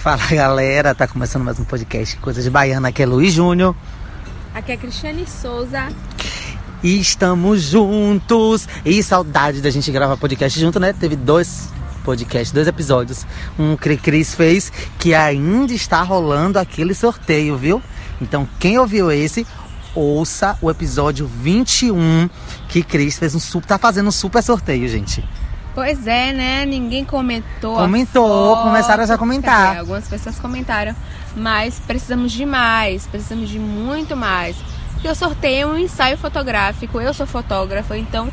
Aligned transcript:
Fala 0.00 0.26
galera, 0.30 0.94
tá 0.94 1.06
começando 1.06 1.44
mais 1.44 1.60
um 1.60 1.64
podcast 1.64 2.16
Coisa 2.16 2.40
de 2.40 2.48
Baiana, 2.48 2.88
aqui 2.88 3.02
é 3.02 3.06
Luiz 3.06 3.34
Júnior. 3.34 3.76
Aqui 4.54 4.72
é 4.72 4.76
Cristiane 4.78 5.26
Souza. 5.26 5.88
E 6.82 6.98
estamos 6.98 7.60
juntos. 7.60 8.66
E 8.82 9.02
saudade 9.02 9.60
da 9.60 9.68
gente 9.68 9.92
gravar 9.92 10.16
podcast 10.16 10.58
junto, 10.58 10.80
né? 10.80 10.94
Teve 10.94 11.16
dois 11.16 11.68
podcasts, 12.02 12.50
dois 12.50 12.66
episódios. 12.66 13.26
Um 13.58 13.76
que 13.76 13.94
Cris 13.98 14.34
fez, 14.34 14.72
que 14.98 15.12
ainda 15.12 15.74
está 15.74 16.02
rolando 16.02 16.58
aquele 16.58 16.94
sorteio, 16.94 17.58
viu? 17.58 17.82
Então 18.22 18.48
quem 18.58 18.78
ouviu 18.78 19.12
esse, 19.12 19.46
ouça 19.94 20.56
o 20.62 20.70
episódio 20.70 21.26
21 21.26 22.30
que 22.70 22.82
Cris 22.82 23.18
fez 23.18 23.34
um 23.34 23.38
super, 23.38 23.66
tá 23.68 23.78
fazendo 23.78 24.08
um 24.08 24.12
super 24.12 24.42
sorteio, 24.42 24.88
gente. 24.88 25.22
Pois 25.74 26.06
é, 26.06 26.32
né? 26.32 26.66
Ninguém 26.66 27.04
comentou. 27.04 27.76
Comentou, 27.76 28.56
começaram 28.58 29.06
já 29.06 29.14
a 29.14 29.18
comentar. 29.18 29.68
Dizer, 29.68 29.80
algumas 29.80 30.08
pessoas 30.08 30.38
comentaram. 30.38 30.94
Mas 31.36 31.78
precisamos 31.78 32.32
de 32.32 32.44
mais, 32.44 33.06
precisamos 33.06 33.48
de 33.48 33.58
muito 33.58 34.16
mais. 34.16 34.56
Porque 34.92 35.06
eu 35.08 35.14
sorteio 35.14 35.68
um 35.68 35.78
ensaio 35.78 36.18
fotográfico, 36.18 37.00
eu 37.00 37.14
sou 37.14 37.26
fotógrafa, 37.26 37.96
então, 37.96 38.28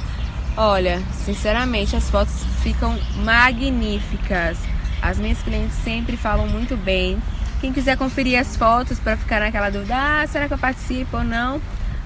olha, 0.57 1.01
sinceramente, 1.23 1.95
as 1.95 2.09
fotos 2.09 2.43
ficam 2.61 2.97
magníficas. 3.23 4.57
As 5.01 5.19
minhas 5.19 5.41
clientes 5.43 5.77
sempre 5.83 6.17
falam 6.17 6.47
muito 6.47 6.75
bem. 6.75 7.21
Quem 7.61 7.71
quiser 7.71 7.97
conferir 7.97 8.39
as 8.39 8.57
fotos 8.57 8.99
para 8.99 9.15
ficar 9.15 9.39
naquela 9.39 9.69
dúvida, 9.69 9.95
ah, 9.95 10.27
será 10.27 10.47
que 10.47 10.53
eu 10.53 10.57
participo 10.57 11.17
ou 11.17 11.23
não? 11.23 11.61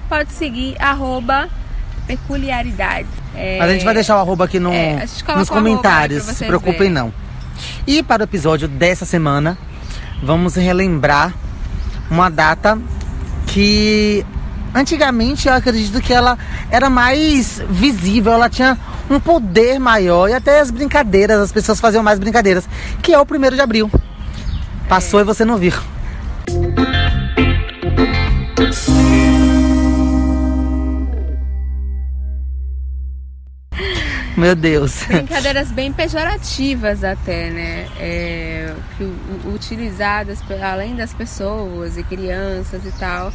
Pode 0.08 0.30
seguir 0.32 0.76
arroba 0.80 1.48
peculiaridade. 2.06 3.08
É, 3.34 3.58
Mas 3.58 3.70
a 3.70 3.72
gente 3.72 3.84
vai 3.84 3.94
deixar 3.94 4.16
o 4.16 4.20
arroba 4.20 4.44
aqui 4.44 4.58
no, 4.58 4.72
é, 4.72 5.06
nos 5.36 5.48
comentários, 5.48 6.24
se 6.24 6.44
preocupem 6.44 6.78
verem. 6.78 6.92
não. 6.92 7.12
E 7.86 8.02
para 8.02 8.22
o 8.22 8.24
episódio 8.24 8.68
dessa 8.68 9.04
semana, 9.04 9.56
vamos 10.22 10.54
relembrar 10.54 11.32
uma 12.10 12.28
data 12.28 12.78
que 13.46 14.24
antigamente 14.74 15.48
eu 15.48 15.54
acredito 15.54 16.00
que 16.00 16.12
ela 16.12 16.38
era 16.70 16.88
mais 16.88 17.62
visível, 17.68 18.32
ela 18.32 18.48
tinha 18.48 18.78
um 19.10 19.20
poder 19.20 19.78
maior 19.78 20.28
e 20.28 20.34
até 20.34 20.60
as 20.60 20.70
brincadeiras, 20.70 21.38
as 21.40 21.52
pessoas 21.52 21.80
faziam 21.80 22.02
mais 22.02 22.18
brincadeiras, 22.18 22.68
que 23.02 23.12
é 23.12 23.18
o 23.18 23.26
primeiro 23.26 23.56
de 23.56 23.62
abril. 23.62 23.90
Passou 24.88 25.20
é. 25.20 25.22
e 25.22 25.26
você 25.26 25.44
não 25.44 25.56
viu. 25.56 25.72
Meu 34.36 34.54
Deus. 34.54 35.04
Brincadeiras 35.08 35.70
bem 35.70 35.92
pejorativas 35.92 37.04
até, 37.04 37.50
né? 37.50 37.88
É, 37.98 38.74
que, 38.96 39.04
utilizadas 39.48 40.40
além 40.62 40.96
das 40.96 41.12
pessoas 41.12 41.98
e 41.98 42.02
crianças 42.02 42.84
e 42.86 42.92
tal. 42.98 43.32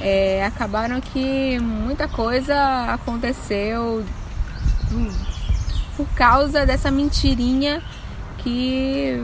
É, 0.00 0.44
acabaram 0.44 1.00
que 1.00 1.58
muita 1.60 2.08
coisa 2.08 2.54
aconteceu 2.92 4.04
por 5.96 6.06
causa 6.14 6.66
dessa 6.66 6.90
mentirinha 6.90 7.82
que 8.38 9.22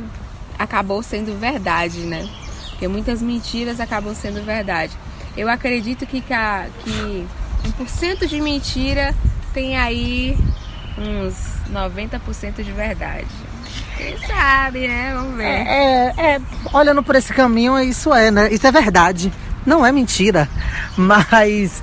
acabou 0.58 1.02
sendo 1.02 1.38
verdade, 1.38 2.00
né? 2.00 2.28
Porque 2.70 2.86
muitas 2.86 3.20
mentiras 3.22 3.80
acabam 3.80 4.14
sendo 4.14 4.44
verdade. 4.44 4.92
Eu 5.36 5.48
acredito 5.48 6.06
que, 6.06 6.20
que 6.20 7.26
1% 7.80 8.26
de 8.26 8.40
mentira 8.40 9.14
tem 9.52 9.76
aí 9.76 10.36
uns 10.98 11.34
90% 11.72 12.62
de 12.62 12.72
verdade. 12.72 13.26
Quem 13.96 14.16
sabe, 14.26 14.86
né? 14.86 15.12
Vamos 15.14 15.36
ver. 15.36 15.44
É, 15.44 16.14
é, 16.16 16.34
é, 16.34 16.40
olhando 16.72 17.02
por 17.02 17.14
esse 17.16 17.32
caminho, 17.32 17.78
isso 17.80 18.12
é, 18.12 18.30
né? 18.30 18.52
Isso 18.52 18.66
é 18.66 18.72
verdade. 18.72 19.32
Não 19.64 19.84
é 19.84 19.92
mentira. 19.92 20.48
Mas 20.96 21.82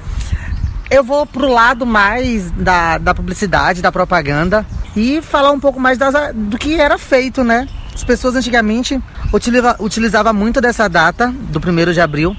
eu 0.90 1.04
vou 1.04 1.26
pro 1.26 1.48
lado 1.48 1.86
mais 1.86 2.52
da, 2.52 2.98
da 2.98 3.14
publicidade, 3.14 3.82
da 3.82 3.92
propaganda 3.92 4.66
e 4.96 5.22
falar 5.22 5.52
um 5.52 5.60
pouco 5.60 5.80
mais 5.80 5.98
das, 5.98 6.14
do 6.34 6.58
que 6.58 6.80
era 6.80 6.98
feito, 6.98 7.44
né? 7.44 7.68
As 7.94 8.04
pessoas 8.04 8.36
antigamente 8.36 9.02
utilizavam 9.34 9.86
utilizava 9.86 10.34
muito 10.34 10.60
dessa 10.60 10.88
data, 10.88 11.34
do 11.50 11.60
1 11.60 11.94
de 11.94 12.02
abril, 12.02 12.36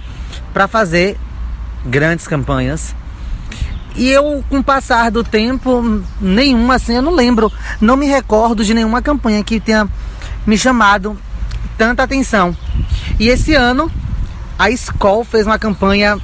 para 0.53 0.69
fazer 0.69 1.19
grandes 1.85 2.27
campanhas 2.27 2.95
e 3.97 4.11
eu, 4.11 4.45
com 4.49 4.59
o 4.59 4.65
passar 4.65 5.11
do 5.11 5.25
tempo, 5.25 6.03
nenhuma 6.21 6.75
assim, 6.75 6.95
eu 6.95 7.03
não 7.03 7.15
lembro, 7.15 7.51
não 7.81 7.97
me 7.97 8.07
recordo 8.07 8.65
de 8.65 8.75
nenhuma 8.75 9.01
campanha 9.01 9.43
que 9.43 9.59
tenha 9.59 9.89
me 10.47 10.59
chamado 10.59 11.19
tanta 11.79 12.03
atenção. 12.03 12.57
E 13.19 13.29
esse 13.29 13.55
ano, 13.55 13.91
a 14.59 14.71
Skoll 14.71 15.25
fez 15.25 15.47
uma 15.47 15.59
campanha 15.59 16.19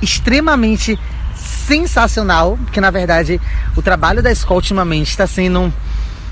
extremamente 0.00 0.98
sensacional, 1.34 2.58
que 2.72 2.80
na 2.80 2.90
verdade 2.90 3.40
o 3.76 3.82
trabalho 3.82 4.22
da 4.22 4.32
Skoll 4.32 4.56
ultimamente 4.56 5.10
está 5.10 5.26
sendo, 5.26 5.72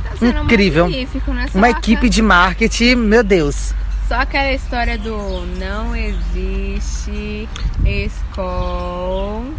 tá 0.03 0.16
sendo 0.19 0.44
incrível. 0.44 0.88
Né? 0.88 1.06
Uma 1.54 1.70
equipe 1.70 2.08
de 2.08 2.22
marketing, 2.22 2.97
meu 2.97 3.22
Deus. 3.22 3.75
Só 4.08 4.14
aquela 4.14 4.53
história 4.54 4.97
do 4.97 5.47
não 5.58 5.94
existe 5.94 7.47
Skoll 7.84 9.53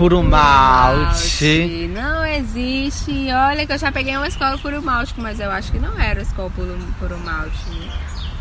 puro 0.00 0.22
malte. 0.22 1.04
malte. 1.04 1.90
Não 1.92 2.24
existe. 2.24 3.28
Olha 3.30 3.66
que 3.66 3.72
eu 3.74 3.76
já 3.76 3.92
peguei 3.92 4.16
uma 4.16 4.26
escola 4.26 4.56
puro 4.56 4.80
malte, 4.82 5.12
mas 5.18 5.38
eu 5.38 5.50
acho 5.50 5.70
que 5.70 5.78
não 5.78 6.00
era 6.00 6.22
escola 6.22 6.48
puro, 6.48 6.78
puro 6.98 7.18
malte. 7.18 7.90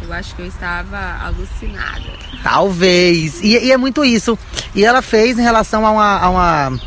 Eu 0.02 0.14
acho 0.14 0.34
que 0.36 0.42
eu 0.42 0.46
estava 0.46 1.18
alucinada. 1.22 2.14
Talvez. 2.42 3.42
E, 3.42 3.58
e, 3.58 3.74
é 3.74 3.76
muito 3.76 4.06
isso. 4.06 4.40
E 4.74 4.86
ela 4.86 5.02
fez 5.02 5.38
em 5.38 5.42
relação 5.42 5.86
a 5.86 5.92
uma, 5.92 6.20
a 6.20 6.30
uma 6.30 6.80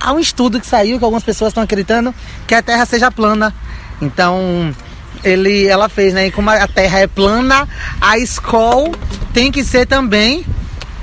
a 0.00 0.12
um 0.12 0.18
estudo 0.18 0.58
que 0.58 0.66
saiu 0.66 0.98
que 0.98 1.04
algumas 1.04 1.22
pessoas 1.22 1.50
estão 1.50 1.62
acreditando 1.62 2.12
que 2.48 2.54
a 2.56 2.62
Terra 2.62 2.84
seja 2.86 3.12
plana. 3.12 3.54
Então 4.02 4.74
ele, 5.22 5.68
ela 5.68 5.88
fez, 5.88 6.12
né? 6.12 6.26
E 6.26 6.32
como 6.32 6.50
a 6.50 6.66
Terra 6.66 6.98
é 6.98 7.06
plana, 7.06 7.68
a 8.00 8.18
escola 8.18 8.90
tem 9.32 9.52
que 9.52 9.62
ser 9.62 9.86
também 9.86 10.44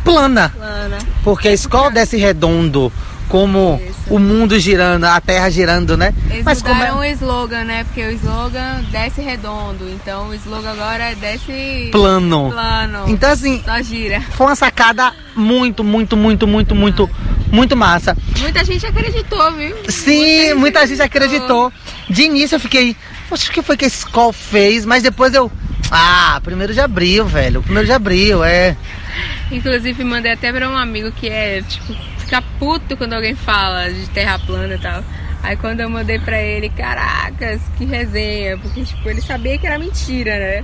plana. 0.04 0.50
Plana. 0.50 0.98
Porque 1.24 1.48
a 1.48 1.54
escola 1.54 1.92
desce 1.92 2.18
redondo, 2.18 2.92
como 3.28 3.82
Isso. 3.82 4.14
o 4.14 4.20
mundo 4.20 4.60
girando, 4.60 5.06
a 5.06 5.20
terra 5.22 5.50
girando, 5.50 5.96
né? 5.96 6.14
Eles 6.30 6.44
Mas 6.44 6.62
mudaram 6.62 6.92
como 6.92 7.04
é... 7.04 7.08
o 7.08 7.12
slogan, 7.14 7.64
né? 7.64 7.84
Porque 7.86 8.04
o 8.04 8.12
slogan 8.12 8.84
desce 8.92 9.22
redondo, 9.22 9.90
então 9.90 10.30
o 10.30 10.34
slogan 10.36 10.72
agora 10.72 11.12
é 11.12 11.16
desce 11.16 11.90
plano. 11.92 12.52
Plano. 12.52 13.04
Então 13.08 13.32
assim, 13.32 13.62
só 13.64 13.82
gira. 13.82 14.22
Foi 14.32 14.48
uma 14.48 14.56
sacada 14.56 15.14
muito, 15.36 15.84
muito, 15.84 16.18
muito, 16.18 16.46
muito, 16.46 16.76
muito, 16.76 17.10
muito 17.52 17.78
massa. 17.78 18.18
Muita 18.40 18.64
gente 18.66 18.86
acreditou, 18.86 19.52
viu? 19.54 19.76
Sim, 19.88 20.50
muita, 20.50 20.56
muita 20.56 20.88
gente, 20.88 21.02
acreditou. 21.02 21.68
acreditou. 21.68 22.08
De 22.10 22.24
início 22.24 22.56
eu 22.56 22.60
fiquei, 22.60 22.96
acho 23.32 23.52
que 23.52 23.62
foi 23.62 23.78
que 23.78 23.86
a 23.86 23.88
escola 23.88 24.34
fez, 24.34 24.86
mas 24.86 25.04
depois 25.04 25.34
eu 25.34 25.50
ah, 25.92 26.40
primeiro 26.42 26.74
de 26.74 26.80
abril, 26.80 27.26
velho. 27.26 27.62
Primeiro 27.62 27.86
de 27.86 27.92
abril, 27.92 28.42
é. 28.46 28.78
Inclusive, 29.52 30.04
mandei 30.04 30.32
até 30.32 30.52
pra 30.52 30.70
um 30.70 30.78
amigo 30.78 31.12
que 31.12 31.30
é, 31.30 31.62
tipo, 31.62 31.94
fica 32.20 32.42
puto 32.60 32.96
quando 32.96 33.14
alguém 33.14 33.36
fala 33.36 33.92
de 33.92 34.08
terra 34.10 34.40
plana 34.40 34.76
e 34.76 34.80
tal. 34.80 35.04
Aí 35.44 35.58
quando 35.58 35.80
eu 35.80 35.90
mandei 35.90 36.20
pra 36.20 36.40
ele, 36.40 36.70
caracas, 36.70 37.62
que 37.78 37.86
resenha, 37.86 38.58
porque, 38.58 38.84
tipo, 38.84 39.10
ele 39.10 39.22
sabia 39.22 39.58
que 39.58 39.66
era 39.66 39.80
mentira, 39.80 40.38
né? 40.38 40.64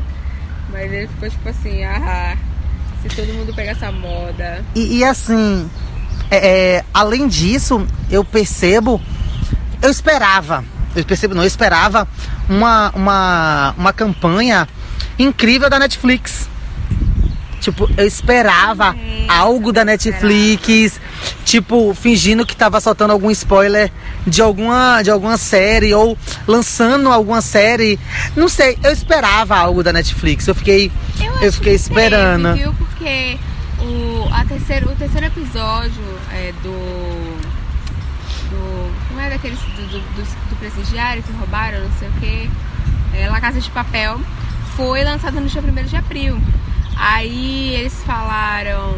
Mas 0.71 0.91
ele 0.91 1.07
ficou 1.07 1.29
tipo 1.29 1.49
assim, 1.49 1.83
ah, 1.83 2.37
se 3.01 3.09
todo 3.15 3.33
mundo 3.33 3.53
pegar 3.53 3.71
essa 3.71 3.91
moda. 3.91 4.63
E, 4.75 4.99
e 4.99 5.03
assim, 5.03 5.69
é, 6.29 6.75
é, 6.75 6.85
além 6.93 7.27
disso, 7.27 7.85
eu 8.11 8.23
percebo, 8.23 9.01
eu 9.81 9.89
esperava, 9.89 10.63
eu 10.95 11.03
percebo, 11.03 11.33
não, 11.33 11.43
eu 11.43 11.47
esperava 11.47 12.07
uma, 12.49 12.91
uma, 12.91 13.75
uma 13.77 13.93
campanha 13.93 14.67
incrível 15.17 15.69
da 15.69 15.79
Netflix. 15.79 16.49
Tipo, 17.59 17.89
eu 17.97 18.05
esperava 18.05 18.95
algo 19.27 19.73
da 19.73 19.83
Netflix, 19.83 21.01
tipo, 21.43 21.93
fingindo 21.93 22.45
que 22.45 22.55
tava 22.55 22.79
soltando 22.79 23.11
algum 23.11 23.31
spoiler 23.31 23.91
de 24.25 24.41
alguma, 24.41 25.01
de 25.01 25.09
alguma 25.09 25.37
série 25.37 25.93
ou 25.93 26.17
lançando 26.47 27.09
alguma 27.09 27.41
série. 27.41 27.99
Não 28.35 28.47
sei, 28.47 28.77
eu 28.83 28.91
esperava 28.91 29.57
algo 29.57 29.83
da 29.83 29.91
Netflix. 29.91 30.47
Eu 30.47 30.55
fiquei, 30.55 30.91
eu, 31.19 31.33
eu 31.41 31.53
fiquei 31.53 31.73
esperando. 31.73 32.53
Teve, 32.53 32.63
viu? 32.63 32.73
Porque 32.73 33.37
o, 33.79 34.29
a 34.31 34.45
terceiro, 34.45 34.91
o 34.91 34.95
terceiro 34.95 35.25
episódio 35.27 36.03
é, 36.31 36.53
do. 36.63 37.37
do. 38.49 39.13
Não 39.13 39.21
é 39.21 39.29
daqueles 39.29 39.59
do, 39.59 39.87
do, 39.87 39.99
do, 39.99 40.49
do 40.49 40.55
presidiário 40.59 41.23
que 41.23 41.31
roubaram, 41.33 41.79
não 41.79 41.91
sei 41.99 42.07
o 42.07 42.11
que. 42.13 42.51
É 43.13 43.27
La 43.29 43.41
Casa 43.41 43.59
de 43.59 43.69
Papel 43.71 44.19
foi 44.77 45.03
lançado 45.03 45.41
no 45.41 45.47
dia 45.47 45.59
1 45.59 45.83
de 45.85 45.95
abril. 45.95 46.39
Aí 46.97 47.75
eles 47.75 47.93
falaram. 48.03 48.97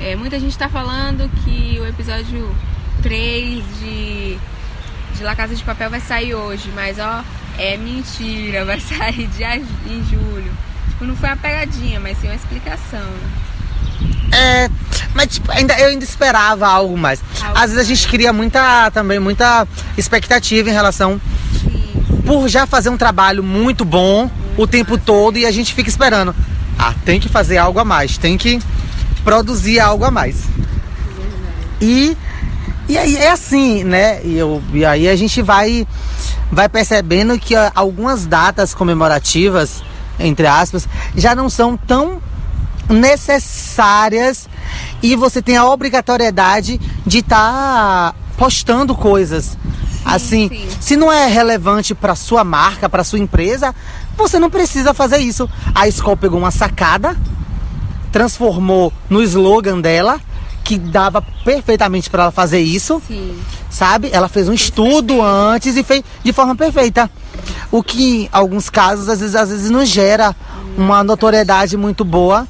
É, 0.00 0.14
muita 0.16 0.38
gente 0.38 0.56
tá 0.58 0.68
falando 0.68 1.30
que 1.42 1.78
o 1.80 1.86
episódio 1.86 2.54
3 3.02 3.64
de, 3.78 4.38
de 5.16 5.22
La 5.22 5.34
Casa 5.34 5.54
de 5.54 5.62
Papel 5.62 5.88
vai 5.88 6.00
sair 6.00 6.34
hoje, 6.34 6.70
mas 6.74 6.98
ó, 6.98 7.24
é 7.56 7.76
mentira, 7.76 8.64
vai 8.66 8.80
sair 8.80 9.26
dia, 9.28 9.56
em 9.56 10.04
julho. 10.04 10.52
Tipo, 10.90 11.04
não 11.04 11.16
foi 11.16 11.28
uma 11.28 11.36
pegadinha, 11.36 11.98
mas 12.00 12.18
sim 12.18 12.26
uma 12.26 12.34
explicação. 12.34 13.08
É, 14.32 14.68
mas 15.14 15.28
tipo, 15.28 15.50
ainda, 15.52 15.78
eu 15.78 15.88
ainda 15.88 16.04
esperava 16.04 16.66
algo 16.66 16.98
mais. 16.98 17.22
Algo 17.40 17.58
Às 17.58 17.70
vezes 17.70 17.78
a 17.78 17.84
gente 17.84 18.08
cria 18.08 18.32
muita, 18.32 18.90
também, 18.90 19.18
muita 19.18 19.66
expectativa 19.96 20.68
em 20.68 20.72
relação 20.72 21.20
Sim, 21.52 22.22
por 22.26 22.48
já 22.48 22.66
fazer 22.66 22.90
um 22.90 22.96
trabalho 22.96 23.42
muito 23.42 23.84
bom 23.84 24.30
o 24.56 24.66
tempo 24.66 24.98
todo 24.98 25.38
e 25.38 25.46
a 25.46 25.50
gente 25.50 25.72
fica 25.72 25.88
esperando. 25.88 26.34
Ah, 26.78 26.94
tem 27.04 27.20
que 27.20 27.28
fazer 27.28 27.58
algo 27.58 27.78
a 27.78 27.84
mais, 27.84 28.18
tem 28.18 28.36
que 28.36 28.60
produzir 29.24 29.80
algo 29.80 30.04
a 30.04 30.10
mais. 30.10 30.44
E, 31.80 32.16
e 32.88 32.98
aí 32.98 33.16
é 33.16 33.30
assim, 33.30 33.84
né? 33.84 34.20
E, 34.24 34.36
eu, 34.36 34.62
e 34.72 34.84
aí 34.84 35.08
a 35.08 35.16
gente 35.16 35.42
vai, 35.42 35.86
vai 36.50 36.68
percebendo 36.68 37.38
que 37.38 37.54
algumas 37.74 38.26
datas 38.26 38.74
comemorativas, 38.74 39.82
entre 40.18 40.46
aspas, 40.46 40.88
já 41.16 41.34
não 41.34 41.48
são 41.48 41.76
tão 41.76 42.20
necessárias 42.88 44.48
e 45.02 45.16
você 45.16 45.40
tem 45.40 45.56
a 45.56 45.66
obrigatoriedade 45.66 46.80
de 47.06 47.18
estar 47.18 48.14
postando 48.36 48.94
coisas. 48.94 49.56
assim, 50.04 50.48
sim. 50.48 50.68
se 50.80 50.96
não 50.96 51.10
é 51.10 51.26
relevante 51.26 51.94
para 51.94 52.14
sua 52.14 52.44
marca, 52.44 52.88
para 52.88 53.02
sua 53.02 53.18
empresa, 53.18 53.74
você 54.16 54.38
não 54.38 54.50
precisa 54.50 54.94
fazer 54.94 55.18
isso. 55.18 55.48
A 55.74 55.88
escola 55.88 56.16
pegou 56.16 56.38
uma 56.38 56.50
sacada, 56.50 57.16
transformou 58.12 58.92
no 59.08 59.22
slogan 59.22 59.80
dela, 59.80 60.20
que 60.62 60.78
dava 60.78 61.20
perfeitamente 61.44 62.08
para 62.08 62.24
ela 62.24 62.32
fazer 62.32 62.60
isso, 62.60 63.02
sim. 63.06 63.38
sabe? 63.68 64.08
Ela 64.12 64.28
fez 64.28 64.48
um 64.48 64.52
estudo 64.52 65.20
antes 65.20 65.76
e 65.76 65.82
fez 65.82 66.02
de 66.24 66.32
forma 66.32 66.56
perfeita. 66.56 67.10
O 67.70 67.82
que 67.82 68.22
em 68.22 68.28
alguns 68.32 68.70
casos 68.70 69.08
às 69.08 69.20
vezes, 69.20 69.36
às 69.36 69.50
vezes 69.50 69.70
não 69.70 69.84
gera 69.84 70.34
uma 70.76 71.04
notoriedade 71.04 71.76
muito 71.76 72.04
boa 72.04 72.48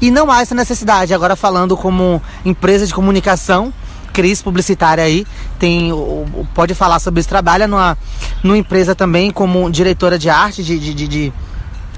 e 0.00 0.10
não 0.10 0.30
há 0.30 0.40
essa 0.40 0.54
necessidade. 0.54 1.12
Agora 1.12 1.34
falando 1.34 1.76
como 1.76 2.22
empresa 2.44 2.86
de 2.86 2.94
comunicação, 2.94 3.72
Cris 4.18 4.42
publicitária 4.42 5.04
aí, 5.04 5.24
tem 5.60 5.92
o- 5.92 5.96
o- 5.96 6.48
pode 6.52 6.74
falar 6.74 6.98
sobre 6.98 7.20
isso, 7.20 7.28
trabalha 7.28 7.68
numa, 7.68 7.96
numa 8.42 8.58
empresa 8.58 8.92
também 8.92 9.30
como 9.30 9.70
diretora 9.70 10.18
de 10.18 10.28
arte, 10.28 10.60
de, 10.64 10.76
de, 10.76 10.92
de- 10.92 11.06
de- 11.06 11.32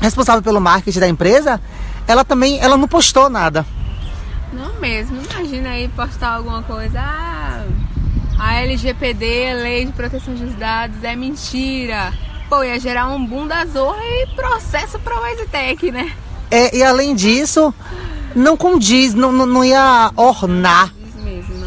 responsável 0.02 0.42
pelo 0.42 0.60
marketing 0.60 1.00
da 1.00 1.08
empresa. 1.08 1.58
Ela 2.06 2.22
também, 2.22 2.60
ela 2.60 2.76
não 2.76 2.86
postou 2.86 3.30
nada. 3.30 3.64
Não 4.52 4.78
mesmo. 4.78 5.16
Imagina 5.32 5.70
aí 5.70 5.88
postar 5.88 6.34
alguma 6.34 6.62
coisa. 6.62 7.00
Ah, 7.00 7.64
a 8.38 8.54
LGPD, 8.56 9.54
Lei 9.54 9.86
de 9.86 9.92
Proteção 9.92 10.34
dos 10.34 10.54
Dados, 10.56 11.02
é 11.02 11.16
mentira. 11.16 12.12
Pô, 12.50 12.62
ia 12.62 12.78
gerar 12.78 13.08
um 13.08 13.24
boom 13.24 13.46
da 13.46 13.64
zorra 13.64 13.96
e 14.02 14.26
processo 14.36 14.98
pra 14.98 15.18
Wisitec, 15.22 15.90
né? 15.90 16.12
É, 16.50 16.76
e 16.76 16.82
além 16.82 17.14
disso, 17.14 17.72
não 18.36 18.58
condiz, 18.58 19.14
não, 19.14 19.32
não, 19.32 19.46
não 19.46 19.64
ia 19.64 20.10
ornar, 20.16 20.92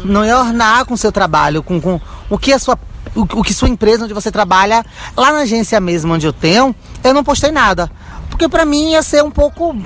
não. 0.04 0.24
ia 0.24 0.38
ornar 0.38 0.84
com 0.84 0.94
o 0.94 0.98
seu 0.98 1.10
trabalho, 1.10 1.62
com, 1.62 1.80
com 1.80 2.00
o 2.28 2.38
que 2.38 2.52
a 2.52 2.58
sua. 2.58 2.78
O, 3.14 3.22
o 3.22 3.42
que 3.44 3.54
sua 3.54 3.68
empresa 3.68 4.04
onde 4.04 4.14
você 4.14 4.30
trabalha, 4.30 4.84
lá 5.16 5.30
na 5.30 5.40
agência 5.40 5.78
mesmo 5.78 6.14
onde 6.14 6.26
eu 6.26 6.32
tenho, 6.32 6.74
eu 7.02 7.14
não 7.14 7.22
postei 7.22 7.52
nada. 7.52 7.90
Porque 8.28 8.48
pra 8.48 8.64
mim 8.64 8.92
ia 8.92 9.02
ser 9.02 9.22
um 9.22 9.30
pouco 9.30 9.76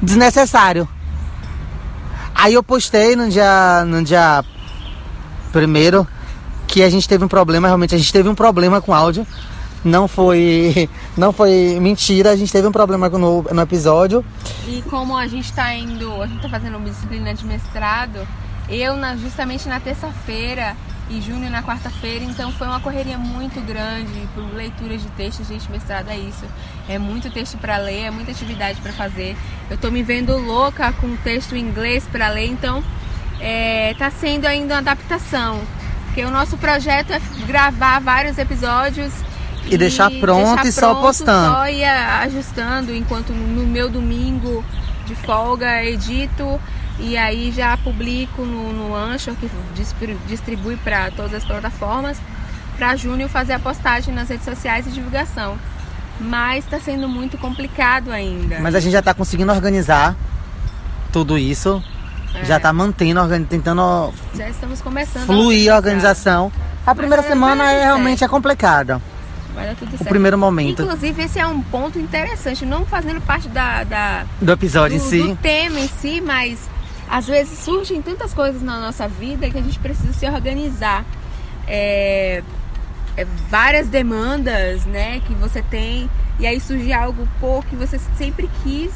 desnecessário. 0.00 0.88
Aí 2.34 2.54
eu 2.54 2.62
postei 2.62 3.14
no 3.14 3.28
dia, 3.28 3.84
no 3.84 4.02
dia 4.02 4.42
primeiro 5.52 6.06
que 6.66 6.82
a 6.82 6.88
gente 6.88 7.08
teve 7.08 7.24
um 7.24 7.28
problema, 7.28 7.66
realmente 7.66 7.94
a 7.94 7.98
gente 7.98 8.12
teve 8.12 8.28
um 8.28 8.34
problema 8.34 8.80
com 8.80 8.94
áudio. 8.94 9.26
Não 9.84 10.06
foi, 10.06 10.88
não 11.16 11.32
foi 11.32 11.78
mentira, 11.80 12.30
a 12.30 12.36
gente 12.36 12.52
teve 12.52 12.66
um 12.66 12.72
problema 12.72 13.08
no, 13.08 13.42
no 13.42 13.60
episódio. 13.60 14.24
E 14.66 14.82
como 14.88 15.16
a 15.16 15.26
gente 15.26 15.52
tá 15.52 15.74
indo, 15.74 16.22
a 16.22 16.26
gente 16.26 16.40
tá 16.40 16.48
fazendo 16.48 16.78
uma 16.78 16.88
disciplina 16.88 17.34
de 17.34 17.44
mestrado, 17.44 18.26
eu 18.70 18.96
na- 18.96 19.16
justamente 19.16 19.68
na 19.68 19.80
terça-feira 19.80 20.76
e 21.08 21.20
Júnior 21.20 21.50
na 21.50 21.60
quarta-feira, 21.62 22.24
então 22.24 22.52
foi 22.52 22.68
uma 22.68 22.78
correria 22.78 23.18
muito 23.18 23.60
grande 23.62 24.28
por 24.32 24.44
leituras 24.54 25.02
de 25.02 25.08
textos, 25.10 25.48
gente, 25.48 25.68
mestrado 25.70 26.08
é 26.08 26.16
isso. 26.16 26.44
É 26.88 26.98
muito 26.98 27.28
texto 27.30 27.58
para 27.58 27.78
ler, 27.78 28.04
é 28.04 28.10
muita 28.10 28.30
atividade 28.30 28.80
para 28.80 28.92
fazer. 28.92 29.36
Eu 29.68 29.76
tô 29.76 29.90
me 29.90 30.02
vendo 30.04 30.36
louca 30.38 30.92
com 30.92 31.16
texto 31.16 31.56
em 31.56 31.60
inglês 31.60 32.04
para 32.12 32.28
ler, 32.28 32.46
então 32.46 32.82
é, 33.40 33.92
tá 33.98 34.08
sendo 34.10 34.46
ainda 34.46 34.74
uma 34.74 34.80
adaptação. 34.80 35.60
Porque 36.06 36.24
o 36.24 36.30
nosso 36.30 36.56
projeto 36.58 37.12
é 37.12 37.20
gravar 37.46 38.00
vários 38.00 38.36
episódios 38.38 39.12
E 39.66 39.76
deixar 39.78 40.10
pronto 40.20 40.66
e 40.66 40.72
só 40.72 40.94
postando. 40.96 41.54
Só 41.56 41.68
ia 41.68 42.18
ajustando 42.20 42.94
enquanto 42.94 43.32
no 43.32 43.64
meu 43.66 43.88
domingo 43.88 44.64
de 45.06 45.14
folga 45.14 45.84
edito 45.84 46.60
e 47.00 47.16
aí 47.16 47.50
já 47.52 47.76
publico 47.76 48.42
no, 48.42 48.72
no 48.72 48.94
Anchor 48.94 49.34
que 49.36 49.48
distribui 50.26 50.76
para 50.76 51.10
todas 51.10 51.34
as 51.34 51.44
plataformas 51.44 52.18
para 52.76 52.96
Júnior 52.96 53.28
fazer 53.28 53.52
a 53.54 53.58
postagem 53.58 54.14
nas 54.14 54.28
redes 54.28 54.44
sociais 54.44 54.86
e 54.86 54.90
divulgação. 54.90 55.56
Mas 56.20 56.64
está 56.64 56.78
sendo 56.78 57.08
muito 57.08 57.38
complicado 57.38 58.10
ainda. 58.12 58.58
Mas 58.60 58.74
a 58.74 58.80
gente 58.80 58.92
já 58.92 59.02
tá 59.02 59.14
conseguindo 59.14 59.50
organizar 59.52 60.14
tudo 61.12 61.36
isso. 61.38 61.82
É. 62.34 62.44
Já 62.44 62.60
tá 62.60 62.72
mantendo, 62.72 63.20
tentando 63.48 64.12
Já 64.34 64.48
estamos 64.48 64.80
começando. 64.80 65.26
fluir 65.26 65.70
a 65.70 65.74
a 65.74 65.76
organização. 65.78 66.52
A 66.86 66.94
primeira 66.94 67.22
vai 67.22 67.30
semana 67.30 67.70
é 67.72 67.84
realmente 67.84 68.22
é 68.22 68.28
complicada. 68.28 69.00
Vai 69.54 69.66
dar 69.66 69.74
tudo 69.74 69.88
O 69.94 69.98
certo. 69.98 70.08
primeiro 70.08 70.38
momento 70.38 70.82
Inclusive, 70.82 71.22
esse 71.24 71.38
é 71.40 71.46
um 71.46 71.60
ponto 71.60 71.98
interessante, 71.98 72.64
não 72.64 72.86
fazendo 72.86 73.20
parte 73.20 73.48
da- 73.48 73.82
da, 73.82 74.24
do 74.40 74.52
episódio 74.52 74.96
do, 74.98 75.04
em 75.04 75.08
si. 75.08 75.22
do 75.22 75.36
tema 75.36 75.80
em 75.80 75.88
si, 75.88 76.20
mas 76.20 76.58
às 77.10 77.26
vezes 77.26 77.58
surgem 77.58 78.00
tantas 78.00 78.32
coisas 78.32 78.62
na 78.62 78.78
nossa 78.78 79.08
vida 79.08 79.50
que 79.50 79.58
a 79.58 79.62
gente 79.62 79.78
precisa 79.80 80.12
se 80.12 80.24
organizar. 80.26 81.04
É, 81.66 82.42
é 83.16 83.24
várias 83.48 83.88
demandas, 83.88 84.86
né, 84.86 85.20
que 85.26 85.34
você 85.34 85.60
tem 85.60 86.08
e 86.38 86.46
aí 86.46 86.60
surge 86.60 86.92
algo 86.92 87.28
pô, 87.40 87.62
que 87.68 87.74
você 87.74 87.98
sempre 88.16 88.48
quis, 88.62 88.92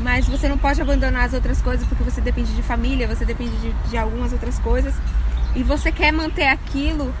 mas 0.00 0.28
você 0.28 0.48
não 0.48 0.58
pode 0.58 0.82
abandonar 0.82 1.24
as 1.24 1.32
outras 1.32 1.62
coisas 1.62 1.86
porque 1.86 2.02
você 2.02 2.20
depende 2.20 2.52
de 2.54 2.62
família, 2.62 3.06
você 3.06 3.24
depende 3.24 3.56
de, 3.58 3.72
de 3.88 3.96
algumas 3.96 4.32
outras 4.32 4.58
coisas 4.58 4.94
e 5.54 5.62
você 5.62 5.90
quer 5.90 6.12
manter 6.12 6.48
aquilo, 6.48 7.14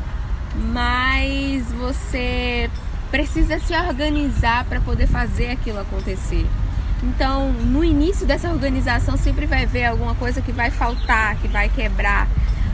mas 0.72 1.64
você 1.72 2.68
precisa 3.10 3.58
se 3.60 3.74
organizar 3.74 4.64
para 4.64 4.80
poder 4.80 5.06
fazer 5.06 5.50
aquilo 5.50 5.80
acontecer. 5.80 6.44
Então, 7.02 7.52
no 7.52 7.84
início 7.84 8.26
dessa 8.26 8.48
organização 8.48 9.16
sempre 9.16 9.46
vai 9.46 9.64
haver 9.64 9.84
alguma 9.84 10.14
coisa 10.14 10.40
que 10.40 10.52
vai 10.52 10.70
faltar, 10.70 11.36
que 11.36 11.48
vai 11.48 11.68
quebrar, 11.68 12.26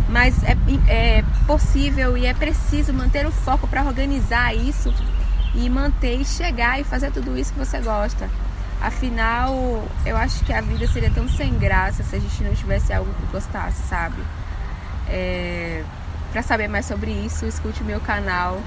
mas 0.09 0.43
é, 0.45 0.57
é 0.87 1.25
possível 1.47 2.17
e 2.17 2.26
é 2.26 2.35
preciso 2.35 2.93
manter 2.93 3.26
o 3.26 3.33
foco 3.33 3.67
para 3.67 3.83
organizar 3.83 4.55
isso 4.55 4.95
e 5.55 5.69
manter 5.69 6.21
e 6.21 6.25
chegar 6.25 6.81
e 6.81 6.85
fazer 6.85 7.11
tudo 7.11 7.37
isso 7.37 7.52
que 7.52 7.59
você 7.59 7.81
gosta. 7.81 8.29
Afinal, 8.81 9.87
eu 10.05 10.17
acho 10.17 10.45
que 10.45 10.52
a 10.52 10.61
vida 10.61 10.87
seria 10.88 11.11
tão 11.11 11.29
sem 11.29 11.57
graça 11.57 12.02
se 12.02 12.17
a 12.17 12.19
gente 12.19 12.43
não 12.43 12.55
tivesse 12.55 12.93
algo 12.93 13.12
que 13.14 13.26
gostasse, 13.33 13.83
sabe? 13.88 14.17
É, 15.09 15.85
para 16.33 16.43
saber 16.43 16.69
mais 16.69 16.87
sobre 16.87 17.11
isso, 17.11 17.45
escute 17.47 17.83
o 17.83 17.85
meu 17.85 18.00
canal, 18.00 18.61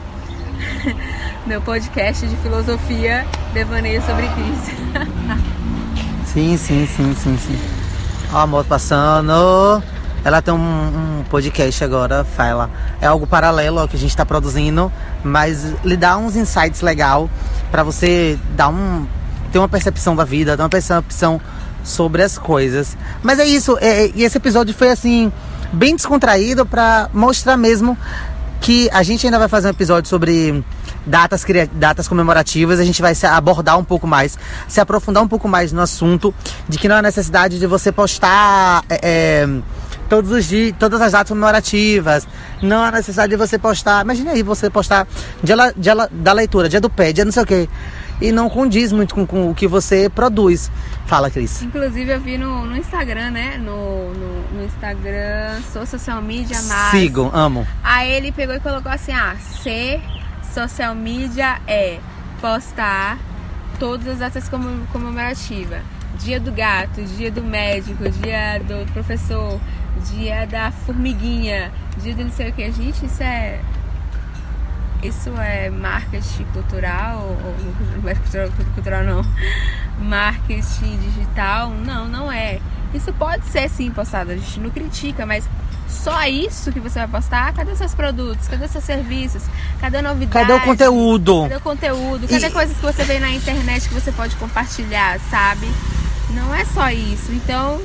meu 1.46 1.62
podcast 1.62 2.26
de 2.28 2.36
filosofia, 2.38 3.26
Devaneio 3.54 4.02
sobre 4.06 4.28
Cris. 4.30 4.76
Sim, 6.26 6.58
sim, 6.58 6.86
sim, 6.86 7.16
sim, 7.16 7.38
sim. 7.38 7.58
Ó, 8.34 8.40
a 8.40 8.48
moto 8.48 8.68
passando. 8.68 9.82
Ela 10.24 10.42
tem 10.42 10.54
um, 10.54 10.58
um 11.20 11.24
podcast 11.30 11.82
agora, 11.84 12.26
fala. 12.26 12.70
É 13.00 13.06
algo 13.08 13.26
paralelo 13.26 13.80
ao 13.80 13.88
que 13.88 13.96
a 13.96 14.00
gente 14.00 14.18
tá 14.18 14.26
produzindo, 14.26 14.92
mas 15.24 15.64
lhe 15.86 15.96
dá 15.96 16.18
uns 16.18 16.36
insights 16.36 16.82
legal 16.82 17.30
pra 17.72 17.84
você 17.84 18.38
dar 18.56 18.68
um 18.70 19.08
ter 19.52 19.60
uma 19.60 19.70
percepção 19.70 20.14
da 20.14 20.26
vida, 20.26 20.58
ter 20.58 20.64
uma 20.64 20.68
percepção 20.68 21.40
sobre 21.86 22.22
as 22.22 22.38
coisas. 22.38 22.98
Mas 23.24 23.40
é 23.40 23.46
isso, 23.46 23.78
é- 23.80 24.12
e 24.14 24.24
esse 24.24 24.38
episódio 24.38 24.74
foi 24.74 24.90
assim 24.90 25.32
bem 25.72 25.96
descontraído 25.96 26.66
pra 26.66 27.10
mostrar 27.14 27.56
mesmo 27.56 27.98
que 28.66 28.90
a 28.92 29.04
gente 29.04 29.28
ainda 29.28 29.38
vai 29.38 29.48
fazer 29.48 29.68
um 29.68 29.70
episódio 29.70 30.10
sobre 30.10 30.66
datas, 31.06 31.46
datas 31.72 32.08
comemorativas, 32.08 32.80
a 32.80 32.84
gente 32.84 33.00
vai 33.00 33.14
abordar 33.32 33.78
um 33.78 33.84
pouco 33.84 34.08
mais, 34.08 34.40
se 34.68 34.82
aprofundar 34.82 35.22
um 35.22 35.28
pouco 35.28 35.48
mais 35.48 35.72
no 35.72 35.82
assunto, 35.82 36.34
de 36.68 36.80
que 36.80 36.88
não 36.88 36.96
há 36.96 37.02
necessidade 37.04 37.60
de 37.60 37.68
você 37.68 37.92
postar 37.92 38.84
é, 38.90 39.00
é, 39.04 39.48
todos 40.10 40.32
os 40.32 40.46
dias, 40.46 40.74
todas 40.80 41.00
as 41.00 41.12
datas 41.12 41.30
comemorativas, 41.30 42.28
não 42.60 42.84
há 42.84 42.90
necessidade 42.90 43.30
de 43.30 43.38
você 43.38 43.60
postar, 43.60 44.04
imagine 44.04 44.30
aí 44.30 44.42
você 44.42 44.68
postar 44.68 45.08
dia, 45.44 45.56
dia 45.78 45.94
da 46.12 46.34
leitura, 46.34 46.68
dia 46.68 46.82
do 46.82 46.90
pé, 46.90 47.14
dia 47.14 47.24
não 47.24 47.32
sei 47.32 47.44
o 47.44 47.46
que, 47.46 47.70
e 48.22 48.32
não 48.32 48.50
condiz 48.50 48.92
muito 48.92 49.14
com, 49.14 49.26
com 49.26 49.50
o 49.50 49.56
que 49.56 49.68
você 49.68 50.10
produz. 50.10 50.72
Fala, 51.06 51.30
Cris. 51.30 51.62
Inclusive 51.62 52.12
eu 52.12 52.20
vi 52.20 52.38
no, 52.38 52.66
no 52.66 52.78
Instagram, 52.78 53.32
né? 53.32 53.58
No, 53.58 54.14
no, 54.14 54.58
no 54.58 54.64
Instagram, 54.66 55.62
sou 55.72 55.86
social 55.86 56.22
media 56.22 56.62
mais. 56.64 56.92
Sigo, 56.92 57.30
amo. 57.34 57.68
Aí 57.84 58.12
ele 58.12 58.32
pegou 58.32 58.56
e 58.56 58.60
colocou 58.60 58.92
assim, 58.92 59.12
ah, 59.12 59.36
ser 59.62 60.02
social 60.54 60.96
media 60.96 61.60
é 61.68 62.00
postar 62.40 63.18
todas 63.80 64.08
as 64.08 64.20
datas 64.20 64.50
comemorativas. 64.92 65.82
Dia 66.20 66.40
do 66.40 66.52
gato, 66.52 67.04
dia 67.04 67.30
do 67.30 67.44
médico, 67.44 68.10
dia 68.10 68.60
do 68.60 68.90
professor, 68.94 69.60
dia 70.12 70.48
da 70.48 70.72
formiguinha, 70.72 71.72
dia 72.02 72.16
do 72.16 72.24
não 72.24 72.32
sei 72.32 72.50
o 72.50 72.54
que. 72.54 72.72
Gente, 72.72 73.06
isso 73.06 73.22
é. 73.22 73.60
Isso 75.08 75.30
é 75.38 75.70
marketing 75.70 76.46
cultural, 76.46 77.38
ou 77.46 78.02
cultural, 78.02 78.50
cultural 78.74 79.04
não, 79.04 79.22
marketing 80.00 80.98
digital? 80.98 81.70
Não, 81.70 82.08
não 82.08 82.32
é. 82.32 82.60
Isso 82.92 83.14
pode 83.14 83.46
ser 83.46 83.70
sim 83.70 83.92
postado, 83.92 84.32
a 84.32 84.36
gente 84.36 84.60
não 84.60 84.72
critica, 84.72 85.24
mas 85.24 85.48
só 85.88 86.26
isso 86.26 86.72
que 86.72 86.80
você 86.80 87.00
vai 87.00 87.08
postar? 87.08 87.54
Cadê 87.54 87.76
seus 87.76 87.94
produtos? 87.94 88.48
Cadê 88.48 88.68
seus 88.68 88.84
serviços? 88.84 89.44
Cadê 89.80 90.02
novidade? 90.02 90.48
Cadê 90.48 90.54
o 90.54 90.62
conteúdo? 90.62 91.44
Cadê 91.44 91.56
o 91.56 91.62
conteúdo? 91.62 92.28
Cadê 92.28 92.48
e... 92.48 92.52
coisas 92.52 92.76
que 92.76 92.84
você 92.84 93.04
vê 93.04 93.20
na 93.20 93.32
internet 93.32 93.88
que 93.88 93.94
você 93.94 94.12
pode 94.12 94.36
compartilhar, 94.38 95.20
sabe? 95.30 95.68
Não 96.32 96.54
é 96.54 96.66
só 96.66 96.90
isso. 96.90 97.32
Então, 97.32 97.80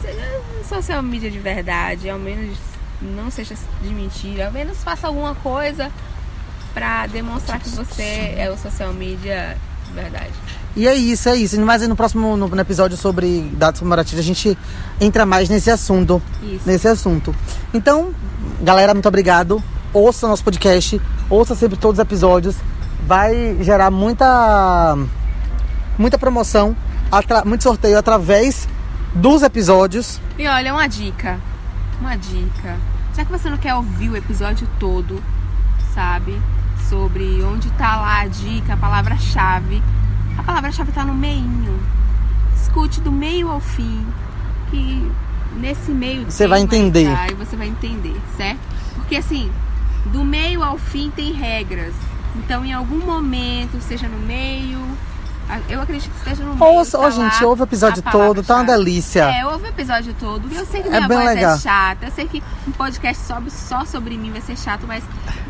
seja 0.00 0.40
social 0.66 1.02
media 1.02 1.30
de 1.30 1.38
verdade, 1.38 2.08
ao 2.08 2.18
menos 2.18 2.56
não 3.02 3.30
seja 3.30 3.54
de 3.82 3.88
mentira, 3.90 4.46
ao 4.46 4.52
menos 4.52 4.82
faça 4.82 5.06
alguma 5.06 5.34
coisa 5.36 5.92
para 6.74 7.06
demonstrar 7.06 7.60
que 7.60 7.70
você 7.70 8.34
é 8.36 8.50
o 8.50 8.56
social 8.56 8.92
media 8.92 9.56
de 9.86 9.92
verdade. 9.92 10.32
E 10.76 10.86
é 10.86 10.94
isso, 10.94 11.28
é 11.28 11.36
isso. 11.36 11.60
Mas 11.60 11.86
no 11.86 11.96
próximo 11.96 12.36
no, 12.36 12.48
no 12.48 12.60
episódio 12.60 12.96
sobre 12.96 13.40
dados 13.54 13.80
comemorativos 13.80 14.20
a 14.20 14.22
gente 14.22 14.56
entra 15.00 15.26
mais 15.26 15.48
nesse 15.48 15.70
assunto. 15.70 16.22
Isso. 16.42 16.62
Nesse 16.66 16.88
assunto. 16.88 17.34
Então, 17.74 18.14
galera, 18.60 18.94
muito 18.94 19.08
obrigado. 19.08 19.62
Ouça 19.92 20.28
nosso 20.28 20.44
podcast, 20.44 21.00
ouça 21.28 21.54
sempre 21.54 21.76
todos 21.76 21.98
os 21.98 22.02
episódios. 22.02 22.56
Vai 23.06 23.56
gerar 23.60 23.90
muita 23.90 24.96
muita 25.98 26.18
promoção, 26.18 26.76
muito 27.44 27.64
sorteio 27.64 27.98
através 27.98 28.68
dos 29.14 29.42
episódios. 29.42 30.20
E 30.38 30.46
olha, 30.46 30.72
uma 30.72 30.86
dica. 30.86 31.40
Uma 32.00 32.16
dica. 32.16 32.76
Já 33.16 33.24
que 33.24 33.32
você 33.32 33.50
não 33.50 33.56
quer 33.56 33.74
ouvir 33.74 34.10
o 34.10 34.16
episódio 34.16 34.68
todo, 34.78 35.20
sabe? 35.92 36.40
Sobre 36.88 37.42
onde 37.42 37.70
tá 37.72 37.96
lá 37.96 38.20
a 38.20 38.26
dica, 38.26 38.74
a 38.74 38.76
palavra-chave 38.76 39.82
a 40.38 40.42
palavra-chave 40.44 40.90
está 40.90 41.04
no 41.04 41.14
meinho. 41.14 41.78
Escute 42.54 43.00
do 43.00 43.10
meio 43.10 43.50
ao 43.50 43.60
fim, 43.60 44.06
que 44.70 45.10
nesse 45.56 45.90
meio 45.90 46.24
você 46.30 46.46
vai 46.46 46.60
entender. 46.60 47.08
E 47.30 47.34
você 47.34 47.56
vai 47.56 47.66
entender, 47.66 48.16
certo? 48.36 48.60
Porque 48.94 49.16
assim, 49.16 49.50
do 50.06 50.24
meio 50.24 50.62
ao 50.62 50.78
fim 50.78 51.10
tem 51.10 51.32
regras. 51.32 51.92
Então, 52.36 52.64
em 52.64 52.72
algum 52.72 53.04
momento, 53.04 53.80
seja 53.80 54.06
no 54.06 54.18
meio, 54.18 54.80
eu 55.68 55.80
acredito 55.80 56.10
que 56.10 56.18
esteja 56.18 56.44
no 56.44 56.54
meio. 56.54 56.72
Ouça, 56.72 56.98
tá 56.98 57.10
gente, 57.10 57.44
ouve 57.44 57.62
o 57.62 57.64
episódio 57.64 58.02
todo, 58.02 58.42
tá 58.42 58.56
uma 58.56 58.64
delícia. 58.64 59.22
É, 59.22 59.46
ouve 59.46 59.64
o 59.64 59.68
episódio 59.68 60.14
todo. 60.20 60.52
Eu 60.52 60.66
sei 60.66 60.82
que 60.82 60.88
é 60.88 60.90
minha 60.90 61.04
é 61.04 61.08
voz 61.08 61.24
legal. 61.24 61.54
é 61.54 61.58
chata, 61.58 62.06
eu 62.06 62.12
sei 62.12 62.28
que 62.28 62.42
um 62.66 62.72
podcast 62.72 63.24
sobre, 63.24 63.50
só 63.50 63.84
sobre 63.84 64.18
mim 64.18 64.30
vai 64.30 64.42
ser 64.42 64.56
chato, 64.58 64.86
mas 64.86 65.02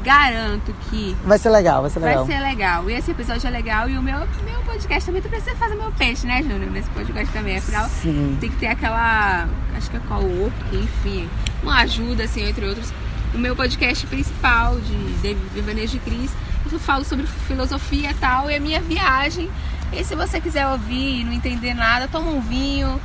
garanto 0.02 0.72
que. 0.88 1.16
Vai 1.24 1.38
ser 1.38 1.50
legal, 1.50 1.82
vai 1.82 1.90
ser 1.90 2.00
legal. 2.00 2.24
Vai 2.24 2.36
ser 2.36 2.42
legal. 2.42 2.90
E 2.90 2.94
esse 2.94 3.10
episódio 3.10 3.46
é 3.46 3.50
legal. 3.50 3.88
E 3.88 3.98
o 3.98 4.02
meu, 4.02 4.18
meu 4.44 4.60
podcast 4.64 5.06
também, 5.06 5.20
tu 5.20 5.28
precisa 5.28 5.56
fazer 5.56 5.74
meu 5.74 5.90
peixe, 5.92 6.26
né, 6.26 6.42
Júnior? 6.42 6.70
Nesse 6.70 6.90
podcast 6.90 7.32
também. 7.32 7.58
Afinal, 7.58 7.88
Sim. 7.88 8.36
tem 8.40 8.50
que 8.50 8.56
ter 8.56 8.68
aquela. 8.68 9.48
Acho 9.76 9.90
que 9.90 9.96
é 9.96 10.00
co-work, 10.08 10.54
enfim. 10.72 11.28
Uma 11.62 11.80
ajuda, 11.80 12.24
assim, 12.24 12.48
entre 12.48 12.66
outros. 12.66 12.92
O 13.34 13.38
meu 13.38 13.54
podcast 13.54 14.06
principal 14.06 14.78
de 14.78 15.34
Devaneios 15.54 15.90
de 15.90 15.98
Cris. 15.98 16.30
Eu 16.70 16.78
falo 16.78 17.02
sobre 17.02 17.26
filosofia 17.26 18.10
e 18.10 18.14
tal. 18.14 18.50
E 18.50 18.56
a 18.56 18.60
minha 18.60 18.80
viagem 18.80 19.50
e 19.92 20.04
se 20.04 20.14
você 20.14 20.40
quiser 20.40 20.66
ouvir 20.68 21.20
e 21.20 21.24
não 21.24 21.32
entender 21.32 21.74
nada, 21.74 22.08
toma 22.08 22.30
um 22.30 22.40
vinho, 22.40 23.00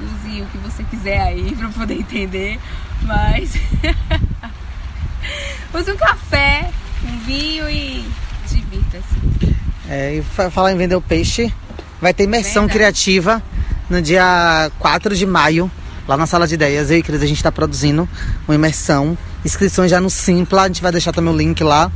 use 0.00 0.42
o 0.42 0.46
que 0.46 0.58
você 0.58 0.82
quiser 0.84 1.20
aí 1.20 1.54
para 1.56 1.68
poder 1.68 1.94
entender. 1.94 2.58
Mas 3.02 3.54
use 5.74 5.90
um 5.90 5.96
café, 5.96 6.70
um 7.04 7.18
vinho 7.20 7.68
e 7.68 8.04
divirta-se. 8.48 9.56
É, 9.88 10.14
e 10.14 10.50
falar 10.50 10.72
em 10.72 10.76
vender 10.76 10.96
o 10.96 11.00
peixe, 11.00 11.52
vai 12.00 12.12
ter 12.12 12.24
imersão 12.24 12.62
Venda. 12.62 12.72
criativa 12.72 13.42
no 13.88 14.02
dia 14.02 14.70
4 14.78 15.14
de 15.14 15.26
maio, 15.26 15.70
lá 16.08 16.16
na 16.16 16.26
sala 16.26 16.46
de 16.46 16.54
ideias. 16.54 16.90
Eu 16.90 16.98
e 16.98 17.02
Cris, 17.02 17.22
a 17.22 17.26
gente 17.26 17.36
está 17.36 17.52
produzindo 17.52 18.08
uma 18.48 18.54
imersão. 18.54 19.16
Inscrições 19.44 19.90
já 19.90 20.00
no 20.00 20.10
Simpla, 20.10 20.62
a 20.62 20.66
gente 20.66 20.82
vai 20.82 20.90
deixar 20.90 21.12
também 21.12 21.32
o 21.32 21.36
link 21.36 21.62
lá. 21.62 21.90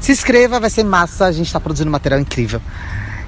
Se 0.00 0.12
inscreva, 0.12 0.60
vai 0.60 0.70
ser 0.70 0.84
massa, 0.84 1.26
a 1.26 1.32
gente 1.32 1.46
está 1.46 1.58
produzindo 1.58 1.90
material 1.90 2.20
incrível. 2.20 2.62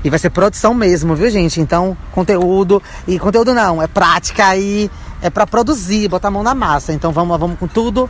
E 0.04 0.10
vai 0.10 0.18
ser 0.18 0.28
produção 0.28 0.74
mesmo, 0.74 1.16
viu, 1.16 1.30
gente? 1.30 1.60
Então, 1.60 1.96
conteúdo. 2.12 2.82
E 3.08 3.18
conteúdo 3.18 3.54
não, 3.54 3.82
é 3.82 3.86
prática 3.86 4.46
aí, 4.46 4.90
é 5.22 5.30
para 5.30 5.46
produzir, 5.46 6.06
botar 6.08 6.28
a 6.28 6.30
mão 6.30 6.42
na 6.42 6.54
massa. 6.54 6.92
Então 6.92 7.10
vamos, 7.10 7.40
vamos 7.40 7.58
com 7.58 7.66
tudo. 7.66 8.08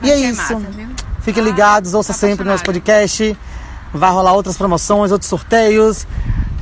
E 0.00 0.08
é, 0.08 0.14
é 0.14 0.30
isso. 0.30 0.54
Massa, 0.54 0.62
Fiquem 1.22 1.42
ah, 1.42 1.46
ligados, 1.46 1.94
ouça 1.94 2.12
sempre 2.12 2.46
nosso 2.46 2.64
podcast. 2.64 3.36
Vai 3.92 4.10
rolar 4.10 4.32
outras 4.32 4.56
promoções, 4.56 5.10
outros 5.10 5.28
sorteios. 5.28 6.06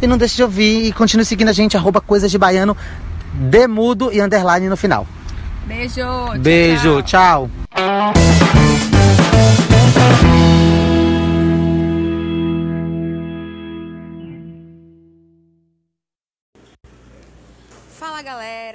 E 0.00 0.06
não 0.06 0.16
deixe 0.16 0.36
de 0.36 0.42
ouvir 0.42 0.86
e 0.86 0.92
continue 0.92 1.24
seguindo 1.26 1.50
a 1.50 1.52
gente, 1.52 1.76
arroba 1.76 2.00
Coisas 2.00 2.30
de 2.30 2.38
Baiano, 2.38 2.74
demudo 3.34 4.10
e 4.10 4.20
underline 4.20 4.68
no 4.68 4.76
final. 4.76 5.06
Beijo. 5.66 6.02
Beijo, 6.38 7.02
tchau. 7.02 7.50
tchau. 7.74 8.59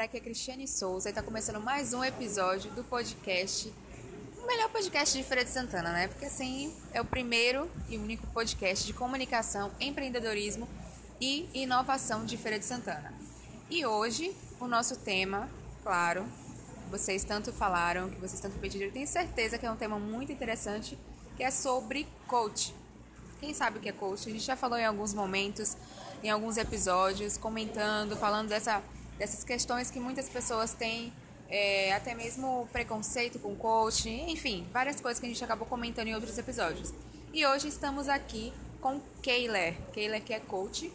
Aqui 0.05 0.17
é 0.17 0.19
Cristiane 0.19 0.67
Souza 0.67 1.09
e 1.09 1.11
está 1.11 1.23
começando 1.23 1.59
mais 1.59 1.91
um 1.91 2.03
episódio 2.03 2.69
do 2.73 2.83
podcast, 2.83 3.73
o 4.37 4.45
melhor 4.45 4.69
podcast 4.69 5.17
de 5.17 5.23
Feira 5.23 5.43
de 5.43 5.49
Santana, 5.49 5.91
né? 5.91 6.07
Porque 6.07 6.25
assim 6.25 6.71
é 6.93 7.01
o 7.01 7.05
primeiro 7.05 7.67
e 7.89 7.97
único 7.97 8.27
podcast 8.27 8.85
de 8.85 8.93
comunicação, 8.93 9.71
empreendedorismo 9.79 10.69
e 11.19 11.49
inovação 11.55 12.23
de 12.23 12.37
Feira 12.37 12.59
de 12.59 12.65
Santana. 12.65 13.15
E 13.67 13.83
hoje 13.83 14.31
o 14.59 14.67
nosso 14.67 14.95
tema, 14.97 15.49
claro, 15.81 16.23
vocês 16.91 17.23
tanto 17.23 17.51
falaram, 17.51 18.07
que 18.07 18.19
vocês 18.19 18.39
tanto 18.39 18.59
pediram, 18.59 18.85
eu 18.85 18.93
tenho 18.93 19.07
certeza 19.07 19.57
que 19.57 19.65
é 19.65 19.71
um 19.71 19.75
tema 19.75 19.97
muito 19.97 20.31
interessante, 20.31 20.95
que 21.35 21.41
é 21.41 21.49
sobre 21.49 22.07
coach. 22.27 22.75
Quem 23.39 23.55
sabe 23.55 23.79
o 23.79 23.81
que 23.81 23.89
é 23.89 23.91
coach? 23.91 24.29
A 24.29 24.31
gente 24.31 24.45
já 24.45 24.55
falou 24.55 24.77
em 24.77 24.85
alguns 24.85 25.15
momentos, 25.15 25.75
em 26.21 26.29
alguns 26.29 26.57
episódios, 26.57 27.37
comentando, 27.37 28.15
falando 28.15 28.49
dessa 28.49 28.83
dessas 29.17 29.43
questões 29.43 29.89
que 29.89 29.99
muitas 29.99 30.29
pessoas 30.29 30.73
têm, 30.73 31.13
é, 31.49 31.93
até 31.93 32.13
mesmo 32.13 32.67
preconceito 32.71 33.39
com 33.39 33.55
coaching, 33.55 34.29
enfim, 34.31 34.67
várias 34.71 34.99
coisas 34.99 35.19
que 35.19 35.25
a 35.25 35.29
gente 35.29 35.43
acabou 35.43 35.67
comentando 35.67 36.07
em 36.07 36.15
outros 36.15 36.37
episódios. 36.37 36.93
E 37.33 37.45
hoje 37.45 37.67
estamos 37.67 38.07
aqui 38.07 38.53
com 38.81 38.99
Keiler, 39.21 39.75
Keiler 39.93 40.21
que 40.23 40.33
é 40.33 40.39
coach. 40.39 40.91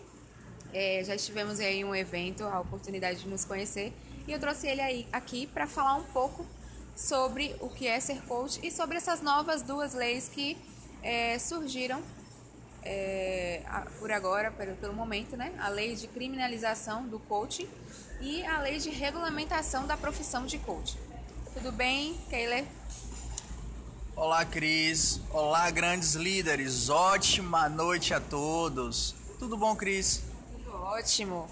É, 0.72 1.02
já 1.04 1.14
estivemos 1.14 1.58
aí 1.58 1.80
em 1.80 1.84
um 1.84 1.94
evento, 1.94 2.44
a 2.44 2.60
oportunidade 2.60 3.20
de 3.20 3.28
nos 3.28 3.44
conhecer, 3.44 3.92
e 4.26 4.32
eu 4.32 4.38
trouxe 4.38 4.68
ele 4.68 4.80
aí 4.80 5.06
aqui 5.12 5.46
para 5.46 5.66
falar 5.66 5.96
um 5.96 6.04
pouco 6.04 6.46
sobre 6.94 7.56
o 7.60 7.68
que 7.68 7.86
é 7.86 7.98
ser 7.98 8.20
coach 8.22 8.60
e 8.62 8.70
sobre 8.70 8.96
essas 8.96 9.20
novas 9.20 9.62
duas 9.62 9.94
leis 9.94 10.28
que 10.28 10.56
é, 11.02 11.38
surgiram 11.38 12.02
é, 12.82 13.62
por 13.98 14.10
agora, 14.10 14.50
pelo, 14.50 14.76
pelo 14.76 14.92
momento, 14.92 15.36
né? 15.36 15.52
A 15.58 15.68
lei 15.68 15.94
de 15.94 16.06
criminalização 16.08 17.06
do 17.06 17.18
coaching 17.18 17.68
e 18.20 18.44
a 18.44 18.60
lei 18.60 18.78
de 18.78 18.90
regulamentação 18.90 19.86
da 19.86 19.96
profissão 19.96 20.46
de 20.46 20.58
coach. 20.58 20.96
Tudo 21.54 21.72
bem, 21.72 22.14
Keiler? 22.28 22.64
Olá, 24.16 24.44
Cris. 24.44 25.20
Olá, 25.30 25.70
grandes 25.70 26.14
líderes. 26.14 26.88
Ótima 26.88 27.68
noite 27.68 28.12
a 28.12 28.20
todos. 28.20 29.14
Tudo 29.38 29.56
bom, 29.56 29.74
Cris? 29.74 30.22
Tudo 30.52 30.76
ótimo. 30.76 31.48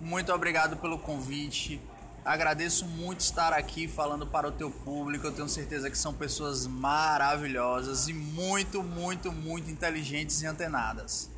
Muito 0.00 0.32
obrigado 0.32 0.76
pelo 0.76 0.98
convite. 0.98 1.80
Agradeço 2.24 2.84
muito 2.84 3.20
estar 3.20 3.52
aqui 3.52 3.88
falando 3.88 4.26
para 4.26 4.48
o 4.48 4.52
teu 4.52 4.70
público. 4.70 5.26
Eu 5.26 5.32
tenho 5.32 5.48
certeza 5.48 5.90
que 5.90 5.96
são 5.96 6.12
pessoas 6.12 6.66
maravilhosas 6.66 8.08
e 8.08 8.12
muito, 8.12 8.82
muito, 8.82 9.32
muito 9.32 9.70
inteligentes 9.70 10.42
e 10.42 10.46
antenadas. 10.46 11.30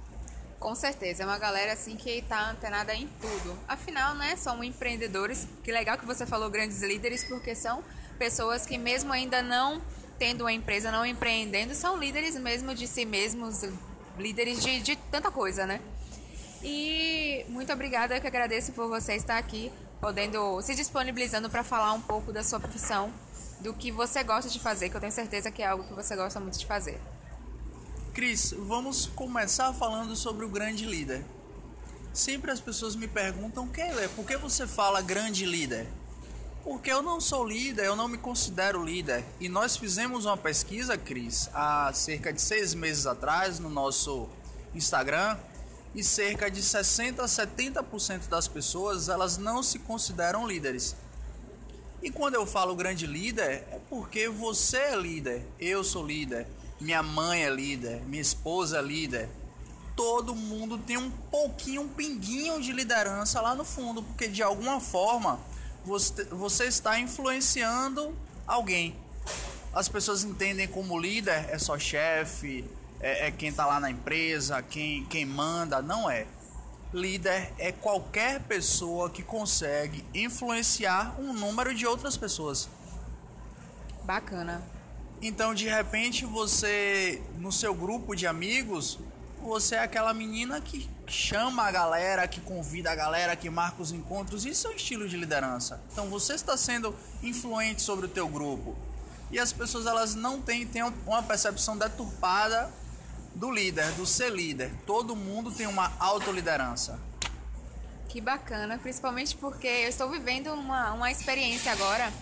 Com 0.59 0.75
certeza, 0.75 1.23
é 1.23 1.27
uma 1.27 1.39
galera 1.39 1.73
assim 1.73 1.97
que 1.97 2.21
tá 2.23 2.51
antenada 2.51 2.95
em 2.95 3.09
tudo. 3.21 3.59
Afinal, 3.67 4.15
né, 4.15 4.37
são 4.37 4.63
empreendedores. 4.63 5.49
Que 5.65 5.73
legal 5.73 5.97
que 5.97 6.05
você 6.05 6.27
falou 6.27 6.51
grandes 6.51 6.83
líderes, 6.83 7.25
porque 7.25 7.55
são 7.55 7.83
pessoas 8.19 8.67
que 8.67 8.77
mesmo 8.77 9.11
ainda 9.13 9.43
não 9.43 9.81
tendo 10.19 10.43
uma 10.43 10.53
empresa, 10.53 10.93
não 10.93 11.07
empreendendo, 11.07 11.75
são 11.75 11.97
líderes 11.97 12.37
mesmo 12.37 12.75
de 12.75 12.87
si 12.87 13.07
mesmos, 13.07 13.65
líderes 14.19 14.63
de, 14.63 14.81
de 14.81 14.95
tanta 14.95 15.31
coisa, 15.31 15.65
né? 15.65 15.81
E 16.63 17.47
muito 17.49 17.73
obrigada, 17.73 18.15
eu 18.15 18.21
que 18.21 18.27
agradeço 18.27 18.73
por 18.73 18.87
você 18.87 19.15
estar 19.15 19.39
aqui, 19.39 19.73
podendo 20.01 20.61
se 20.63 20.75
disponibilizando 20.75 21.51
para 21.51 21.63
falar 21.63 21.93
um 21.93 22.01
pouco 22.01 22.33
da 22.33 22.43
sua 22.43 22.59
profissão, 22.59 23.13
do 23.61 23.75
que 23.75 23.93
você 23.93 24.23
gosta 24.25 24.49
de 24.49 24.59
fazer, 24.59 24.89
que 24.89 24.97
eu 24.97 25.01
tenho 25.01 25.13
certeza 25.13 25.51
que 25.51 25.63
é 25.63 25.67
algo 25.67 25.85
que 25.85 25.95
você 25.95 26.17
gosta 26.17 26.41
muito 26.41 26.59
de 26.59 26.67
fazer. 26.67 27.01
Cris, 28.15 28.55
vamos 28.59 29.07
começar 29.07 29.73
falando 29.75 30.17
sobre 30.17 30.45
o 30.45 30.49
grande 30.49 30.85
líder. 30.85 31.25
Sempre 32.13 32.51
as 32.51 32.61
pessoas 32.61 32.97
me 32.97 33.07
perguntam, 33.07 33.69
Keller, 33.69 34.09
por 34.11 34.27
que 34.27 34.37
você 34.37 34.67
fala 34.67 35.01
grande 35.01 35.47
líder? 35.47 35.87
Porque 36.65 36.91
eu 36.91 37.03
não 37.03 37.21
sou 37.21 37.47
líder, 37.47 37.87
eu 37.87 37.95
não 37.95 38.09
me 38.09 38.19
considero 38.19 38.83
líder. 38.83 39.25
E 39.39 39.49
nós 39.49 39.77
fizemos 39.77 40.25
uma 40.25 40.37
pesquisa, 40.37 40.97
Cris, 40.99 41.49
há 41.55 41.93
cerca 41.95 42.33
de 42.33 42.41
seis 42.41 42.75
meses 42.75 43.07
atrás 43.07 43.59
no 43.59 43.71
nosso 43.71 44.29
Instagram. 44.75 45.37
E 45.95 46.05
cerca 46.05 46.51
de 46.51 46.63
60 46.63 47.23
a 47.23 47.27
70% 47.27 48.29
das 48.29 48.47
pessoas 48.47 49.09
elas 49.09 49.37
não 49.37 49.63
se 49.63 49.79
consideram 49.81 50.47
líderes. 50.47 50.95
E 52.03 52.11
quando 52.11 52.35
eu 52.35 52.47
falo 52.47 52.75
grande 52.75 53.07
líder, 53.07 53.67
é 53.71 53.81
porque 53.91 54.29
você 54.29 54.79
é 54.79 54.97
líder, 54.97 55.45
eu 55.59 55.85
sou 55.85 56.07
líder, 56.07 56.47
minha 56.81 57.03
mãe 57.03 57.45
é 57.45 57.51
líder, 57.51 58.03
minha 58.07 58.23
esposa 58.23 58.79
é 58.79 58.83
líder. 58.83 59.29
Todo 59.95 60.35
mundo 60.35 60.79
tem 60.79 60.97
um 60.97 61.11
pouquinho, 61.11 61.83
um 61.83 61.89
pinguinho 61.89 62.59
de 62.61 62.73
liderança 62.73 63.41
lá 63.41 63.55
no 63.55 63.65
fundo, 63.65 64.03
porque 64.03 64.29
de 64.29 64.43
alguma 64.43 64.81
forma 64.81 65.39
você, 65.85 66.25
você 66.25 66.65
está 66.65 66.99
influenciando 66.99 68.17
alguém. 68.47 68.97
As 69.73 69.89
pessoas 69.89 70.25
entendem 70.25 70.67
como 70.67 70.99
líder 70.99 71.51
é 71.51 71.59
só 71.59 71.79
chefe, 71.79 72.65
é, 73.01 73.27
é 73.27 73.31
quem 73.31 73.49
está 73.49 73.67
lá 73.67 73.81
na 73.81 73.91
empresa, 73.91 74.63
quem, 74.63 75.05
quem 75.07 75.25
manda. 75.25 75.81
Não 75.81 76.11
é. 76.11 76.27
Líder 76.93 77.53
é 77.59 77.71
qualquer 77.71 78.41
pessoa 78.43 79.09
que 79.11 79.23
consegue 79.23 80.05
influenciar 80.13 81.15
um 81.21 81.33
número 81.33 81.75
de 81.75 81.87
outras 81.87 82.17
pessoas. 82.17 82.69
Bacana. 84.05 84.63
Então, 85.23 85.55
de 85.55 85.69
repente, 85.69 86.25
você, 86.25 87.23
no 87.39 87.53
seu 87.53 87.75
grupo 87.75 88.17
de 88.17 88.27
amigos, 88.27 88.99
você 89.41 89.77
é 89.77 89.81
aquela 89.81 90.13
menina 90.13 90.61
que 90.61 90.89
chama 91.07 91.65
a 91.65 91.71
galera, 91.71 92.27
que 92.27 92.41
convida 92.41 92.91
a 92.91 92.95
galera, 92.95 93.37
que 93.37 93.49
marca 93.51 93.83
os 93.83 93.93
encontros. 93.93 94.45
Isso 94.45 94.67
é 94.67 94.71
um 94.71 94.75
estilo 94.75 95.09
de 95.09 95.17
liderança. 95.17 95.81
Então 95.93 96.09
você 96.09 96.35
está 96.35 96.57
sendo 96.57 96.95
influente 97.23 97.83
sobre 97.83 98.07
o 98.07 98.09
teu 98.09 98.29
grupo. 98.29 98.77
E 99.31 99.39
as 99.39 99.53
pessoas 99.53 99.87
elas 99.87 100.15
não 100.15 100.41
têm, 100.41 100.67
têm 100.67 100.83
uma 101.07 101.23
percepção 101.23 101.77
deturpada 101.77 102.71
do 103.35 103.51
líder, 103.51 103.91
do 103.93 104.07
ser 104.07 104.31
líder. 104.31 104.73
Todo 104.87 105.15
mundo 105.17 105.51
tem 105.51 105.67
uma 105.67 105.93
autoliderança. 105.99 107.01
Que 108.09 108.21
bacana, 108.21 108.79
principalmente 108.79 109.37
porque 109.37 109.67
eu 109.67 109.89
estou 109.89 110.11
vivendo 110.11 110.53
uma, 110.53 110.93
uma 110.93 111.11
experiência 111.11 111.73
agora. 111.73 112.13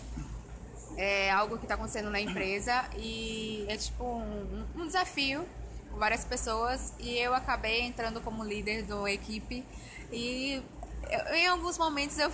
É 0.96 1.30
algo 1.30 1.56
que 1.56 1.64
está 1.64 1.74
acontecendo 1.74 2.10
na 2.10 2.20
empresa 2.20 2.84
e 2.96 3.64
é 3.68 3.76
tipo 3.76 4.04
um, 4.04 4.66
um 4.74 4.86
desafio 4.86 5.46
várias 5.98 6.24
pessoas 6.24 6.92
e 6.98 7.18
eu 7.18 7.34
acabei 7.34 7.82
entrando 7.82 8.20
como 8.20 8.44
líder 8.44 8.84
da 8.84 9.10
equipe 9.10 9.64
e 10.12 10.62
eu, 11.10 11.34
em 11.34 11.46
alguns 11.46 11.76
momentos 11.76 12.18
eu 12.18 12.30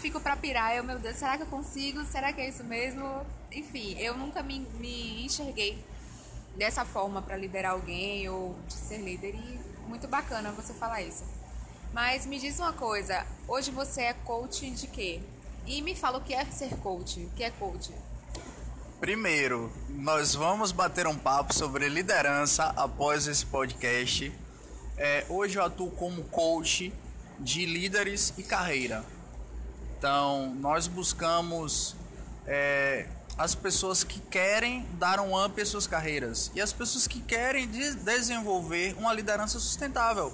fico 0.00 0.20
para 0.20 0.36
pirar, 0.36 0.76
eu, 0.76 0.84
meu 0.84 0.98
Deus, 0.98 1.16
será 1.16 1.36
que 1.36 1.42
eu 1.42 1.46
consigo? 1.46 2.04
Será 2.04 2.32
que 2.32 2.40
é 2.40 2.48
isso 2.48 2.64
mesmo? 2.64 3.04
Enfim, 3.52 3.96
eu 3.98 4.16
nunca 4.16 4.42
me, 4.42 4.60
me 4.78 5.24
enxerguei 5.24 5.78
dessa 6.56 6.84
forma 6.84 7.22
para 7.22 7.36
liderar 7.36 7.72
alguém 7.72 8.28
ou 8.28 8.56
de 8.66 8.74
ser 8.74 8.98
líder 8.98 9.34
e 9.34 9.60
muito 9.88 10.08
bacana 10.08 10.50
você 10.52 10.72
falar 10.74 11.02
isso. 11.02 11.24
Mas 11.92 12.26
me 12.26 12.38
diz 12.38 12.58
uma 12.58 12.72
coisa, 12.72 13.26
hoje 13.48 13.70
você 13.70 14.02
é 14.02 14.12
coach 14.12 14.70
de 14.70 14.86
quê? 14.86 15.20
E 15.66 15.82
me 15.82 15.94
fala 15.94 16.18
o 16.18 16.20
que 16.20 16.34
é 16.34 16.44
ser 16.46 16.76
coach, 16.76 17.20
o 17.20 17.30
que 17.30 17.42
é 17.42 17.50
coach? 17.50 17.92
Primeiro, 19.00 19.70
nós 19.88 20.34
vamos 20.34 20.72
bater 20.72 21.06
um 21.06 21.16
papo 21.16 21.54
sobre 21.54 21.88
liderança 21.88 22.72
após 22.76 23.26
esse 23.26 23.44
podcast. 23.44 24.32
É, 24.96 25.26
hoje 25.28 25.58
eu 25.58 25.64
atuo 25.64 25.90
como 25.90 26.24
coach 26.24 26.92
de 27.38 27.66
líderes 27.66 28.32
e 28.38 28.42
carreira. 28.42 29.04
Então, 29.98 30.54
nós 30.54 30.86
buscamos 30.86 31.96
é, 32.46 33.06
as 33.38 33.54
pessoas 33.54 34.02
que 34.02 34.18
querem 34.18 34.86
dar 34.92 35.20
um 35.20 35.44
up 35.44 35.60
às 35.60 35.68
suas 35.68 35.86
carreiras 35.86 36.50
e 36.54 36.60
as 36.60 36.72
pessoas 36.72 37.06
que 37.06 37.20
querem 37.20 37.68
de 37.68 37.94
desenvolver 37.96 38.94
uma 38.98 39.12
liderança 39.12 39.58
sustentável. 39.58 40.32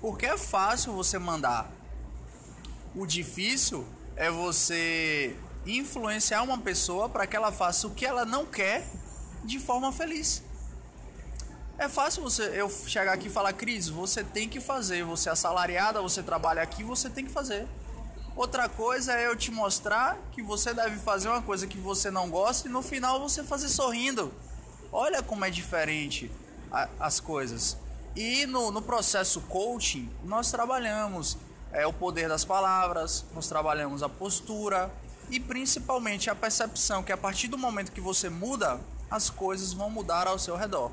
Porque 0.00 0.26
é 0.26 0.38
fácil 0.38 0.92
você 0.94 1.18
mandar. 1.18 1.70
O 2.94 3.06
difícil 3.06 3.86
é 4.16 4.30
você 4.30 5.36
influenciar 5.66 6.42
uma 6.42 6.58
pessoa 6.58 7.08
para 7.08 7.26
que 7.26 7.36
ela 7.36 7.52
faça 7.52 7.86
o 7.86 7.90
que 7.90 8.04
ela 8.04 8.24
não 8.24 8.46
quer 8.46 8.86
de 9.44 9.58
forma 9.58 9.92
feliz. 9.92 10.42
É 11.78 11.88
fácil 11.88 12.22
você 12.22 12.44
eu 12.58 12.70
chegar 12.70 13.12
aqui 13.12 13.28
e 13.28 13.30
falar, 13.30 13.52
Cris, 13.52 13.88
você 13.88 14.22
tem 14.22 14.48
que 14.48 14.60
fazer, 14.60 15.04
você 15.04 15.28
é 15.28 15.32
assalariada, 15.32 16.00
você 16.00 16.22
trabalha 16.22 16.62
aqui, 16.62 16.82
você 16.84 17.10
tem 17.10 17.24
que 17.24 17.30
fazer. 17.30 17.66
Outra 18.34 18.68
coisa 18.68 19.12
é 19.12 19.26
eu 19.26 19.36
te 19.36 19.50
mostrar 19.50 20.16
que 20.32 20.42
você 20.42 20.72
deve 20.72 20.96
fazer 20.98 21.28
uma 21.28 21.42
coisa 21.42 21.66
que 21.66 21.76
você 21.76 22.10
não 22.10 22.30
gosta 22.30 22.66
e 22.66 22.70
no 22.70 22.82
final 22.82 23.20
você 23.20 23.44
fazer 23.44 23.68
sorrindo. 23.68 24.32
Olha 24.90 25.22
como 25.22 25.44
é 25.44 25.50
diferente 25.50 26.30
a, 26.70 26.88
as 26.98 27.20
coisas. 27.20 27.76
E 28.16 28.46
no, 28.46 28.70
no 28.70 28.80
processo 28.80 29.40
coaching, 29.42 30.10
nós 30.24 30.50
trabalhamos 30.50 31.36
é, 31.72 31.86
o 31.86 31.92
poder 31.92 32.28
das 32.28 32.44
palavras, 32.44 33.24
nós 33.34 33.48
trabalhamos 33.48 34.02
a 34.02 34.08
postura, 34.08 34.90
e 35.30 35.40
principalmente 35.40 36.28
a 36.28 36.34
percepção 36.34 37.02
que 37.02 37.12
a 37.12 37.16
partir 37.16 37.48
do 37.48 37.56
momento 37.56 37.92
que 37.92 38.00
você 38.00 38.28
muda, 38.28 38.80
as 39.10 39.30
coisas 39.30 39.72
vão 39.72 39.88
mudar 39.88 40.26
ao 40.26 40.38
seu 40.38 40.56
redor. 40.56 40.90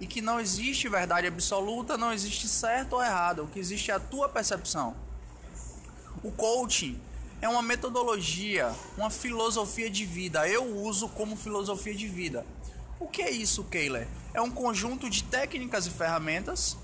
E 0.00 0.06
que 0.06 0.20
não 0.20 0.38
existe 0.38 0.88
verdade 0.88 1.26
absoluta, 1.26 1.96
não 1.96 2.12
existe 2.12 2.48
certo 2.48 2.94
ou 2.94 3.02
errado, 3.02 3.44
o 3.44 3.48
que 3.48 3.58
existe 3.58 3.90
é 3.90 3.94
a 3.94 4.00
tua 4.00 4.28
percepção. 4.28 4.94
O 6.22 6.30
coaching 6.30 7.00
é 7.40 7.48
uma 7.48 7.62
metodologia, 7.62 8.72
uma 8.96 9.10
filosofia 9.10 9.90
de 9.90 10.06
vida. 10.06 10.48
Eu 10.48 10.64
uso 10.64 11.08
como 11.08 11.36
filosofia 11.36 11.94
de 11.94 12.06
vida. 12.06 12.46
O 13.00 13.08
que 13.08 13.22
é 13.22 13.30
isso, 13.30 13.64
Keiler? 13.64 14.06
É 14.32 14.40
um 14.40 14.50
conjunto 14.50 15.10
de 15.10 15.24
técnicas 15.24 15.86
e 15.86 15.90
ferramentas 15.90 16.76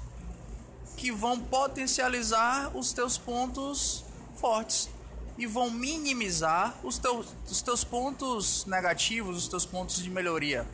que 0.97 1.13
vão 1.13 1.39
potencializar 1.39 2.77
os 2.77 2.93
teus 2.93 3.17
pontos 3.17 4.05
fortes 4.35 4.91
e 5.39 5.47
vão 5.47 5.71
minimizar 5.71 6.77
os 6.83 6.99
teus, 6.99 7.29
os 7.49 7.63
teus 7.63 7.85
pontos 7.85 8.67
negativos, 8.67 9.37
os 9.37 9.47
teus 9.47 9.65
pontos 9.65 10.03
de 10.03 10.11
melhoria. 10.11 10.67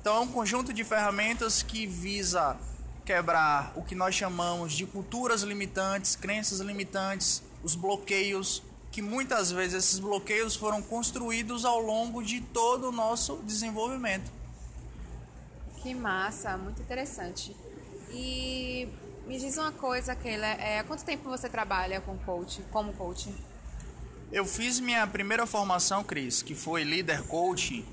Então 0.00 0.16
é 0.16 0.20
um 0.20 0.28
conjunto 0.28 0.72
de 0.72 0.84
ferramentas 0.84 1.60
que 1.60 1.84
visa 1.84 2.56
quebrar 3.04 3.72
o 3.74 3.82
que 3.82 3.96
nós 3.96 4.14
chamamos 4.14 4.72
de 4.72 4.86
culturas 4.86 5.42
limitantes, 5.42 6.14
crenças 6.14 6.60
limitantes, 6.60 7.42
os 7.62 7.74
bloqueios, 7.74 8.62
que 8.90 9.02
muitas 9.02 9.50
vezes 9.50 9.84
esses 9.84 9.98
bloqueios 9.98 10.56
foram 10.56 10.82
construídos 10.82 11.64
ao 11.64 11.80
longo 11.80 12.22
de 12.22 12.40
todo 12.40 12.88
o 12.88 12.92
nosso 12.92 13.36
desenvolvimento. 13.44 14.30
Que 15.82 15.94
massa, 15.94 16.56
muito 16.56 16.80
interessante. 16.82 17.54
E 18.10 18.88
me 19.26 19.38
diz 19.38 19.56
uma 19.56 19.72
coisa, 19.72 20.14
Keila, 20.14 20.46
é, 20.46 20.78
há 20.78 20.84
quanto 20.84 21.04
tempo 21.04 21.28
você 21.28 21.48
trabalha 21.48 22.00
com 22.00 22.16
coach, 22.18 22.62
como 22.70 22.92
coach? 22.92 23.32
Eu 24.32 24.44
fiz 24.44 24.80
minha 24.80 25.06
primeira 25.06 25.46
formação, 25.46 26.02
Cris, 26.02 26.42
que 26.42 26.54
foi 26.54 26.82
líder 26.82 27.22
coaching, 27.22 27.84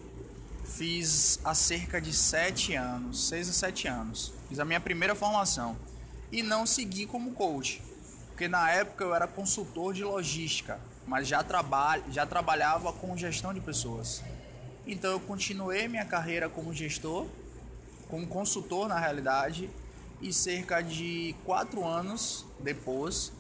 fiz 0.66 1.40
há 1.44 1.54
cerca 1.54 2.02
de 2.02 2.12
sete 2.12 2.74
anos, 2.74 3.28
seis 3.28 3.48
a 3.48 3.54
sete 3.54 3.88
anos. 3.88 4.34
Fiz 4.50 4.60
a 4.60 4.66
minha 4.66 4.80
primeira 4.80 5.16
formação 5.16 5.78
e 6.32 6.44
não 6.44 6.66
segui 6.66 7.06
como 7.06 7.32
coach, 7.32 7.82
porque 8.36 8.50
na 8.50 8.70
época 8.70 9.02
eu 9.02 9.16
era 9.16 9.26
consultor 9.30 9.94
de 9.94 10.04
logística, 10.04 10.78
mas 11.08 11.26
já, 11.26 11.42
traba 11.42 11.98
já 12.12 12.26
trabalhava 12.26 12.92
com 12.92 13.16
gestão 13.16 13.54
de 13.54 13.62
pessoas. 13.62 14.22
Então 14.86 15.10
eu 15.10 15.22
continuei 15.22 15.88
minha 15.88 16.04
carreira 16.04 16.50
como 16.50 16.74
gestor, 16.74 17.28
como 18.10 18.28
consultor 18.28 18.90
na 18.90 19.00
realidade, 19.00 19.70
e 20.22 20.34
cerca 20.34 20.82
de 20.82 21.34
quatro 21.46 21.86
anos 21.86 22.46
depois 22.60 23.32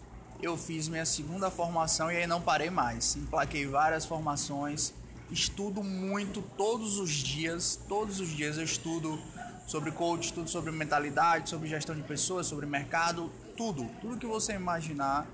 eu 0.42 0.56
fiz 0.56 0.88
minha 0.88 1.06
segunda 1.06 1.52
formação 1.52 2.10
e 2.10 2.16
aí 2.16 2.26
não 2.26 2.42
parei 2.42 2.70
mais. 2.70 3.18
Emplaquei 3.18 3.68
várias 3.68 4.06
formações, 4.06 4.94
estudo 5.30 5.84
muito 5.84 6.42
todos 6.42 7.00
os 7.00 7.12
dias. 7.12 7.78
Todos 7.90 8.22
os 8.22 8.30
dias 8.30 8.58
eu 8.58 8.64
estudo 8.64 9.20
sobre 9.68 9.92
coach, 9.92 10.28
estudo 10.28 10.50
sobre 10.50 10.72
mentalidade, 10.72 11.50
sobre 11.50 11.68
gestão 11.68 11.94
de 11.94 12.04
pessoas, 12.04 12.48
sobre 12.48 12.66
mercado, 12.66 13.30
tudo. 13.56 13.90
Tudo 14.02 14.18
que 14.18 14.26
você 14.26 14.54
imaginar, 14.54 15.28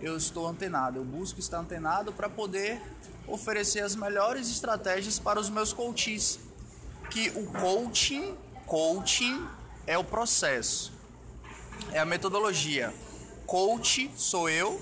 eu 0.00 0.16
estou 0.16 0.46
antenado. 0.46 0.98
Eu 0.98 1.04
busco 1.04 1.40
estar 1.40 1.58
antenado 1.58 2.12
para 2.12 2.28
poder 2.28 2.80
oferecer 3.26 3.80
as 3.80 3.94
melhores 3.94 4.48
estratégias 4.50 5.18
para 5.18 5.38
os 5.38 5.48
meus 5.48 5.72
coaches. 5.72 6.40
Que 7.10 7.30
o 7.30 7.46
coaching, 7.46 8.36
coaching 8.66 9.46
é 9.86 9.96
o 9.96 10.04
processo, 10.04 10.92
é 11.92 11.98
a 11.98 12.04
metodologia 12.04 12.92
Coach 13.48 14.10
sou 14.14 14.50
eu, 14.50 14.78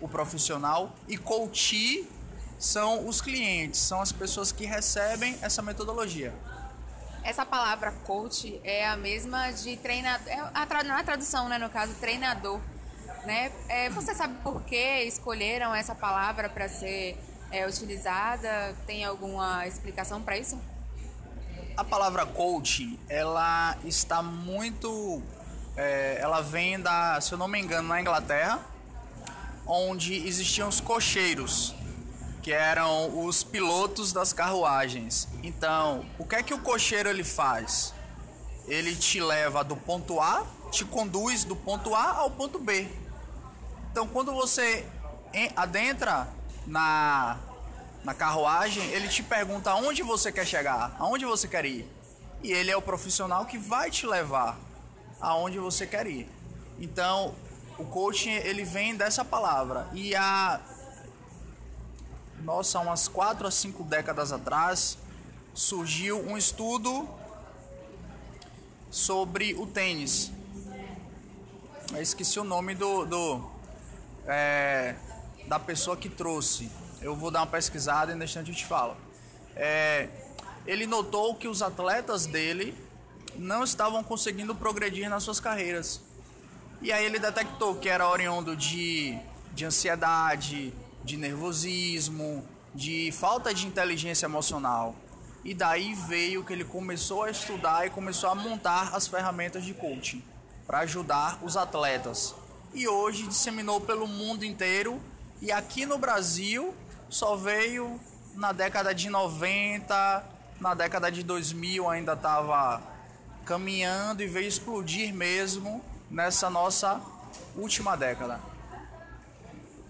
o 0.00 0.06
profissional, 0.06 0.94
e 1.08 1.16
coach 1.16 2.08
são 2.60 3.08
os 3.08 3.20
clientes, 3.20 3.80
são 3.80 4.00
as 4.00 4.12
pessoas 4.12 4.52
que 4.52 4.64
recebem 4.64 5.36
essa 5.42 5.60
metodologia. 5.60 6.32
Essa 7.24 7.46
palavra 7.46 7.90
coach 7.90 8.60
é 8.62 8.86
a 8.86 8.98
mesma 8.98 9.50
de 9.50 9.78
treinador, 9.78 10.28
é 10.28 10.38
a, 10.52 10.84
na 10.84 11.02
tradução, 11.02 11.48
né, 11.48 11.56
no 11.56 11.70
caso, 11.70 11.94
treinador. 11.94 12.60
né? 13.24 13.50
É, 13.66 13.88
você 13.88 14.14
sabe 14.14 14.34
por 14.42 14.62
que 14.64 15.02
escolheram 15.04 15.74
essa 15.74 15.94
palavra 15.94 16.50
para 16.50 16.68
ser 16.68 17.18
é, 17.50 17.66
utilizada? 17.66 18.76
Tem 18.86 19.06
alguma 19.06 19.66
explicação 19.66 20.20
para 20.20 20.36
isso? 20.36 20.60
A 21.78 21.82
palavra 21.82 22.26
coaching, 22.26 23.00
ela 23.08 23.76
está 23.84 24.22
muito. 24.22 25.22
É, 25.76 26.18
ela 26.20 26.42
vem 26.42 26.78
da, 26.78 27.18
se 27.22 27.32
eu 27.32 27.38
não 27.38 27.48
me 27.48 27.58
engano, 27.58 27.88
na 27.88 28.00
Inglaterra, 28.00 28.60
onde 29.66 30.14
existiam 30.26 30.68
os 30.68 30.78
cocheiros, 30.78 31.74
que 32.44 32.52
eram 32.52 33.24
os 33.24 33.42
pilotos 33.42 34.12
das 34.12 34.34
carruagens. 34.34 35.26
Então, 35.42 36.04
o 36.18 36.26
que 36.26 36.36
é 36.36 36.42
que 36.42 36.52
o 36.52 36.58
cocheiro 36.58 37.08
ele 37.08 37.24
faz? 37.24 37.94
Ele 38.66 38.94
te 38.94 39.18
leva 39.18 39.64
do 39.64 39.74
ponto 39.74 40.20
A, 40.20 40.46
te 40.70 40.84
conduz 40.84 41.42
do 41.44 41.56
ponto 41.56 41.94
A 41.94 42.18
ao 42.18 42.30
ponto 42.30 42.58
B. 42.58 42.86
Então, 43.90 44.06
quando 44.06 44.30
você 44.34 44.86
adentra 45.56 46.28
na 46.66 47.38
na 48.04 48.12
carruagem, 48.12 48.84
ele 48.90 49.08
te 49.08 49.22
pergunta 49.22 49.70
aonde 49.70 50.02
você 50.02 50.30
quer 50.30 50.46
chegar, 50.46 50.94
aonde 50.98 51.24
você 51.24 51.48
quer 51.48 51.64
ir. 51.64 51.88
E 52.42 52.52
ele 52.52 52.70
é 52.70 52.76
o 52.76 52.82
profissional 52.82 53.46
que 53.46 53.56
vai 53.56 53.90
te 53.90 54.06
levar 54.06 54.58
aonde 55.18 55.58
você 55.58 55.86
quer 55.86 56.06
ir. 56.06 56.28
Então, 56.78 57.34
o 57.78 57.84
coaching 57.86 58.32
ele 58.32 58.62
vem 58.62 58.94
dessa 58.94 59.24
palavra. 59.24 59.88
E 59.94 60.14
há 60.14 60.60
nossa, 62.44 62.78
umas 62.78 63.08
4 63.08 63.46
a 63.46 63.50
5 63.50 63.82
décadas 63.84 64.30
atrás, 64.30 64.96
surgiu 65.52 66.20
um 66.20 66.36
estudo 66.38 67.08
sobre 68.90 69.54
o 69.54 69.66
tênis. 69.66 70.30
Eu 71.92 72.00
esqueci 72.00 72.38
o 72.38 72.44
nome 72.44 72.74
do, 72.74 73.04
do 73.04 73.50
é, 74.26 74.94
da 75.48 75.58
pessoa 75.58 75.96
que 75.96 76.08
trouxe 76.08 76.70
eu 77.04 77.14
vou 77.14 77.30
dar 77.30 77.40
uma 77.40 77.46
pesquisada 77.46 78.12
e 78.12 78.14
no 78.14 78.24
instante 78.24 78.50
eu 78.50 78.56
te 78.56 78.64
falo. 78.64 78.96
É, 79.54 80.08
ele 80.66 80.86
notou 80.86 81.34
que 81.34 81.46
os 81.46 81.60
atletas 81.60 82.24
dele 82.24 82.74
não 83.36 83.62
estavam 83.62 84.02
conseguindo 84.02 84.54
progredir 84.54 85.10
nas 85.10 85.22
suas 85.22 85.38
carreiras. 85.38 86.00
E 86.80 86.90
aí 86.90 87.04
ele 87.04 87.18
detectou 87.18 87.74
que 87.74 87.90
era 87.90 88.08
oriundo 88.08 88.56
de, 88.56 89.18
de 89.52 89.66
ansiedade, 89.66 90.72
de 91.04 91.16
nervosismo, 91.16 92.44
de 92.74 93.12
falta 93.12 93.52
de 93.52 93.66
inteligência 93.66 94.26
emocional. 94.26 94.96
E 95.44 95.52
daí 95.52 95.94
veio 95.94 96.42
que 96.42 96.52
ele 96.52 96.64
começou 96.64 97.22
a 97.22 97.30
estudar 97.30 97.86
e 97.86 97.90
começou 97.90 98.30
a 98.30 98.34
montar 98.34 98.94
as 98.94 99.06
ferramentas 99.06 99.62
de 99.64 99.74
coaching 99.74 100.22
para 100.66 100.78
ajudar 100.80 101.38
os 101.42 101.56
atletas. 101.56 102.34
E 102.72 102.88
hoje 102.88 103.26
disseminou 103.26 103.80
pelo 103.80 104.06
mundo 104.06 104.44
inteiro 104.44 104.98
e 105.42 105.52
aqui 105.52 105.84
no 105.84 105.98
Brasil 105.98 106.74
só 107.10 107.36
veio 107.36 108.00
na 108.34 108.52
década 108.52 108.94
de 108.94 109.10
90, 109.10 110.24
na 110.58 110.74
década 110.74 111.12
de 111.12 111.22
2000 111.22 111.88
ainda 111.88 112.14
estava 112.14 112.82
caminhando 113.44 114.22
e 114.22 114.26
veio 114.26 114.48
explodir 114.48 115.12
mesmo 115.12 115.84
nessa 116.10 116.48
nossa 116.48 117.00
última 117.54 117.96
década. 117.96 118.53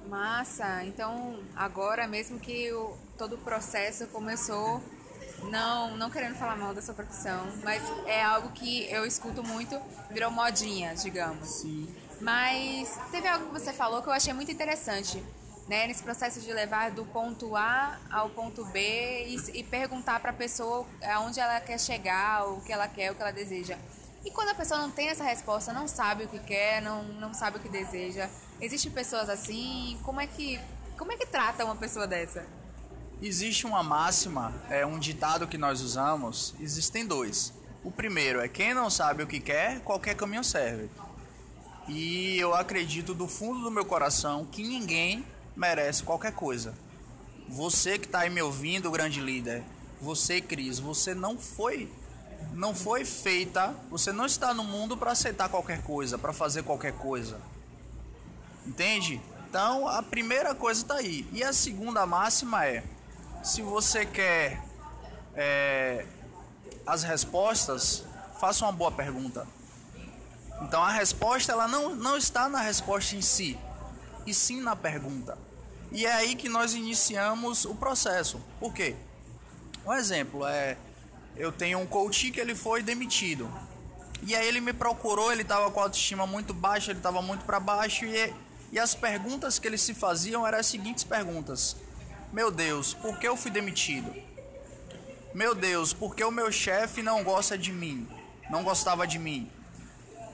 Massa, 0.09 0.85
então 0.85 1.43
agora 1.57 2.07
mesmo 2.07 2.39
que 2.39 2.73
o, 2.73 2.97
todo 3.17 3.35
o 3.35 3.39
processo 3.39 4.07
começou, 4.09 4.83
não, 5.51 5.97
não 5.97 6.11
querendo 6.11 6.37
falar 6.37 6.57
mal 6.57 6.75
da 6.75 6.83
sua 6.83 6.95
profissão, 6.95 7.47
mas 7.63 7.83
é 8.07 8.23
algo 8.23 8.51
que 8.51 8.91
eu 8.91 9.05
escuto 9.05 9.43
muito, 9.43 9.81
virou 10.11 10.31
modinha, 10.31 10.95
digamos. 10.95 11.49
Sim. 11.49 11.95
Mas 12.21 12.99
teve 13.11 13.27
algo 13.27 13.47
que 13.47 13.53
você 13.53 13.73
falou 13.73 14.03
que 14.03 14.09
eu 14.09 14.13
achei 14.13 14.33
muito 14.33 14.51
interessante 14.51 15.23
né, 15.69 15.87
nesse 15.87 16.03
processo 16.03 16.41
de 16.41 16.53
levar 16.53 16.91
do 16.91 17.05
ponto 17.07 17.57
A 17.57 17.99
ao 18.11 18.31
ponto 18.31 18.65
B 18.67 19.27
e, 19.27 19.61
e 19.61 19.63
perguntar 19.65 20.21
para 20.21 20.31
a 20.31 20.35
pessoa 20.35 20.87
aonde 21.15 21.41
ela 21.41 21.61
quer 21.61 21.79
chegar, 21.79 22.47
o 22.47 22.61
que 22.61 22.73
ela 22.73 22.89
quer, 22.89 23.11
o 23.11 23.15
que 23.15 23.23
ela 23.23 23.33
deseja. 23.33 23.79
E 24.25 24.31
quando 24.31 24.51
a 24.51 24.55
pessoa 24.55 24.81
não 24.81 24.91
tem 24.91 25.09
essa 25.09 25.25
resposta, 25.25 25.73
não 25.73 25.87
sabe 25.87 26.25
o 26.25 26.29
que 26.29 26.39
quer, 26.39 26.81
não, 26.81 27.03
não 27.03 27.35
sabe 27.35 27.59
o 27.59 27.61
que 27.61 27.69
deseja, 27.69 28.29
existem 28.65 28.91
pessoas 28.91 29.29
assim? 29.29 29.99
Como 30.03 30.21
é 30.21 30.27
que 30.27 30.59
como 30.97 31.13
é 31.13 31.17
que 31.17 31.27
trata 31.27 31.65
uma 31.65 31.77
pessoa 31.77 32.07
dessa? 32.07 32.47
Existe 33.21 33.67
uma 33.67 33.83
máxima, 33.83 34.55
é 34.71 34.87
um 34.87 34.99
ditado 34.99 35.47
que 35.47 35.59
nós 35.59 35.81
usamos. 35.81 36.55
Existem 36.61 37.05
dois. 37.07 37.53
O 37.83 37.91
primeiro 37.91 38.41
é 38.41 38.49
quem 38.49 38.73
não 38.73 38.89
sabe 38.89 39.23
o 39.23 39.27
que 39.27 39.41
quer, 39.41 39.81
qualquer 39.81 40.15
caminho 40.15 40.45
serve. 40.45 40.89
E 41.89 42.39
eu 42.39 42.55
acredito 42.55 43.13
do 43.13 43.29
fundo 43.29 43.61
do 43.61 43.71
meu 43.71 43.85
coração 43.85 44.47
que 44.47 44.63
ninguém 44.63 45.25
merece 45.57 46.03
qualquer 46.03 46.33
coisa. 46.33 46.75
Você 47.49 47.99
que 47.99 48.07
está 48.07 48.21
aí 48.21 48.31
me 48.31 48.41
ouvindo, 48.41 48.91
grande 48.91 49.21
líder, 49.21 49.63
você, 50.01 50.41
Cris, 50.41 50.79
você 50.79 51.15
não 51.15 51.37
foi 51.39 51.91
não 52.53 52.75
foi 52.75 53.05
feita, 53.05 53.75
você 53.91 54.13
não 54.13 54.27
está 54.27 54.53
no 54.55 54.65
mundo 54.65 54.97
para 54.97 55.13
aceitar 55.13 55.49
qualquer 55.49 55.83
coisa, 55.83 56.19
para 56.19 56.33
fazer 56.33 56.63
qualquer 56.63 56.93
coisa. 56.93 57.41
Entende? 58.67 59.21
Então, 59.49 59.87
a 59.87 60.03
primeira 60.03 60.55
coisa 60.55 60.83
está 60.83 60.97
aí. 60.97 61.27
E 61.33 61.43
a 61.43 61.53
segunda 61.53 62.07
máxima 62.07 62.67
é: 62.67 62.83
se 63.43 63.63
você 63.63 64.05
quer 64.05 64.63
é, 65.35 66.07
as 66.87 67.03
respostas, 67.03 68.05
faça 68.41 68.65
uma 68.65 68.73
boa 68.73 68.91
pergunta. 68.91 69.47
Então, 70.63 70.83
a 70.83 70.91
resposta 70.91 71.53
ela 71.53 71.69
não, 71.69 71.95
não 71.95 72.17
está 72.17 72.49
na 72.49 72.61
resposta 72.61 73.17
em 73.17 73.23
si, 73.23 73.59
e 74.27 74.33
sim 74.33 74.61
na 74.61 74.75
pergunta. 74.75 75.37
E 75.93 76.07
é 76.07 76.13
aí 76.13 76.35
que 76.35 76.49
nós 76.49 76.75
iniciamos 76.75 77.65
o 77.65 77.75
processo. 77.75 78.41
Por 78.59 78.73
quê? 78.73 78.97
Um 79.87 79.93
exemplo 79.93 80.47
é 80.47 80.77
eu 81.37 81.53
tenho 81.53 81.79
um 81.79 81.87
coach 81.87 82.31
que 82.31 82.41
ele 82.41 82.55
foi 82.55 82.83
demitido. 82.83 83.51
E 84.23 84.35
aí 84.35 84.47
ele 84.47 84.61
me 84.61 84.73
procurou, 84.73 85.33
ele 85.33 85.43
estava 85.43 85.71
com 85.71 85.81
a 85.81 85.85
autoestima 85.85 86.27
muito 86.27 86.55
baixa, 86.55 86.91
ele 86.91 86.99
estava 86.99 87.21
muito 87.21 87.45
para 87.45 87.61
baixo 87.61 88.05
e, 88.05 88.33
e 88.73 88.79
as 88.79 88.95
perguntas 88.95 89.59
que 89.59 89.67
ele 89.67 89.79
se 89.79 89.95
faziam 89.95 90.47
eram 90.47 90.59
as 90.59 90.67
seguintes 90.67 91.05
perguntas: 91.05 91.77
Meu 92.33 92.51
Deus, 92.51 92.95
por 92.95 93.19
que 93.19 93.27
eu 93.27 93.37
fui 93.37 93.51
demitido? 93.51 94.15
Meu 95.35 95.55
Deus, 95.55 95.93
por 95.93 96.15
que 96.15 96.23
o 96.23 96.31
meu 96.31 96.53
chefe 96.53 97.03
não 97.03 97.25
gosta 97.25 97.59
de 97.59 97.73
mim? 97.73 98.09
Não 98.49 98.63
gostava 98.63 99.07
de 99.07 99.19
mim? 99.19 99.51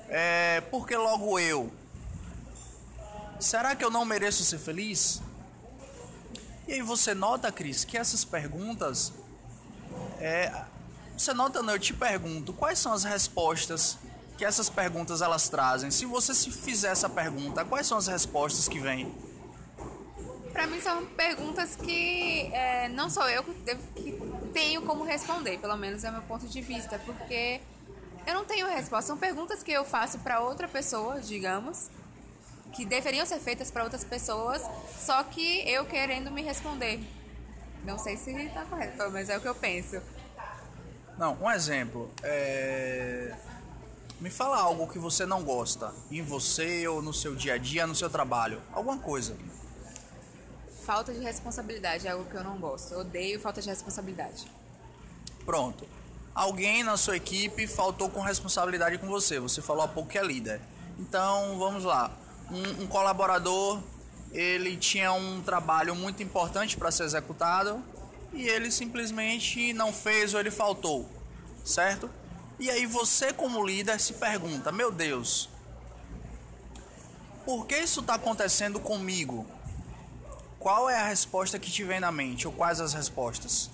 É, 0.09 0.61
por 0.71 0.87
que 0.87 0.97
logo 0.97 1.38
eu? 1.38 1.73
Será 3.38 3.75
que 3.75 3.83
eu 3.83 3.90
não 3.90 4.05
mereço 4.05 4.45
ser 4.45 4.59
feliz? 4.59 5.23
E 6.69 6.75
aí 6.75 6.83
você 6.83 7.14
nota, 7.14 7.51
Cris, 7.51 7.85
que 7.85 7.97
essas 7.97 8.25
perguntas. 8.25 9.12
É, 10.19 10.64
você 11.16 11.33
nota, 11.33 11.62
não? 11.62 11.73
Eu 11.73 11.79
te 11.79 11.95
pergunto, 11.95 12.53
quais 12.53 12.79
são 12.79 12.93
as 12.93 13.05
respostas 13.05 13.97
que 14.40 14.44
essas 14.46 14.70
perguntas 14.70 15.20
elas 15.20 15.50
trazem? 15.50 15.90
Se 15.90 16.07
você 16.07 16.35
se 16.35 16.50
fizer 16.50 16.92
essa 16.92 17.11
pergunta, 17.11 17.62
quais 17.62 17.87
são 17.87 17.98
as 17.98 18.07
respostas 18.07 18.66
que 18.66 18.81
vêm? 18.81 19.14
Para 20.50 20.66
mim 20.66 20.81
são 20.81 21.05
perguntas 21.09 21.76
que 21.76 22.50
é, 22.55 22.88
não 22.88 23.11
sou 23.11 23.29
eu 23.29 23.44
que, 23.44 23.53
devo, 23.53 23.83
que 23.94 24.18
tenho 24.55 24.81
como 24.81 25.05
responder, 25.05 25.59
pelo 25.59 25.76
menos 25.76 26.05
é 26.05 26.09
o 26.09 26.12
meu 26.12 26.22
ponto 26.22 26.48
de 26.48 26.62
vista, 26.62 26.98
porque 27.00 27.61
eu 28.26 28.33
não 28.33 28.46
tenho 28.46 28.66
resposta. 28.66 29.09
São 29.09 29.18
perguntas 29.18 29.62
que 29.62 29.72
eu 29.72 29.85
faço 29.85 30.18
para 30.20 30.40
outra 30.40 30.66
pessoa, 30.66 31.20
digamos, 31.20 31.90
que 32.72 32.87
deveriam 32.87 33.26
ser 33.26 33.40
feitas 33.40 33.70
para 33.70 33.85
outras 33.85 34.05
pessoas, 34.05 34.62
só 34.98 35.22
que 35.22 35.68
eu 35.68 35.85
querendo 35.85 36.31
me 36.31 36.40
responder. 36.40 36.98
Não 37.85 37.98
sei 37.98 38.16
se 38.16 38.31
está 38.31 38.64
correto, 38.64 39.11
mas 39.12 39.29
é 39.29 39.37
o 39.37 39.40
que 39.42 39.48
eu 39.48 39.55
penso. 39.55 40.00
Não, 41.18 41.37
um 41.42 41.50
exemplo. 41.50 42.11
É... 42.22 43.37
Me 44.21 44.31
fala 44.31 44.59
algo 44.59 44.87
que 44.87 44.99
você 44.99 45.25
não 45.25 45.43
gosta 45.43 45.93
em 46.11 46.23
você 46.23 46.87
ou 46.87 47.01
no 47.01 47.13
seu 47.13 47.35
dia 47.35 47.55
a 47.55 47.59
dia, 47.59 47.87
no 47.87 47.95
seu 47.95 48.11
trabalho. 48.11 48.61
Alguma 48.73 48.99
coisa. 48.99 49.35
Falta 50.85 51.13
de 51.13 51.21
responsabilidade 51.21 52.07
é 52.07 52.11
algo 52.11 52.25
que 52.27 52.37
eu 52.37 52.45
não 52.45 52.59
gosto. 52.59 52.93
Eu 52.93 53.01
odeio 53.01 53.41
falta 53.41 53.63
de 53.63 53.69
responsabilidade. 53.69 54.47
Pronto. 55.45 55.87
Alguém 56.35 56.85
na 56.85 56.97
sua 56.97 57.17
equipe 57.17 57.67
faltou 57.67 58.11
com 58.11 58.21
responsabilidade 58.21 58.99
com 58.99 59.07
você. 59.07 59.41
Você 59.41 59.63
falou 59.63 59.85
há 59.85 59.89
pouco 59.89 60.11
que 60.11 60.19
é 60.19 60.23
líder. 60.23 60.61
Então, 60.99 61.59
vamos 61.59 61.85
lá 61.85 62.11
um, 62.51 62.83
um 62.83 62.87
colaborador 62.87 63.81
ele 64.33 64.77
tinha 64.77 65.13
um 65.13 65.43
trabalho 65.43 65.95
muito 65.95 66.23
importante 66.23 66.77
para 66.77 66.91
ser 66.91 67.05
executado 67.05 67.83
e 68.33 68.47
ele 68.47 68.71
simplesmente 68.71 69.73
não 69.73 69.93
fez 69.93 70.35
ou 70.35 70.41
ele 70.41 70.51
faltou, 70.51 71.09
certo? 71.65 72.09
E 72.61 72.70
aí 72.70 72.85
você 72.85 73.33
como 73.33 73.64
líder 73.64 73.99
se 73.99 74.12
pergunta, 74.12 74.70
meu 74.70 74.92
Deus, 74.92 75.49
por 77.46 77.66
que 77.66 77.75
isso 77.75 78.01
está 78.01 78.16
acontecendo 78.16 78.79
comigo? 78.79 79.46
Qual 80.59 80.90
é 80.90 81.01
a 81.01 81.07
resposta 81.07 81.59
que 81.59 81.70
te 81.70 81.83
vem 81.83 82.01
na 82.01 82.12
mente 82.12 82.46
ou 82.46 82.53
quais 82.53 82.79
as 82.79 82.92
respostas? 82.92 83.70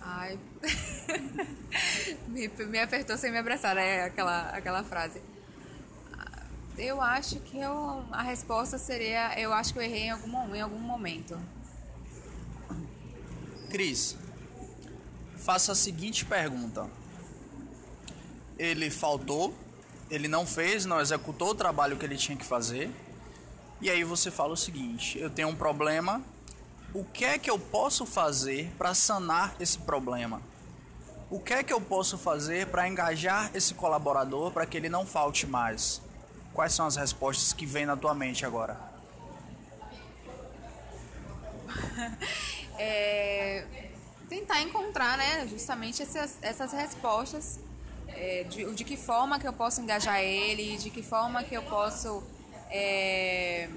Ai, 0.00 0.38
me, 2.28 2.46
me 2.46 2.78
apertou 2.78 3.18
sem 3.18 3.32
me 3.32 3.38
abraçar, 3.38 3.76
é 3.76 4.04
aquela, 4.04 4.50
aquela 4.50 4.84
frase 4.84 5.20
Eu 6.78 7.02
acho 7.02 7.40
que 7.40 7.58
eu, 7.58 8.04
a 8.12 8.22
resposta 8.22 8.78
seria: 8.78 9.36
eu 9.40 9.52
acho 9.52 9.72
que 9.72 9.80
eu 9.80 9.82
errei 9.82 10.02
em 10.02 10.10
algum, 10.10 10.54
em 10.54 10.60
algum 10.60 10.78
momento. 10.78 11.36
Cris, 13.68 14.16
faça 15.40 15.72
a 15.72 15.74
seguinte 15.74 16.24
pergunta: 16.24 16.88
Ele 18.58 18.90
faltou, 18.90 19.54
ele 20.10 20.28
não 20.28 20.46
fez, 20.46 20.84
não 20.84 21.00
executou 21.00 21.50
o 21.50 21.54
trabalho 21.54 21.96
que 21.96 22.04
ele 22.04 22.16
tinha 22.16 22.36
que 22.36 22.44
fazer. 22.44 22.90
E 23.80 23.88
aí 23.88 24.04
você 24.04 24.30
fala 24.30 24.52
o 24.52 24.56
seguinte: 24.56 25.18
Eu 25.18 25.30
tenho 25.30 25.48
um 25.48 25.56
problema, 25.56 26.22
o 26.94 27.04
que 27.04 27.24
é 27.24 27.38
que 27.38 27.50
eu 27.50 27.58
posso 27.58 28.04
fazer 28.06 28.70
para 28.76 28.94
sanar 28.94 29.56
esse 29.58 29.78
problema? 29.78 30.42
O 31.30 31.38
que 31.38 31.52
é 31.52 31.62
que 31.62 31.72
eu 31.72 31.80
posso 31.80 32.18
fazer 32.18 32.66
para 32.66 32.88
engajar 32.88 33.50
esse 33.54 33.72
colaborador 33.74 34.50
para 34.50 34.66
que 34.66 34.76
ele 34.76 34.88
não 34.88 35.06
falte 35.06 35.46
mais? 35.46 36.02
Quais 36.52 36.72
são 36.72 36.84
as 36.86 36.96
respostas 36.96 37.52
que 37.52 37.64
vêm 37.64 37.86
na 37.86 37.96
tua 37.96 38.12
mente 38.12 38.44
agora? 38.44 38.76
é, 42.76 43.89
tentar 44.30 44.62
encontrar, 44.62 45.18
né, 45.18 45.46
justamente 45.48 46.02
essas, 46.02 46.38
essas 46.40 46.72
respostas 46.72 47.58
é, 48.06 48.44
de, 48.44 48.72
de 48.74 48.84
que 48.84 48.96
forma 48.96 49.40
que 49.40 49.46
eu 49.46 49.52
posso 49.52 49.80
engajar 49.80 50.20
ele, 50.20 50.78
de 50.78 50.88
que 50.88 51.02
forma 51.02 51.42
que 51.42 51.54
eu 51.54 51.62
posso 51.64 52.22
é, 52.70 53.68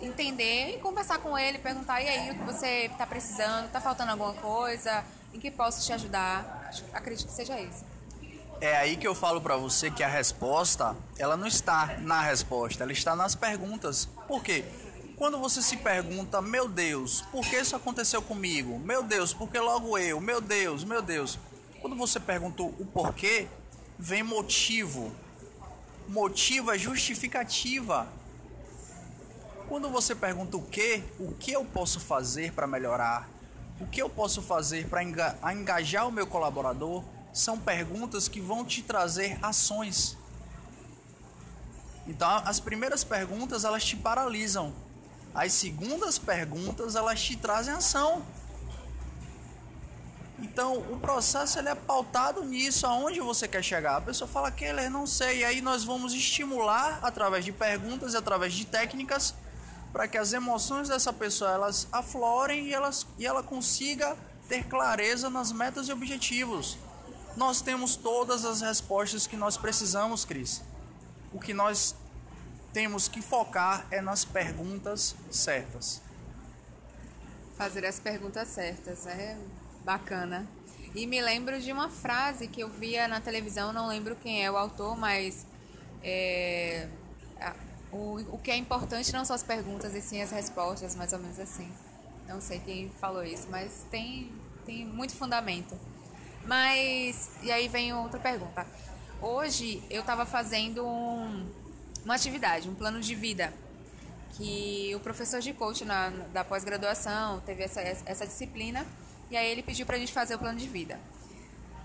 entender 0.00 0.76
e 0.76 0.78
conversar 0.78 1.18
com 1.18 1.38
ele, 1.38 1.58
perguntar 1.58 2.00
e 2.00 2.08
aí 2.08 2.30
o 2.30 2.34
que 2.36 2.44
você 2.44 2.86
está 2.86 3.06
precisando, 3.06 3.66
está 3.66 3.80
faltando 3.80 4.12
alguma 4.12 4.32
coisa, 4.32 5.04
em 5.34 5.38
que 5.38 5.50
posso 5.50 5.84
te 5.84 5.92
ajudar. 5.92 6.70
Acredito 6.94 7.28
que 7.28 7.34
seja 7.34 7.60
isso. 7.60 7.84
É 8.58 8.74
aí 8.78 8.96
que 8.96 9.06
eu 9.06 9.14
falo 9.14 9.42
para 9.42 9.56
você 9.58 9.90
que 9.90 10.02
a 10.02 10.08
resposta, 10.08 10.96
ela 11.18 11.36
não 11.36 11.46
está 11.46 11.98
na 11.98 12.22
resposta, 12.22 12.82
ela 12.82 12.92
está 12.92 13.14
nas 13.14 13.34
perguntas. 13.34 14.08
Por 14.26 14.42
quê? 14.42 14.64
Quando 15.16 15.38
você 15.38 15.62
se 15.62 15.78
pergunta, 15.78 16.42
meu 16.42 16.68
Deus, 16.68 17.22
por 17.32 17.42
que 17.42 17.56
isso 17.56 17.74
aconteceu 17.74 18.20
comigo? 18.20 18.78
Meu 18.78 19.02
Deus, 19.02 19.32
por 19.32 19.48
que 19.48 19.58
logo 19.58 19.96
eu? 19.96 20.20
Meu 20.20 20.42
Deus, 20.42 20.84
meu 20.84 21.00
Deus. 21.00 21.38
Quando 21.80 21.96
você 21.96 22.20
pergunta 22.20 22.62
o 22.62 22.84
porquê, 22.84 23.48
vem 23.98 24.22
motivo. 24.22 25.10
Motivo 26.06 26.70
é 26.70 26.76
justificativa. 26.76 28.06
Quando 29.70 29.88
você 29.88 30.14
pergunta 30.14 30.58
o 30.58 30.62
que, 30.62 31.02
o 31.18 31.32
que 31.32 31.50
eu 31.50 31.64
posso 31.64 31.98
fazer 31.98 32.52
para 32.52 32.66
melhorar, 32.66 33.26
o 33.80 33.86
que 33.86 34.02
eu 34.02 34.10
posso 34.10 34.42
fazer 34.42 34.86
para 34.86 35.02
engajar 35.02 36.06
o 36.06 36.12
meu 36.12 36.26
colaborador, 36.26 37.02
são 37.32 37.58
perguntas 37.58 38.28
que 38.28 38.40
vão 38.40 38.66
te 38.66 38.82
trazer 38.82 39.38
ações. 39.42 40.14
Então, 42.06 42.28
as 42.44 42.60
primeiras 42.60 43.02
perguntas 43.02 43.64
elas 43.64 43.82
te 43.82 43.96
paralisam. 43.96 44.84
As 45.36 45.52
segundas 45.52 46.18
perguntas 46.18 46.96
elas 46.96 47.20
te 47.20 47.36
trazem 47.36 47.74
ação. 47.74 48.24
Então, 50.38 50.78
o 50.78 50.98
processo 50.98 51.58
ele 51.58 51.68
é 51.68 51.74
pautado 51.74 52.42
nisso, 52.42 52.86
aonde 52.86 53.20
você 53.20 53.46
quer 53.46 53.62
chegar. 53.62 53.96
A 53.96 54.00
pessoa 54.00 54.26
fala 54.26 54.50
que 54.50 54.64
ele 54.64 54.88
não 54.88 55.06
sei, 55.06 55.40
e 55.40 55.44
aí 55.44 55.60
nós 55.60 55.84
vamos 55.84 56.14
estimular 56.14 57.00
através 57.02 57.44
de 57.44 57.52
perguntas 57.52 58.14
e 58.14 58.16
através 58.16 58.54
de 58.54 58.64
técnicas 58.64 59.34
para 59.92 60.08
que 60.08 60.16
as 60.16 60.32
emoções 60.32 60.88
dessa 60.88 61.12
pessoa 61.12 61.50
elas 61.50 61.86
aflorem 61.92 62.68
e, 62.68 62.74
elas, 62.74 63.06
e 63.18 63.26
ela 63.26 63.42
consiga 63.42 64.16
ter 64.48 64.64
clareza 64.64 65.28
nas 65.28 65.52
metas 65.52 65.88
e 65.88 65.92
objetivos. 65.92 66.78
Nós 67.36 67.60
temos 67.60 67.94
todas 67.94 68.46
as 68.46 68.62
respostas 68.62 69.26
que 69.26 69.36
nós 69.36 69.58
precisamos, 69.58 70.24
Cris. 70.24 70.62
O 71.30 71.38
que 71.38 71.52
nós 71.52 71.94
temos 72.72 73.08
que 73.08 73.22
focar 73.22 73.86
é 73.90 74.00
nas 74.00 74.24
perguntas 74.24 75.14
certas. 75.30 76.00
Fazer 77.56 77.86
as 77.86 77.98
perguntas 77.98 78.48
certas 78.48 79.06
é 79.06 79.38
bacana. 79.84 80.46
E 80.94 81.06
me 81.06 81.20
lembro 81.20 81.60
de 81.60 81.72
uma 81.72 81.88
frase 81.88 82.48
que 82.48 82.60
eu 82.60 82.68
via 82.68 83.06
na 83.06 83.20
televisão, 83.20 83.72
não 83.72 83.88
lembro 83.88 84.16
quem 84.16 84.44
é 84.44 84.50
o 84.50 84.56
autor, 84.56 84.96
mas 84.96 85.46
é, 86.02 86.88
o, 87.92 88.16
o 88.32 88.38
que 88.38 88.50
é 88.50 88.56
importante 88.56 89.12
não 89.12 89.24
são 89.24 89.34
as 89.34 89.42
perguntas 89.42 89.94
e 89.94 90.00
sim 90.00 90.20
as 90.20 90.30
respostas, 90.30 90.94
mais 90.94 91.12
ou 91.12 91.18
menos 91.18 91.38
assim. 91.38 91.70
Não 92.28 92.40
sei 92.40 92.60
quem 92.60 92.90
falou 93.00 93.24
isso, 93.24 93.46
mas 93.50 93.86
tem, 93.90 94.32
tem 94.64 94.84
muito 94.84 95.14
fundamento. 95.14 95.78
Mas, 96.44 97.30
e 97.42 97.50
aí 97.50 97.68
vem 97.68 97.92
outra 97.92 98.20
pergunta. 98.20 98.66
Hoje 99.20 99.82
eu 99.90 100.00
estava 100.00 100.26
fazendo 100.26 100.86
um, 100.86 101.48
uma 102.06 102.14
atividade, 102.14 102.68
um 102.68 102.74
plano 102.74 103.00
de 103.00 103.16
vida, 103.16 103.52
que 104.36 104.92
o 104.94 105.00
professor 105.00 105.40
de 105.40 105.52
coach 105.52 105.84
na, 105.84 106.10
da 106.32 106.44
pós-graduação 106.44 107.40
teve 107.40 107.64
essa, 107.64 107.80
essa 107.80 108.24
disciplina, 108.24 108.86
e 109.28 109.36
aí 109.36 109.50
ele 109.50 109.60
pediu 109.60 109.84
para 109.84 109.96
a 109.96 109.98
gente 109.98 110.12
fazer 110.12 110.36
o 110.36 110.38
plano 110.38 110.56
de 110.56 110.68
vida. 110.68 111.00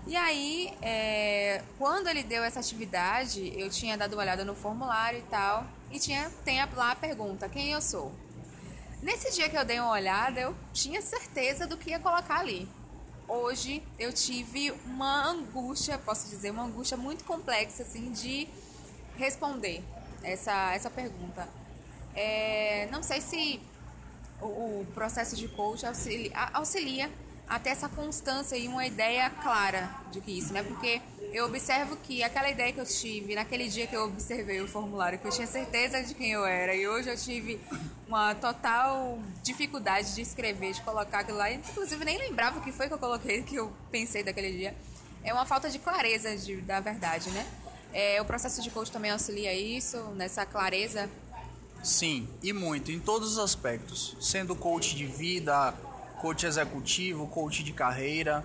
E 0.06 0.14
aí, 0.14 0.72
é, 0.80 1.60
quando 1.76 2.06
ele 2.06 2.22
deu 2.22 2.44
essa 2.44 2.60
atividade, 2.60 3.52
eu 3.58 3.68
tinha 3.68 3.98
dado 3.98 4.12
uma 4.12 4.22
olhada 4.22 4.44
no 4.44 4.54
formulário 4.54 5.18
e 5.18 5.22
tal, 5.22 5.66
e 5.90 5.98
tinha 5.98 6.30
tem 6.44 6.64
lá 6.76 6.92
a 6.92 6.96
pergunta: 6.96 7.48
quem 7.48 7.72
eu 7.72 7.82
sou? 7.82 8.12
Nesse 9.02 9.32
dia 9.32 9.48
que 9.48 9.56
eu 9.56 9.64
dei 9.64 9.80
uma 9.80 9.90
olhada, 9.90 10.40
eu 10.40 10.54
tinha 10.72 11.02
certeza 11.02 11.66
do 11.66 11.76
que 11.76 11.90
ia 11.90 11.98
colocar 11.98 12.38
ali. 12.38 12.68
Hoje 13.26 13.82
eu 13.98 14.12
tive 14.12 14.70
uma 14.86 15.26
angústia, 15.26 15.98
posso 15.98 16.28
dizer, 16.28 16.52
uma 16.52 16.62
angústia 16.62 16.96
muito 16.96 17.24
complexa 17.24 17.82
assim 17.82 18.12
de 18.12 18.46
responder 19.16 19.82
essa, 20.22 20.74
essa 20.74 20.90
pergunta. 20.90 21.48
É, 22.14 22.88
não 22.90 23.02
sei 23.02 23.20
se 23.20 23.60
o, 24.40 24.80
o 24.80 24.86
processo 24.94 25.36
de 25.36 25.48
coach 25.48 25.86
auxilia, 25.86 26.32
auxilia 26.52 27.10
até 27.48 27.70
essa 27.70 27.88
constância 27.88 28.56
e 28.56 28.66
uma 28.68 28.86
ideia 28.86 29.28
clara 29.28 29.90
de 30.10 30.20
que 30.20 30.38
isso, 30.38 30.52
né? 30.52 30.62
Porque 30.62 31.00
eu 31.32 31.46
observo 31.46 31.96
que 31.96 32.22
aquela 32.22 32.50
ideia 32.50 32.72
que 32.72 32.80
eu 32.80 32.86
tive 32.86 33.34
naquele 33.34 33.68
dia 33.68 33.86
que 33.86 33.94
eu 33.96 34.04
observei 34.04 34.60
o 34.60 34.68
formulário, 34.68 35.18
que 35.18 35.26
eu 35.26 35.30
tinha 35.30 35.46
certeza 35.46 36.02
de 36.02 36.14
quem 36.14 36.32
eu 36.32 36.44
era, 36.44 36.74
e 36.74 36.86
hoje 36.86 37.08
eu 37.08 37.16
tive 37.16 37.60
uma 38.06 38.34
total 38.34 39.18
dificuldade 39.42 40.14
de 40.14 40.22
escrever, 40.22 40.72
de 40.72 40.82
colocar 40.82 41.20
aquilo 41.20 41.38
lá, 41.38 41.50
inclusive 41.50 42.04
nem 42.04 42.18
lembrava 42.18 42.58
o 42.58 42.62
que 42.62 42.72
foi 42.72 42.88
que 42.88 42.94
eu 42.94 42.98
coloquei, 42.98 43.42
que 43.42 43.56
eu 43.56 43.72
pensei 43.90 44.22
daquele 44.22 44.52
dia. 44.52 44.74
É 45.24 45.32
uma 45.32 45.46
falta 45.46 45.70
de 45.70 45.78
clareza 45.78 46.36
de, 46.36 46.56
da 46.62 46.80
verdade, 46.80 47.30
né? 47.30 47.46
É, 47.92 48.20
o 48.22 48.24
processo 48.24 48.62
de 48.62 48.70
coach 48.70 48.90
também 48.90 49.10
auxilia 49.10 49.54
isso, 49.54 49.98
nessa 50.14 50.46
clareza? 50.46 51.10
Sim, 51.82 52.28
e 52.42 52.52
muito, 52.52 52.90
em 52.90 52.98
todos 52.98 53.32
os 53.32 53.38
aspectos. 53.38 54.16
Sendo 54.20 54.56
coach 54.56 54.96
de 54.96 55.04
vida, 55.04 55.72
coach 56.20 56.46
executivo, 56.46 57.26
coach 57.26 57.62
de 57.62 57.72
carreira. 57.72 58.44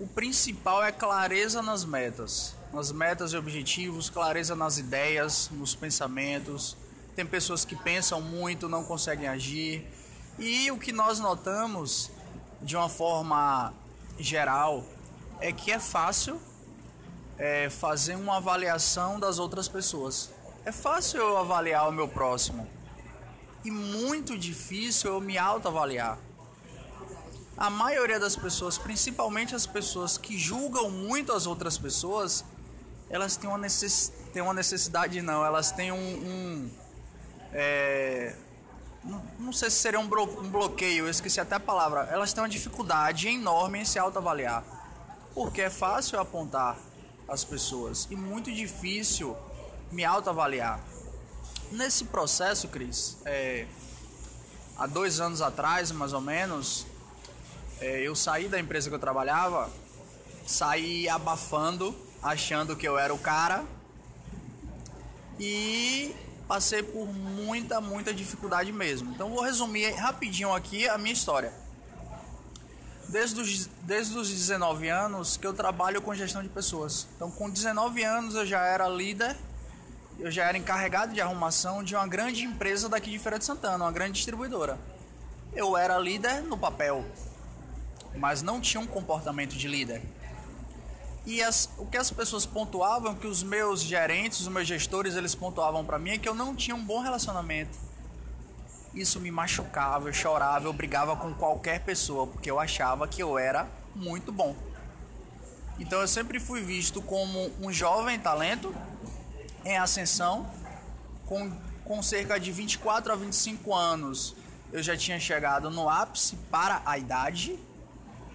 O 0.00 0.06
principal 0.06 0.82
é 0.82 0.92
clareza 0.92 1.60
nas 1.60 1.84
metas, 1.84 2.54
nas 2.72 2.92
metas 2.92 3.32
e 3.32 3.36
objetivos, 3.36 4.08
clareza 4.08 4.54
nas 4.54 4.78
ideias, 4.78 5.50
nos 5.52 5.74
pensamentos. 5.74 6.76
Tem 7.16 7.26
pessoas 7.26 7.64
que 7.64 7.74
pensam 7.74 8.20
muito, 8.20 8.68
não 8.68 8.84
conseguem 8.84 9.28
agir. 9.28 9.84
E 10.38 10.70
o 10.70 10.78
que 10.78 10.92
nós 10.92 11.18
notamos 11.18 12.10
de 12.62 12.76
uma 12.76 12.88
forma 12.88 13.74
geral 14.18 14.84
é 15.40 15.52
que 15.52 15.72
é 15.72 15.80
fácil 15.80 16.40
é, 17.38 17.70
fazer 17.70 18.16
uma 18.16 18.36
avaliação 18.36 19.18
das 19.18 19.38
outras 19.38 19.68
pessoas. 19.68 20.30
É 20.64 20.72
fácil 20.72 21.20
eu 21.20 21.38
avaliar 21.38 21.88
o 21.88 21.92
meu 21.92 22.08
próximo 22.08 22.68
e 23.64 23.70
muito 23.70 24.36
difícil 24.36 25.12
eu 25.12 25.20
me 25.20 25.38
autoavaliar 25.38 26.18
a 27.58 27.68
maioria 27.68 28.20
das 28.20 28.36
pessoas, 28.36 28.78
principalmente 28.78 29.52
as 29.52 29.66
pessoas 29.66 30.16
que 30.16 30.38
julgam 30.38 30.88
muito 30.88 31.32
as 31.32 31.44
outras 31.44 31.76
pessoas, 31.76 32.44
elas 33.10 33.36
têm 33.36 33.50
uma, 33.50 33.58
necess... 33.58 34.12
têm 34.32 34.40
uma 34.40 34.54
necessidade, 34.54 35.20
não, 35.20 35.44
elas 35.44 35.72
têm 35.72 35.90
um. 35.90 35.96
um 35.96 36.70
é... 37.52 38.36
não, 39.40 39.52
sei 39.52 39.70
se 39.70 39.78
seria 39.78 39.98
um, 39.98 40.06
blo... 40.06 40.22
um 40.40 40.48
bloqueio, 40.48 41.06
eu 41.06 41.10
esqueci 41.10 41.40
até 41.40 41.56
a 41.56 41.60
palavra. 41.60 42.02
Elas 42.12 42.32
têm 42.32 42.42
uma 42.42 42.48
dificuldade 42.48 43.26
enorme 43.26 43.80
em 43.80 43.84
se 43.84 43.98
autoavaliar. 43.98 44.62
Porque 45.34 45.62
é 45.62 45.70
fácil 45.70 46.20
apontar 46.20 46.78
as 47.28 47.44
pessoas 47.44 48.08
e 48.10 48.16
muito 48.16 48.50
difícil 48.50 49.36
me 49.90 50.04
autoavaliar. 50.04 50.80
Nesse 51.70 52.04
processo, 52.04 52.68
Cris, 52.68 53.18
é, 53.24 53.66
há 54.76 54.86
dois 54.86 55.20
anos 55.20 55.42
atrás, 55.42 55.90
mais 55.92 56.12
ou 56.12 56.20
menos, 56.20 56.86
é, 57.80 58.00
eu 58.00 58.14
saí 58.16 58.48
da 58.48 58.58
empresa 58.58 58.88
que 58.88 58.94
eu 58.94 58.98
trabalhava, 58.98 59.70
saí 60.46 61.08
abafando, 61.08 61.94
achando 62.22 62.74
que 62.74 62.88
eu 62.88 62.98
era 62.98 63.12
o 63.12 63.18
cara 63.18 63.64
e 65.38 66.14
passei 66.48 66.82
por 66.82 67.06
muita, 67.06 67.80
muita 67.80 68.12
dificuldade 68.14 68.72
mesmo. 68.72 69.12
Então 69.12 69.30
vou 69.30 69.42
resumir 69.42 69.90
rapidinho 69.90 70.52
aqui 70.54 70.88
a 70.88 70.96
minha 70.96 71.12
história. 71.12 71.52
Desde 73.08 73.40
os, 73.40 73.66
desde 73.82 74.18
os 74.18 74.28
19 74.28 74.88
anos 74.88 75.36
que 75.36 75.46
eu 75.46 75.54
trabalho 75.54 76.02
com 76.02 76.14
gestão 76.14 76.42
de 76.42 76.48
pessoas. 76.48 77.06
Então 77.16 77.30
com 77.30 77.48
19 77.48 78.04
anos 78.04 78.34
eu 78.34 78.44
já 78.44 78.60
era 78.64 78.86
líder 78.86 79.36
eu 80.18 80.32
já 80.32 80.46
era 80.46 80.58
encarregado 80.58 81.14
de 81.14 81.20
arrumação 81.20 81.82
de 81.82 81.94
uma 81.94 82.06
grande 82.06 82.42
empresa 82.42 82.88
daqui 82.88 83.08
de 83.08 83.18
Feira 83.20 83.38
de 83.38 83.44
Santana, 83.44 83.84
uma 83.84 83.92
grande 83.92 84.14
distribuidora. 84.14 84.76
Eu 85.54 85.76
era 85.76 85.96
líder 85.96 86.42
no 86.42 86.58
papel, 86.58 87.04
mas 88.16 88.42
não 88.42 88.60
tinha 88.60 88.80
um 88.80 88.86
comportamento 88.86 89.54
de 89.54 89.68
líder. 89.68 90.02
E 91.24 91.40
as, 91.40 91.70
o 91.78 91.86
que 91.86 91.96
as 91.96 92.10
pessoas 92.10 92.44
pontuavam, 92.44 93.14
que 93.14 93.28
os 93.28 93.44
meus 93.44 93.80
gerentes, 93.80 94.40
os 94.40 94.48
meus 94.48 94.66
gestores, 94.66 95.14
eles 95.14 95.36
pontuavam 95.36 95.84
para 95.84 96.00
mim 96.00 96.10
é 96.10 96.18
que 96.18 96.28
eu 96.28 96.34
não 96.34 96.54
tinha 96.54 96.74
um 96.74 96.84
bom 96.84 97.00
relacionamento. 97.00 97.78
Isso 98.94 99.20
me 99.20 99.30
machucava, 99.30 100.08
eu 100.08 100.12
chorava, 100.12 100.66
eu 100.66 100.72
brigava 100.72 101.16
com 101.16 101.32
qualquer 101.34 101.80
pessoa, 101.84 102.26
porque 102.26 102.50
eu 102.50 102.58
achava 102.58 103.06
que 103.06 103.22
eu 103.22 103.38
era 103.38 103.68
muito 103.94 104.32
bom. 104.32 104.56
Então 105.78 106.00
eu 106.00 106.08
sempre 106.08 106.40
fui 106.40 106.60
visto 106.60 107.00
como 107.00 107.50
um 107.60 107.72
jovem 107.72 108.18
talento 108.18 108.74
em 109.64 109.76
ascensão, 109.76 110.50
com, 111.26 111.50
com 111.84 112.02
cerca 112.02 112.38
de 112.40 112.50
24 112.50 113.12
a 113.12 113.16
25 113.16 113.74
anos. 113.74 114.34
Eu 114.72 114.82
já 114.82 114.96
tinha 114.96 115.20
chegado 115.20 115.70
no 115.70 115.88
ápice 115.88 116.36
para 116.50 116.82
a 116.84 116.98
idade. 116.98 117.58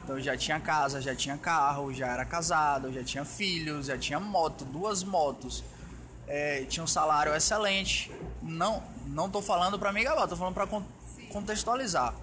Então 0.03 0.17
eu 0.17 0.21
já 0.21 0.37
tinha 0.37 0.59
casa, 0.59 1.01
já 1.01 1.15
tinha 1.15 1.37
carro, 1.37 1.93
já 1.93 2.07
era 2.07 2.25
casado, 2.25 2.91
já 2.91 3.03
tinha 3.03 3.25
filhos, 3.25 3.87
já 3.87 3.97
tinha 3.97 4.19
moto, 4.19 4.63
duas 4.65 5.03
motos. 5.03 5.63
É, 6.27 6.63
tinha 6.65 6.83
um 6.83 6.87
salário 6.87 7.33
excelente. 7.33 8.11
Não, 8.41 8.83
não 9.07 9.29
tô 9.29 9.41
falando 9.41 9.77
para 9.77 9.91
mim 9.91 10.03
gabar, 10.03 10.27
tô 10.27 10.35
falando 10.35 10.53
para 10.53 10.67
contextualizar. 11.31 12.13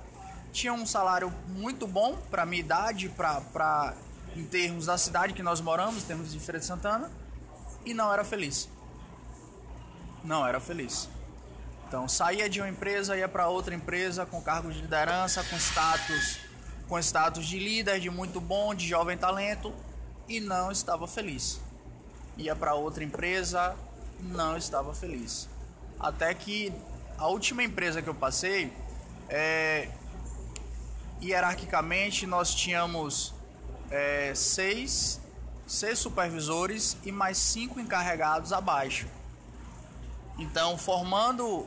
Tinha 0.52 0.72
um 0.72 0.84
salário 0.84 1.32
muito 1.48 1.86
bom 1.86 2.16
para 2.30 2.44
minha 2.44 2.60
idade, 2.60 3.08
para 3.08 3.94
em 4.36 4.44
termos 4.44 4.86
da 4.86 4.96
cidade 4.96 5.32
que 5.32 5.42
nós 5.42 5.60
moramos, 5.60 6.02
em 6.02 6.06
termos 6.06 6.32
de 6.32 6.38
Feira 6.38 6.58
de 6.58 6.64
Santana, 6.64 7.10
e 7.84 7.94
não 7.94 8.12
era 8.12 8.24
feliz. 8.24 8.68
Não 10.22 10.46
era 10.46 10.60
feliz. 10.60 11.08
Então 11.86 12.08
saía 12.08 12.48
de 12.48 12.60
uma 12.60 12.68
empresa, 12.68 13.16
ia 13.16 13.28
para 13.28 13.48
outra 13.48 13.74
empresa 13.74 14.24
com 14.24 14.40
cargo 14.40 14.70
de 14.70 14.80
liderança, 14.80 15.42
com 15.44 15.56
status, 15.56 16.38
com 16.88 16.98
status 16.98 17.46
de 17.46 17.58
líder, 17.58 17.98
de 18.00 18.10
muito 18.10 18.40
bom, 18.40 18.74
de 18.74 18.86
jovem 18.86 19.16
talento, 19.16 19.72
e 20.28 20.38
não 20.40 20.70
estava 20.70 21.08
feliz. 21.08 21.60
Ia 22.36 22.54
para 22.54 22.74
outra 22.74 23.02
empresa, 23.02 23.74
não 24.22 24.56
estava 24.56 24.94
feliz. 24.94 25.48
Até 25.98 26.32
que 26.34 26.72
a 27.18 27.26
última 27.26 27.62
empresa 27.62 28.00
que 28.00 28.08
eu 28.08 28.14
passei, 28.14 28.72
é, 29.28 29.88
hierarquicamente 31.22 32.26
nós 32.26 32.54
tínhamos 32.54 33.34
é, 33.90 34.32
seis, 34.34 35.20
seis 35.66 35.98
supervisores 35.98 36.96
e 37.04 37.12
mais 37.12 37.36
cinco 37.36 37.78
encarregados 37.78 38.52
abaixo. 38.52 39.06
Então, 40.38 40.78
formando 40.78 41.66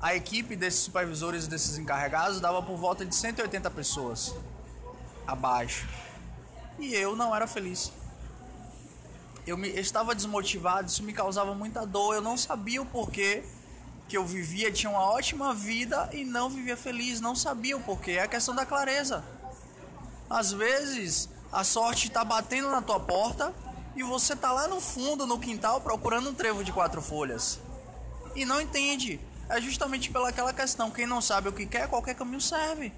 a 0.00 0.14
equipe 0.14 0.54
desses 0.54 0.80
supervisores 0.80 1.46
e 1.46 1.48
desses 1.48 1.78
encarregados, 1.78 2.40
dava 2.40 2.62
por 2.62 2.76
volta 2.76 3.06
de 3.06 3.14
180 3.14 3.70
pessoas 3.70 4.34
abaixo. 5.26 5.88
E 6.78 6.94
eu 6.94 7.16
não 7.16 7.34
era 7.34 7.46
feliz. 7.46 7.92
Eu, 9.46 9.56
me, 9.56 9.68
eu 9.70 9.80
estava 9.80 10.14
desmotivado, 10.14 10.88
isso 10.88 11.02
me 11.02 11.12
causava 11.12 11.54
muita 11.54 11.84
dor. 11.84 12.14
Eu 12.14 12.22
não 12.22 12.36
sabia 12.36 12.80
o 12.80 12.86
porquê 12.86 13.42
que 14.08 14.16
eu 14.16 14.24
vivia, 14.24 14.70
tinha 14.70 14.90
uma 14.90 15.00
ótima 15.00 15.54
vida 15.54 16.08
e 16.12 16.24
não 16.24 16.50
vivia 16.50 16.76
feliz. 16.76 17.20
Não 17.20 17.34
sabia 17.34 17.76
o 17.76 17.80
porquê. 17.80 18.12
É 18.12 18.22
a 18.22 18.28
questão 18.28 18.54
da 18.54 18.66
clareza. 18.66 19.24
Às 20.28 20.52
vezes 20.52 21.28
a 21.50 21.64
sorte 21.64 22.08
está 22.08 22.24
batendo 22.24 22.70
na 22.70 22.80
tua 22.80 23.00
porta 23.00 23.52
e 23.94 24.02
você 24.02 24.34
tá 24.34 24.52
lá 24.52 24.68
no 24.68 24.80
fundo, 24.80 25.26
no 25.26 25.38
quintal, 25.38 25.80
procurando 25.80 26.30
um 26.30 26.34
trevo 26.34 26.64
de 26.64 26.72
quatro 26.72 27.02
folhas. 27.02 27.60
E 28.34 28.44
não 28.44 28.60
entende. 28.60 29.20
É 29.48 29.60
justamente 29.60 30.10
pelaquela 30.10 30.52
questão. 30.52 30.90
Quem 30.90 31.06
não 31.06 31.20
sabe 31.20 31.48
o 31.48 31.52
que 31.52 31.66
quer, 31.66 31.88
qualquer 31.88 32.14
caminho 32.14 32.40
serve. 32.40 32.92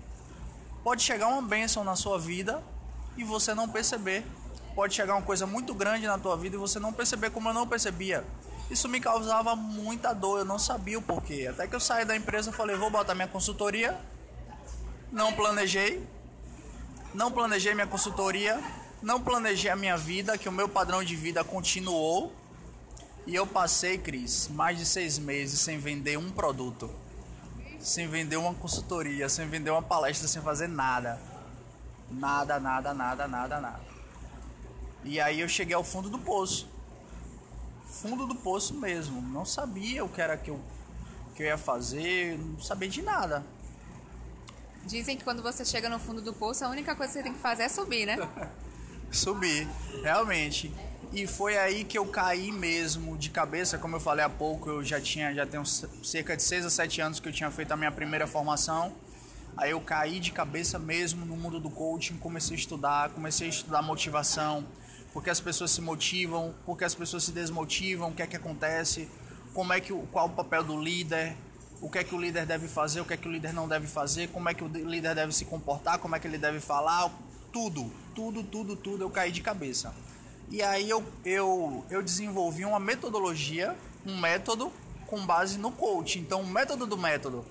Pode 0.85 1.03
chegar 1.03 1.29
uma 1.29 1.43
bênção 1.43 1.83
na 1.83 1.97
sua 1.97 2.19
vida 2.19 2.63
e 3.17 3.25
você 3.25 3.55
não 3.55 3.69
perceber. 3.69 4.25
Pode 4.75 4.95
chegar 4.95 5.15
uma 5.15 5.23
coisa 5.23 5.47
muito 5.47 5.73
grande 5.73 6.07
na 6.07 6.19
tua 6.19 6.37
vida 6.37 6.57
e 6.57 6.59
você 6.59 6.81
não 6.81 6.93
perceber 6.93 7.31
como 7.31 7.49
eu 7.49 7.55
não 7.55 7.67
percebia. 7.67 8.25
Isso 8.71 8.89
me 8.89 8.99
causava 8.99 9.55
muita 9.55 10.13
dor, 10.13 10.41
eu 10.41 10.45
não 10.45 10.59
sabia 10.59 10.99
o 10.99 11.03
porquê. 11.03 11.47
Até 11.49 11.67
que 11.69 11.77
eu 11.77 11.81
saí 11.81 12.05
da 12.05 12.17
empresa, 12.17 12.51
falei, 12.51 12.77
vou 12.77 12.91
botar 12.91 13.15
minha 13.15 13.29
consultoria. 13.29 13.97
Não 15.13 15.33
planejei, 15.33 16.05
não 17.15 17.31
planejei 17.31 17.73
minha 17.73 17.87
consultoria, 17.87 18.61
não 19.01 19.21
planejei 19.21 19.71
a 19.71 19.77
minha 19.77 19.97
vida, 19.97 20.37
que 20.37 20.49
o 20.49 20.53
meu 20.53 20.69
padrão 20.69 21.05
de 21.05 21.15
vida 21.15 21.45
continuou. 21.45 22.33
E 23.27 23.35
eu 23.35 23.47
passei, 23.47 23.97
Cris, 23.97 24.49
mais 24.49 24.77
de 24.77 24.85
seis 24.85 25.19
meses 25.19 25.61
sem 25.61 25.79
vender 25.79 26.19
um 26.19 26.31
produto, 26.33 26.91
sem 27.79 28.09
vender 28.09 28.37
uma 28.37 28.55
consultoria, 28.55 29.29
sem 29.29 29.47
vender 29.47 29.71
uma 29.71 29.83
palestra, 29.83 30.27
sem 30.27 30.43
fazer 30.43 30.67
nada. 30.67 31.21
Nada, 32.11 32.59
nada, 32.59 32.93
nada, 32.93 33.29
nada, 33.29 33.61
nada. 33.61 33.94
E 35.05 35.21
aí 35.21 35.41
eu 35.41 35.49
cheguei 35.49 35.75
ao 35.75 35.85
fundo 35.85 36.09
do 36.09 36.19
poço. 36.19 36.67
Fundo 37.87 38.27
do 38.27 38.35
poço 38.35 38.75
mesmo. 38.75 39.21
Não 39.21 39.45
sabia 39.45 40.05
o 40.05 40.09
que 40.09 40.21
era 40.21 40.37
que 40.37 40.51
eu, 40.51 40.59
que 41.35 41.43
eu 41.43 41.47
ia 41.47 41.59
fazer, 41.59 42.39
não 42.39 42.61
sabia 42.61 42.89
de 42.89 43.03
nada. 43.03 43.45
Dizem 44.87 45.17
que 45.17 45.25
quando 45.25 45.43
você 45.43 45.65
chega 45.65 45.89
no 45.89 45.99
fundo 45.99 46.21
do 46.21 46.33
poço, 46.33 46.65
a 46.65 46.69
única 46.69 46.95
coisa 46.95 47.13
que 47.13 47.19
você 47.19 47.23
tem 47.23 47.33
que 47.33 47.39
fazer 47.39 47.65
é 47.65 47.69
subir, 47.69 48.07
né? 48.07 48.17
subir, 49.11 49.69
realmente. 50.03 50.73
E 51.13 51.27
foi 51.27 51.57
aí 51.57 51.85
que 51.85 51.97
eu 51.97 52.07
caí 52.07 52.51
mesmo 52.51 53.17
de 53.17 53.31
cabeça, 53.31 53.79
como 53.79 53.97
eu 53.97 54.01
falei 54.01 54.25
há 54.25 54.29
pouco, 54.29 54.69
eu 54.69 54.85
já 54.85 55.01
tinha, 55.01 55.33
já 55.33 55.47
tenho 55.47 55.65
cerca 55.65 56.37
de 56.37 56.43
6 56.43 56.67
a 56.67 56.71
7 56.71 57.01
anos 57.01 57.21
que 57.21 57.29
eu 57.29 57.33
tinha 57.33 57.51
feito 57.51 57.73
a 57.73 57.77
minha 57.77 57.93
primeira 57.93 58.27
formação. 58.27 58.93
Aí 59.57 59.71
eu 59.71 59.81
caí 59.81 60.19
de 60.19 60.33
cabeça 60.33 60.79
mesmo 60.79 61.25
no 61.25 61.37
mundo 61.37 61.61
do 61.61 61.71
coaching, 61.71 62.17
comecei 62.17 62.57
a 62.57 62.59
estudar, 62.59 63.11
comecei 63.11 63.47
a 63.47 63.51
estudar 63.51 63.81
motivação, 63.83 64.67
porque 65.15 65.31
as 65.31 65.41
pessoas 65.41 65.71
se 65.71 65.81
motivam, 65.81 66.53
porque 66.67 66.85
as 66.85 66.95
pessoas 66.95 67.23
se 67.23 67.31
desmotivam, 67.31 68.11
o 68.11 68.13
que 68.13 68.21
é 68.21 68.27
que 68.27 68.37
acontece, 68.37 69.09
como 69.55 69.73
é 69.73 69.81
que 69.81 69.93
qual 70.11 70.27
o 70.27 70.31
papel 70.31 70.65
do 70.65 70.79
líder, 70.79 71.37
o 71.81 71.89
que 71.89 71.99
é 71.99 72.05
que 72.05 72.13
o 72.15 72.21
líder 72.21 72.45
deve 72.45 72.67
fazer, 72.67 73.01
o 73.01 73.05
que 73.05 73.15
é 73.15 73.17
que 73.17 73.29
o 73.29 73.31
líder 73.31 73.53
não 73.53 73.69
deve 73.69 73.87
fazer, 73.87 74.29
como 74.31 74.49
é 74.49 74.55
que 74.55 74.65
o 74.65 74.67
líder 74.67 75.15
deve 75.15 75.33
se 75.33 75.45
comportar, 75.45 76.01
como 76.01 76.17
é 76.17 76.19
que 76.19 76.27
ele 76.27 76.37
deve 76.37 76.59
falar, 76.59 77.13
tudo, 77.53 77.93
tudo, 78.13 78.43
tudo, 78.43 78.75
tudo 78.75 79.05
eu 79.05 79.11
caí 79.11 79.31
de 79.31 79.41
cabeça. 79.41 79.95
E 80.51 80.61
aí 80.61 80.91
eu, 80.91 81.05
eu, 81.25 81.87
eu 81.89 82.03
desenvolvi 82.03 82.65
uma 82.65 82.81
metodologia, 82.81 83.77
um 84.05 84.19
método 84.19 84.73
com 85.07 85.25
base 85.25 85.59
no 85.59 85.71
coach. 85.71 86.19
Então, 86.19 86.41
o 86.41 86.47
método 86.47 86.87
do 86.87 86.99
método, 86.99 87.45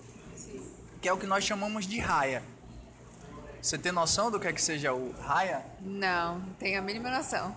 que 1.01 1.07
é 1.07 1.13
o 1.13 1.17
que 1.17 1.25
nós 1.25 1.45
chamamos 1.45 1.87
de 1.87 1.97
raia. 1.97 2.43
Você 3.63 3.77
tem 3.77 3.93
noção 3.93 4.29
do 4.29 4.41
que 4.41 4.47
é 4.49 4.51
que 4.51 4.61
seja 4.61 4.93
o 4.93 5.13
raia? 5.21 5.65
Não, 5.79 6.41
tenho 6.59 6.77
a 6.77 6.81
mínima 6.81 7.09
noção. 7.09 7.55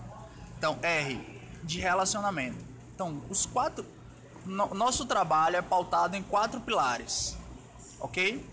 Então, 0.56 0.78
R, 0.80 1.42
de 1.64 1.80
relacionamento. 1.80 2.64
Então, 2.94 3.20
os 3.28 3.44
quatro, 3.44 3.84
no, 4.44 4.72
nosso 4.72 5.04
trabalho 5.04 5.56
é 5.56 5.62
pautado 5.62 6.14
em 6.14 6.22
quatro 6.22 6.60
pilares, 6.60 7.36
ok? 7.98 8.48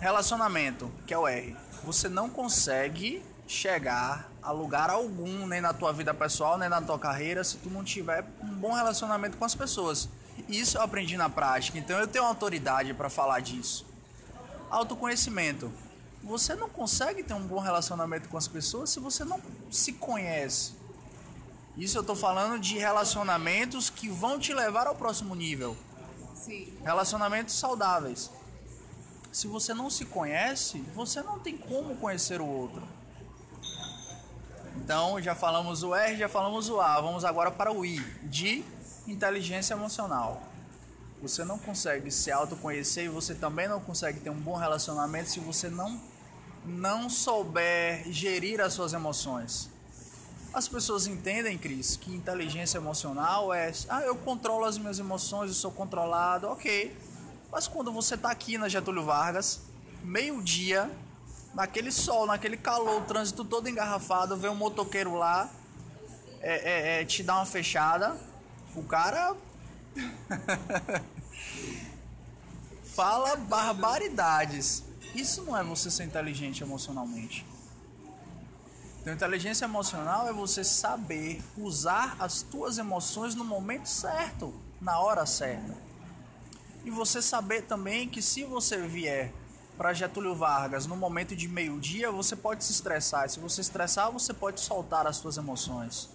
Relacionamento, 0.00 0.90
que 1.06 1.14
é 1.14 1.18
o 1.18 1.28
R. 1.28 1.56
Você 1.84 2.08
não 2.08 2.28
consegue 2.28 3.24
chegar 3.46 4.28
a 4.42 4.50
lugar 4.50 4.90
algum, 4.90 5.46
nem 5.46 5.60
na 5.60 5.72
tua 5.72 5.92
vida 5.92 6.12
pessoal, 6.12 6.58
nem 6.58 6.68
na 6.68 6.82
tua 6.82 6.98
carreira, 6.98 7.44
se 7.44 7.58
tu 7.58 7.70
não 7.70 7.84
tiver 7.84 8.24
um 8.42 8.54
bom 8.56 8.72
relacionamento 8.72 9.36
com 9.36 9.44
as 9.44 9.54
pessoas. 9.54 10.08
Isso 10.48 10.78
eu 10.78 10.82
aprendi 10.82 11.16
na 11.16 11.30
prática, 11.30 11.78
então 11.78 11.96
eu 12.00 12.08
tenho 12.08 12.24
autoridade 12.24 12.92
para 12.92 13.08
falar 13.08 13.38
disso. 13.38 13.86
Autoconhecimento. 14.68 15.72
Você 16.26 16.56
não 16.56 16.68
consegue 16.68 17.22
ter 17.22 17.34
um 17.34 17.46
bom 17.46 17.60
relacionamento 17.60 18.28
com 18.28 18.36
as 18.36 18.48
pessoas 18.48 18.90
se 18.90 18.98
você 18.98 19.24
não 19.24 19.40
se 19.70 19.92
conhece. 19.92 20.72
Isso 21.76 21.96
eu 21.96 22.02
tô 22.02 22.16
falando 22.16 22.58
de 22.58 22.76
relacionamentos 22.76 23.88
que 23.88 24.08
vão 24.08 24.36
te 24.36 24.52
levar 24.52 24.88
ao 24.88 24.96
próximo 24.96 25.36
nível. 25.36 25.76
Sim. 26.34 26.76
Relacionamentos 26.82 27.54
saudáveis. 27.54 28.28
Se 29.30 29.46
você 29.46 29.72
não 29.72 29.88
se 29.88 30.04
conhece, 30.04 30.80
você 30.96 31.22
não 31.22 31.38
tem 31.38 31.56
como 31.56 31.94
conhecer 31.94 32.40
o 32.40 32.46
outro. 32.46 32.82
Então, 34.78 35.22
já 35.22 35.36
falamos 35.36 35.84
o 35.84 35.94
R, 35.94 36.16
já 36.16 36.28
falamos 36.28 36.68
o 36.68 36.80
A. 36.80 37.00
Vamos 37.00 37.24
agora 37.24 37.52
para 37.52 37.70
o 37.70 37.86
I, 37.86 38.00
de 38.24 38.64
inteligência 39.06 39.74
emocional. 39.74 40.42
Você 41.22 41.44
não 41.44 41.56
consegue 41.56 42.10
se 42.10 42.32
autoconhecer 42.32 43.04
e 43.04 43.08
você 43.08 43.32
também 43.32 43.68
não 43.68 43.78
consegue 43.78 44.18
ter 44.18 44.30
um 44.30 44.40
bom 44.40 44.56
relacionamento 44.56 45.30
se 45.30 45.38
você 45.38 45.68
não 45.68 46.15
não 46.66 47.08
souber 47.08 48.10
gerir 48.10 48.60
as 48.60 48.72
suas 48.72 48.92
emoções. 48.92 49.70
As 50.52 50.66
pessoas 50.68 51.06
entendem, 51.06 51.56
Cris, 51.58 51.96
que 51.96 52.14
inteligência 52.14 52.78
emocional 52.78 53.52
é, 53.52 53.72
ah, 53.88 54.02
eu 54.02 54.16
controlo 54.16 54.64
as 54.64 54.78
minhas 54.78 54.98
emoções, 54.98 55.48
eu 55.48 55.54
sou 55.54 55.70
controlado, 55.70 56.48
ok. 56.48 56.96
Mas 57.52 57.68
quando 57.68 57.92
você 57.92 58.14
está 58.14 58.30
aqui 58.30 58.58
na 58.58 58.68
Getúlio 58.68 59.04
Vargas, 59.04 59.60
meio-dia, 60.02 60.90
naquele 61.54 61.92
sol, 61.92 62.26
naquele 62.26 62.56
calor, 62.56 63.02
o 63.02 63.04
trânsito 63.04 63.44
todo 63.44 63.68
engarrafado, 63.68 64.36
vê 64.36 64.48
um 64.48 64.54
motoqueiro 64.54 65.14
lá, 65.14 65.50
é, 66.40 66.98
é, 66.98 67.02
é, 67.02 67.04
te 67.04 67.22
dá 67.22 67.36
uma 67.36 67.46
fechada, 67.46 68.16
o 68.74 68.82
cara 68.82 69.36
Fala 72.94 73.36
barbaridades. 73.36 74.82
Isso 75.16 75.42
não 75.44 75.56
é 75.56 75.64
você 75.64 75.90
ser 75.90 76.04
inteligente 76.04 76.62
emocionalmente. 76.62 77.46
Então, 79.00 79.14
inteligência 79.14 79.64
emocional 79.64 80.28
é 80.28 80.32
você 80.32 80.62
saber 80.62 81.42
usar 81.56 82.16
as 82.18 82.42
tuas 82.42 82.76
emoções 82.76 83.34
no 83.34 83.42
momento 83.42 83.88
certo, 83.88 84.52
na 84.78 84.98
hora 84.98 85.24
certa. 85.24 85.74
E 86.84 86.90
você 86.90 87.22
saber 87.22 87.62
também 87.62 88.06
que 88.06 88.20
se 88.20 88.44
você 88.44 88.76
vier 88.86 89.32
para 89.78 89.94
Getúlio 89.94 90.34
Vargas 90.34 90.86
no 90.86 90.96
momento 90.96 91.34
de 91.34 91.48
meio-dia, 91.48 92.10
você 92.10 92.36
pode 92.36 92.62
se 92.62 92.72
estressar. 92.72 93.24
E 93.24 93.30
se 93.30 93.40
você 93.40 93.62
estressar, 93.62 94.12
você 94.12 94.34
pode 94.34 94.60
soltar 94.60 95.06
as 95.06 95.16
suas 95.16 95.38
emoções. 95.38 96.10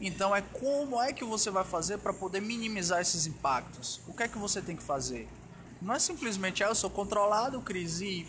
Então 0.00 0.34
é 0.34 0.42
como 0.42 1.00
é 1.00 1.12
que 1.12 1.24
você 1.24 1.50
vai 1.50 1.64
fazer 1.64 1.98
para 1.98 2.12
poder 2.12 2.40
minimizar 2.40 3.00
esses 3.00 3.26
impactos? 3.26 4.00
O 4.06 4.14
que 4.14 4.22
é 4.22 4.28
que 4.28 4.38
você 4.38 4.62
tem 4.62 4.76
que 4.76 4.82
fazer? 4.82 5.28
Não 5.82 5.94
é 5.94 5.98
simplesmente, 5.98 6.62
ah, 6.62 6.68
eu 6.68 6.74
sou 6.74 6.88
controlado, 6.88 7.60
Cris, 7.60 8.00
e... 8.00 8.26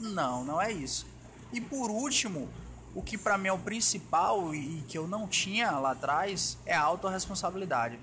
Não, 0.00 0.44
não 0.44 0.60
é 0.60 0.72
isso. 0.72 1.06
E 1.52 1.60
por 1.60 1.88
último, 1.88 2.48
o 2.94 3.00
que 3.00 3.16
para 3.16 3.38
mim 3.38 3.48
é 3.48 3.52
o 3.52 3.58
principal 3.58 4.52
e 4.54 4.82
que 4.88 4.98
eu 4.98 5.06
não 5.06 5.28
tinha 5.28 5.70
lá 5.70 5.92
atrás 5.92 6.58
é 6.66 6.74
a 6.74 6.82
autorresponsabilidade. 6.82 7.98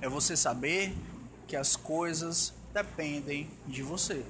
É 0.00 0.08
você 0.08 0.36
saber 0.36 0.96
que 1.46 1.54
as 1.54 1.76
coisas 1.76 2.52
dependem 2.72 3.50
de 3.66 3.82
você. 3.82 4.24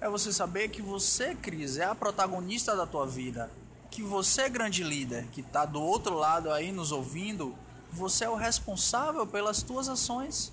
É 0.00 0.08
você 0.08 0.32
saber 0.32 0.68
que 0.68 0.80
você, 0.80 1.34
Cris, 1.34 1.76
é 1.76 1.84
a 1.84 1.94
protagonista 1.94 2.74
da 2.74 2.86
tua 2.86 3.06
vida. 3.06 3.50
Que 3.90 4.02
você, 4.02 4.42
é 4.42 4.48
grande 4.48 4.82
líder, 4.82 5.26
que 5.32 5.42
está 5.42 5.66
do 5.66 5.82
outro 5.82 6.14
lado 6.14 6.50
aí 6.50 6.72
nos 6.72 6.92
ouvindo, 6.92 7.54
você 7.90 8.24
é 8.24 8.28
o 8.28 8.34
responsável 8.34 9.26
pelas 9.26 9.62
tuas 9.62 9.88
ações. 9.88 10.52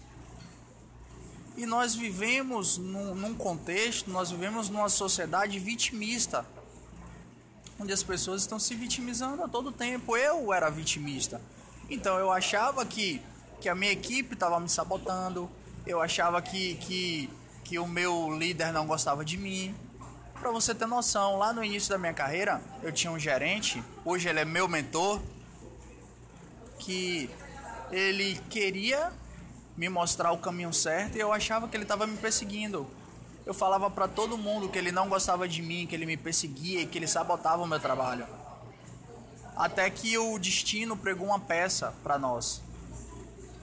E 1.55 1.65
nós 1.65 1.93
vivemos 1.93 2.77
num, 2.77 3.13
num 3.13 3.35
contexto, 3.35 4.09
nós 4.09 4.31
vivemos 4.31 4.69
numa 4.69 4.89
sociedade 4.89 5.59
vitimista, 5.59 6.45
onde 7.79 7.93
as 7.93 8.01
pessoas 8.01 8.41
estão 8.41 8.57
se 8.57 8.73
vitimizando 8.73 9.43
a 9.43 9.47
todo 9.47 9.71
tempo. 9.71 10.17
Eu 10.17 10.51
era 10.51 10.69
vitimista. 10.69 11.39
Então 11.89 12.17
eu 12.17 12.31
achava 12.31 12.83
que, 12.85 13.21
que 13.61 13.69
a 13.69 13.75
minha 13.75 13.91
equipe 13.91 14.33
estava 14.33 14.59
me 14.59 14.67
sabotando, 14.67 15.49
eu 15.85 16.01
achava 16.01 16.41
que, 16.41 16.75
que, 16.75 17.29
que 17.63 17.77
o 17.77 17.87
meu 17.87 18.35
líder 18.35 18.71
não 18.73 18.87
gostava 18.87 19.23
de 19.23 19.37
mim. 19.37 19.75
Para 20.39 20.51
você 20.51 20.73
ter 20.73 20.87
noção, 20.87 21.37
lá 21.37 21.53
no 21.53 21.63
início 21.63 21.89
da 21.89 21.97
minha 21.97 22.13
carreira, 22.13 22.61
eu 22.81 22.91
tinha 22.91 23.11
um 23.11 23.19
gerente, 23.19 23.83
hoje 24.03 24.27
ele 24.27 24.39
é 24.39 24.45
meu 24.45 24.67
mentor, 24.67 25.21
que 26.79 27.29
ele 27.91 28.39
queria 28.49 29.13
me 29.75 29.89
mostrar 29.89 30.31
o 30.31 30.37
caminho 30.37 30.73
certo 30.73 31.15
e 31.15 31.19
eu 31.19 31.33
achava 31.33 31.67
que 31.67 31.75
ele 31.75 31.83
estava 31.83 32.05
me 32.05 32.17
perseguindo. 32.17 32.87
Eu 33.45 33.53
falava 33.53 33.89
para 33.89 34.07
todo 34.07 34.37
mundo 34.37 34.69
que 34.69 34.77
ele 34.77 34.91
não 34.91 35.09
gostava 35.09 35.47
de 35.47 35.61
mim, 35.61 35.85
que 35.85 35.95
ele 35.95 36.05
me 36.05 36.15
perseguia 36.15 36.81
e 36.81 36.85
que 36.85 36.97
ele 36.97 37.07
sabotava 37.07 37.61
o 37.61 37.67
meu 37.67 37.79
trabalho. 37.79 38.25
Até 39.55 39.89
que 39.89 40.17
o 40.17 40.39
destino 40.39 40.95
pregou 40.95 41.27
uma 41.27 41.39
peça 41.39 41.93
para 42.03 42.17
nós. 42.17 42.61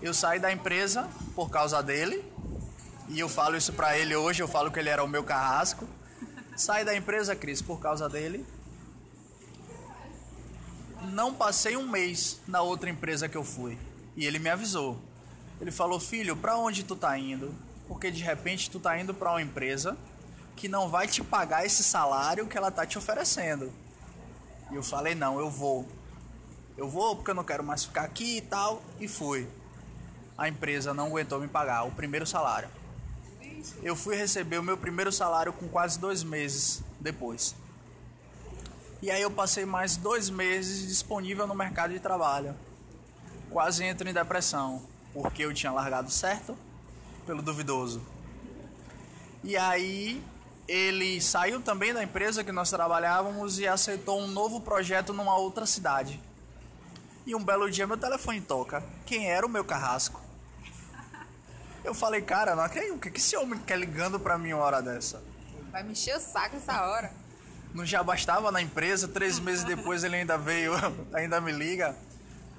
Eu 0.02 0.12
saí 0.12 0.38
da 0.38 0.52
empresa 0.52 1.08
por 1.34 1.50
causa 1.50 1.82
dele. 1.82 2.24
E 3.08 3.18
eu 3.18 3.28
falo 3.28 3.56
isso 3.56 3.72
pra 3.72 3.98
ele 3.98 4.14
hoje, 4.14 4.42
eu 4.42 4.46
falo 4.46 4.70
que 4.70 4.78
ele 4.78 4.88
era 4.88 5.02
o 5.02 5.08
meu 5.08 5.24
carrasco. 5.24 5.88
Saí 6.56 6.84
da 6.84 6.94
empresa, 6.94 7.34
Cris, 7.34 7.60
por 7.60 7.80
causa 7.80 8.08
dele. 8.08 8.46
Não 11.08 11.34
passei 11.34 11.76
um 11.76 11.88
mês 11.88 12.40
na 12.46 12.60
outra 12.60 12.90
empresa 12.90 13.28
que 13.28 13.36
eu 13.36 13.42
fui. 13.42 13.78
E 14.16 14.26
ele 14.26 14.38
me 14.38 14.50
avisou. 14.50 14.98
Ele 15.60 15.70
falou: 15.70 16.00
"Filho, 16.00 16.36
para 16.36 16.56
onde 16.56 16.84
tu 16.84 16.96
tá 16.96 17.18
indo? 17.18 17.54
Porque 17.86 18.10
de 18.10 18.22
repente 18.22 18.70
tu 18.70 18.78
tá 18.78 18.98
indo 18.98 19.12
para 19.12 19.30
uma 19.30 19.42
empresa 19.42 19.96
que 20.56 20.68
não 20.68 20.88
vai 20.88 21.06
te 21.06 21.22
pagar 21.22 21.64
esse 21.64 21.82
salário 21.82 22.46
que 22.46 22.56
ela 22.56 22.70
tá 22.70 22.86
te 22.86 22.98
oferecendo". 22.98 23.72
E 24.70 24.74
eu 24.74 24.82
falei: 24.82 25.14
"Não, 25.14 25.38
eu 25.38 25.50
vou. 25.50 25.86
Eu 26.76 26.88
vou 26.88 27.16
porque 27.16 27.30
eu 27.30 27.34
não 27.34 27.44
quero 27.44 27.62
mais 27.62 27.84
ficar 27.84 28.02
aqui 28.02 28.38
e 28.38 28.40
tal". 28.40 28.82
E 28.98 29.06
fui 29.06 29.48
a 30.40 30.48
empresa 30.48 30.94
não 30.94 31.08
aguentou 31.08 31.38
me 31.38 31.46
pagar 31.46 31.82
o 31.82 31.90
primeiro 31.90 32.26
salário. 32.26 32.70
Eu 33.82 33.94
fui 33.94 34.16
receber 34.16 34.56
o 34.56 34.62
meu 34.62 34.78
primeiro 34.78 35.12
salário 35.12 35.52
com 35.52 35.68
quase 35.68 35.98
dois 35.98 36.24
meses 36.24 36.82
depois. 36.98 37.54
E 39.02 39.10
aí 39.10 39.20
eu 39.20 39.30
passei 39.30 39.66
mais 39.66 39.98
dois 39.98 40.30
meses 40.30 40.88
disponível 40.88 41.46
no 41.46 41.54
mercado 41.54 41.92
de 41.92 42.00
trabalho. 42.00 42.54
Quase 43.50 43.84
entro 43.84 44.08
em 44.08 44.14
depressão, 44.14 44.80
porque 45.12 45.44
eu 45.44 45.52
tinha 45.52 45.72
largado 45.72 46.10
certo 46.10 46.56
pelo 47.26 47.42
duvidoso. 47.42 48.02
E 49.42 49.56
aí 49.56 50.22
ele 50.68 51.20
saiu 51.20 51.60
também 51.60 51.92
da 51.92 52.02
empresa 52.02 52.44
que 52.44 52.52
nós 52.52 52.70
trabalhávamos 52.70 53.58
e 53.58 53.66
aceitou 53.66 54.20
um 54.20 54.28
novo 54.28 54.60
projeto 54.60 55.12
numa 55.12 55.36
outra 55.36 55.66
cidade. 55.66 56.20
E 57.26 57.34
um 57.34 57.42
belo 57.42 57.70
dia 57.70 57.86
meu 57.86 57.96
telefone 57.96 58.40
toca. 58.40 58.82
Quem 59.04 59.30
era 59.30 59.46
o 59.46 59.48
meu 59.48 59.64
carrasco? 59.64 60.20
Eu 61.82 61.94
falei, 61.94 62.20
cara, 62.20 62.54
não 62.54 62.62
acredito. 62.62 62.94
O 62.94 62.98
que 62.98 63.18
esse 63.18 63.36
homem 63.36 63.58
quer 63.60 63.78
ligando 63.78 64.20
pra 64.20 64.38
mim 64.38 64.52
uma 64.52 64.62
hora 64.62 64.82
dessa? 64.82 65.22
Vai 65.72 65.82
me 65.82 65.92
encher 65.92 66.16
o 66.16 66.20
saco 66.20 66.56
essa 66.56 66.84
hora. 66.84 67.10
Não 67.74 67.86
já 67.86 68.02
bastava 68.02 68.50
na 68.50 68.60
empresa, 68.60 69.06
três 69.06 69.38
meses 69.38 69.64
depois 69.64 70.02
ele 70.02 70.16
ainda 70.16 70.36
veio, 70.36 70.72
ainda 71.14 71.40
me 71.40 71.52
liga. 71.52 71.96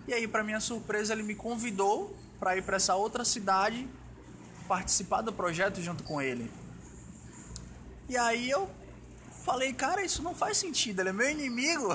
E 0.08 0.14
aí, 0.14 0.28
para 0.28 0.44
minha 0.44 0.60
surpresa, 0.60 1.14
ele 1.14 1.24
me 1.24 1.36
convidou 1.36 2.16
para 2.42 2.58
ir 2.58 2.64
para 2.64 2.78
essa 2.78 2.96
outra 2.96 3.24
cidade 3.24 3.88
participar 4.68 5.22
do 5.22 5.32
projeto 5.32 5.80
junto 5.80 6.04
com 6.04 6.20
ele. 6.20 6.50
E 8.10 8.18
aí 8.18 8.50
eu 8.50 8.68
falei, 9.46 9.72
cara, 9.74 10.04
isso 10.04 10.24
não 10.24 10.34
faz 10.34 10.58
sentido, 10.58 11.02
ele 11.02 11.10
é 11.10 11.14
meu 11.14 11.30
inimigo. 11.30 11.90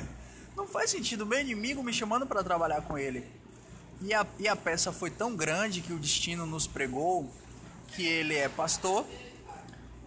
não 0.56 0.66
faz 0.66 0.90
sentido, 0.90 1.26
meu 1.26 1.38
inimigo 1.38 1.82
me 1.82 1.92
chamando 1.92 2.26
para 2.26 2.42
trabalhar 2.42 2.80
com 2.80 2.96
ele. 2.96 3.26
E 4.00 4.14
a, 4.14 4.26
e 4.38 4.48
a 4.48 4.56
peça 4.56 4.90
foi 4.90 5.10
tão 5.10 5.36
grande 5.36 5.82
que 5.82 5.92
o 5.92 5.98
destino 5.98 6.46
nos 6.46 6.66
pregou 6.66 7.30
que 7.88 8.06
ele 8.06 8.34
é 8.34 8.48
pastor. 8.48 9.04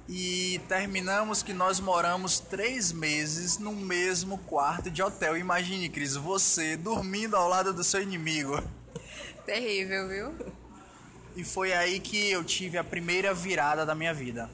E 0.10 0.60
terminamos 0.68 1.44
que 1.44 1.54
nós 1.54 1.80
moramos 1.80 2.40
três 2.40 2.92
meses 2.92 3.60
no 3.60 3.72
mesmo 3.72 4.40
quarto 4.40 4.90
de 4.90 5.04
hotel. 5.04 5.38
Imagine, 5.38 5.88
Cris, 5.88 6.16
você 6.16 6.76
dormindo 6.76 7.36
ao 7.36 7.48
lado 7.48 7.72
do 7.72 7.84
seu 7.84 8.02
inimigo. 8.02 8.60
Terrível, 9.46 10.08
viu? 10.08 10.54
E 11.36 11.44
foi 11.44 11.74
aí 11.74 12.00
que 12.00 12.30
eu 12.30 12.44
tive 12.44 12.78
a 12.78 12.84
primeira 12.84 13.34
virada 13.34 13.86
da 13.86 13.96
minha 13.96 14.14
vida. 14.14 14.50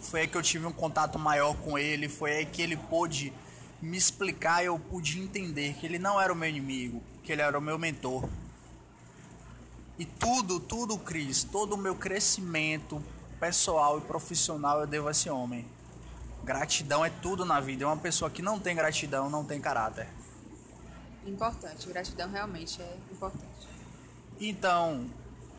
Foi 0.00 0.20
aí 0.20 0.28
que 0.28 0.36
eu 0.36 0.42
tive 0.42 0.66
um 0.66 0.72
contato 0.72 1.18
maior 1.18 1.54
com 1.56 1.78
ele. 1.78 2.08
Foi 2.08 2.32
aí 2.32 2.46
que 2.46 2.62
ele 2.62 2.76
pôde 2.76 3.32
me 3.80 3.96
explicar 3.96 4.62
e 4.62 4.66
eu 4.66 4.78
pude 4.78 5.20
entender 5.20 5.74
que 5.74 5.86
ele 5.86 5.98
não 5.98 6.20
era 6.20 6.32
o 6.32 6.36
meu 6.36 6.48
inimigo, 6.48 7.02
que 7.22 7.32
ele 7.32 7.42
era 7.42 7.58
o 7.58 7.60
meu 7.60 7.78
mentor. 7.78 8.28
E 9.98 10.04
tudo, 10.04 10.58
tudo, 10.58 10.98
Cris, 10.98 11.44
todo 11.44 11.74
o 11.74 11.78
meu 11.78 11.94
crescimento 11.94 13.02
pessoal 13.38 13.98
e 13.98 14.00
profissional 14.00 14.80
eu 14.80 14.86
devo 14.86 15.08
a 15.08 15.10
esse 15.10 15.30
homem. 15.30 15.66
Gratidão 16.42 17.04
é 17.04 17.10
tudo 17.10 17.44
na 17.44 17.60
vida. 17.60 17.84
É 17.84 17.86
uma 17.86 17.96
pessoa 17.96 18.30
que 18.30 18.42
não 18.42 18.58
tem 18.58 18.74
gratidão, 18.74 19.30
não 19.30 19.44
tem 19.44 19.60
caráter. 19.60 20.08
Importante, 21.26 21.86
gratidão 21.86 22.30
realmente 22.30 22.82
é 22.82 22.96
importante. 23.10 23.53
Então, 24.40 25.08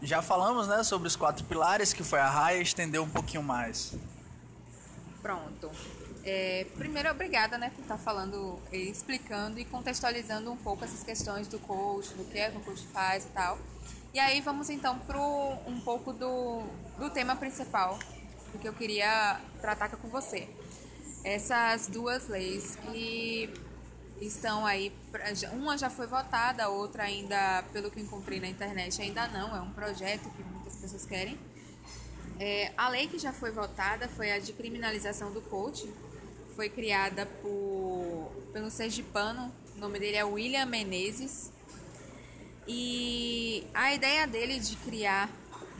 já 0.01 0.21
falamos, 0.21 0.67
né, 0.67 0.83
sobre 0.83 1.07
os 1.07 1.15
quatro 1.15 1.43
pilares 1.45 1.93
que 1.93 2.03
foi 2.03 2.19
a 2.19 2.29
Raia 2.29 2.61
estendeu 2.61 3.03
um 3.03 3.09
pouquinho 3.09 3.43
mais. 3.43 3.95
Pronto. 5.21 5.71
É, 6.23 6.65
primeiro, 6.75 7.09
obrigada 7.09 7.57
né, 7.57 7.71
por 7.73 7.81
estar 7.81 7.97
falando, 7.97 8.59
explicando 8.71 9.59
e 9.59 9.65
contextualizando 9.65 10.51
um 10.51 10.57
pouco 10.57 10.83
essas 10.83 11.03
questões 11.03 11.47
do 11.47 11.59
coach, 11.59 12.13
do 12.15 12.25
que, 12.25 12.39
é 12.39 12.49
que 12.49 12.57
o 12.57 12.61
coach 12.61 12.85
faz 12.87 13.25
e 13.25 13.27
tal. 13.29 13.59
E 14.13 14.19
aí 14.19 14.41
vamos 14.41 14.69
então 14.69 14.97
para 14.99 15.19
um 15.19 15.79
pouco 15.81 16.11
do, 16.13 16.63
do 16.97 17.09
tema 17.09 17.35
principal, 17.35 17.99
do 18.51 18.57
que 18.57 18.67
eu 18.67 18.73
queria 18.73 19.39
tratar 19.61 19.89
com 19.89 20.07
você. 20.07 20.47
Essas 21.23 21.87
duas 21.87 22.27
leis 22.27 22.75
que 22.75 23.53
estão 24.21 24.65
aí, 24.65 24.93
uma 25.51 25.77
já 25.77 25.89
foi 25.89 26.07
votada, 26.07 26.65
a 26.65 26.69
outra 26.69 27.03
ainda, 27.03 27.63
pelo 27.73 27.91
que 27.91 27.99
encontrei 27.99 28.39
na 28.39 28.47
internet, 28.47 29.01
ainda 29.01 29.27
não, 29.27 29.55
é 29.55 29.61
um 29.61 29.71
projeto 29.71 30.29
que 30.31 30.43
muitas 30.43 30.75
pessoas 30.77 31.05
querem. 31.05 31.37
É, 32.39 32.73
a 32.77 32.89
lei 32.89 33.07
que 33.07 33.17
já 33.17 33.31
foi 33.31 33.51
votada 33.51 34.07
foi 34.09 34.31
a 34.31 34.39
de 34.39 34.53
criminalização 34.53 35.31
do 35.31 35.41
coach, 35.41 35.89
foi 36.55 36.69
criada 36.69 37.25
por, 37.41 38.31
pelo 38.53 38.69
sergipano, 38.69 39.53
o 39.75 39.79
nome 39.79 39.99
dele 39.99 40.17
é 40.17 40.23
William 40.23 40.65
Menezes. 40.65 41.51
E 42.67 43.67
a 43.73 43.93
ideia 43.93 44.25
dele 44.25 44.59
de 44.59 44.75
criar, 44.77 45.29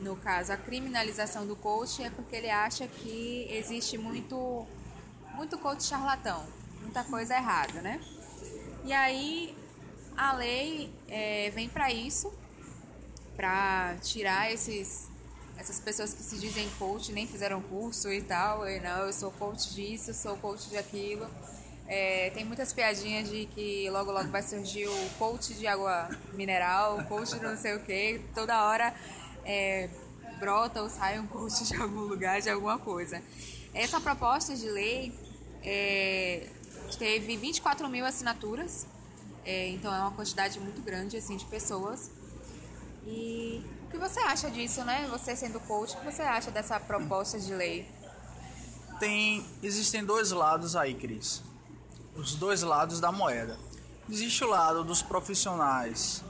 no 0.02 0.16
caso, 0.18 0.52
a 0.52 0.58
criminalização 0.58 1.48
do 1.48 1.56
coach 1.56 2.04
é 2.04 2.10
porque 2.10 2.36
ele 2.36 2.50
acha 2.50 2.88
que 2.88 3.48
existe 3.50 3.98
muito, 3.98 4.68
muito 5.34 5.58
coach 5.58 5.84
charlatão, 5.84 6.46
muita 6.82 7.04
coisa 7.04 7.36
errada, 7.36 7.82
né? 7.82 8.00
E 8.86 8.94
aí, 8.94 9.58
a 10.16 10.34
lei 10.34 10.94
é, 11.08 11.50
vem 11.50 11.68
para 11.68 11.92
isso, 11.92 12.32
para 13.36 13.96
tirar 14.02 14.54
esses 14.54 15.10
essas 15.58 15.80
pessoas 15.80 16.14
que 16.14 16.22
se 16.22 16.38
dizem 16.38 16.70
coach 16.78 17.12
nem 17.12 17.26
fizeram 17.26 17.62
curso 17.62 18.12
e 18.12 18.22
tal, 18.22 18.68
e 18.70 18.80
não, 18.82 19.06
eu 19.08 19.14
sou 19.14 19.32
coach 19.32 19.74
disso, 19.74 20.14
sou 20.14 20.38
coach 20.38 20.70
de 20.70 20.78
aquilo. 20.78 21.26
É, 21.88 22.30
tem 22.32 22.46
muitas 22.46 22.74
piadinhas 22.74 23.28
de 23.28 23.48
que 23.48 23.90
logo 23.90 24.12
logo 24.12 24.30
vai 24.30 24.44
surgir 24.44 24.88
o 24.88 25.10
coach 25.18 25.56
de 25.56 25.66
água 25.66 26.08
mineral, 26.34 27.04
coach 27.06 27.40
de 27.40 27.42
não 27.42 27.58
sei 27.58 27.74
o 27.74 27.80
que, 27.80 28.22
toda 28.36 28.66
hora 28.66 28.94
é, 29.44 29.90
brota 30.40 30.84
ou 30.84 30.90
sai 30.90 31.18
um 31.18 31.26
coach 31.26 31.64
de 31.64 31.76
algum 31.76 32.02
lugar, 32.02 32.40
de 32.40 32.52
alguma 32.52 32.78
coisa. 32.78 33.20
Essa 33.74 34.00
proposta 34.00 34.56
de 34.56 34.70
lei 34.70 35.12
é, 35.64 36.48
teve 36.98 37.38
24 37.38 37.88
mil 37.90 38.06
assinaturas, 38.06 38.86
é, 39.44 39.70
então 39.70 39.94
é 39.94 40.00
uma 40.00 40.12
quantidade 40.12 40.60
muito 40.60 40.82
grande 40.82 41.18
assim 41.18 41.38
de 41.38 41.46
pessoas. 41.46 42.10
E 43.06 43.64
o 43.86 43.92
que 43.92 43.98
você 43.98 44.20
acha 44.22 44.50
disso, 44.50 44.84
né? 44.84 45.08
Você 45.12 45.36
sendo 45.36 45.60
coach, 45.62 45.96
o 45.96 46.00
que 46.00 46.06
você 46.06 46.24
acha 46.24 46.50
dessa 46.50 46.80
proposta 46.80 47.40
de 47.40 47.54
lei? 47.54 47.88
Tem, 49.00 49.46
existem 49.62 50.04
dois 50.04 50.32
lados 50.32 50.76
aí, 50.76 50.96
Cris. 50.96 51.44
Os 52.16 52.36
dois 52.36 52.62
lados 52.62 53.00
da 53.00 53.12
moeda. 53.12 53.58
Existe 54.10 54.44
o 54.44 54.48
lado 54.48 54.84
dos 54.84 55.02
profissionais 55.02 56.24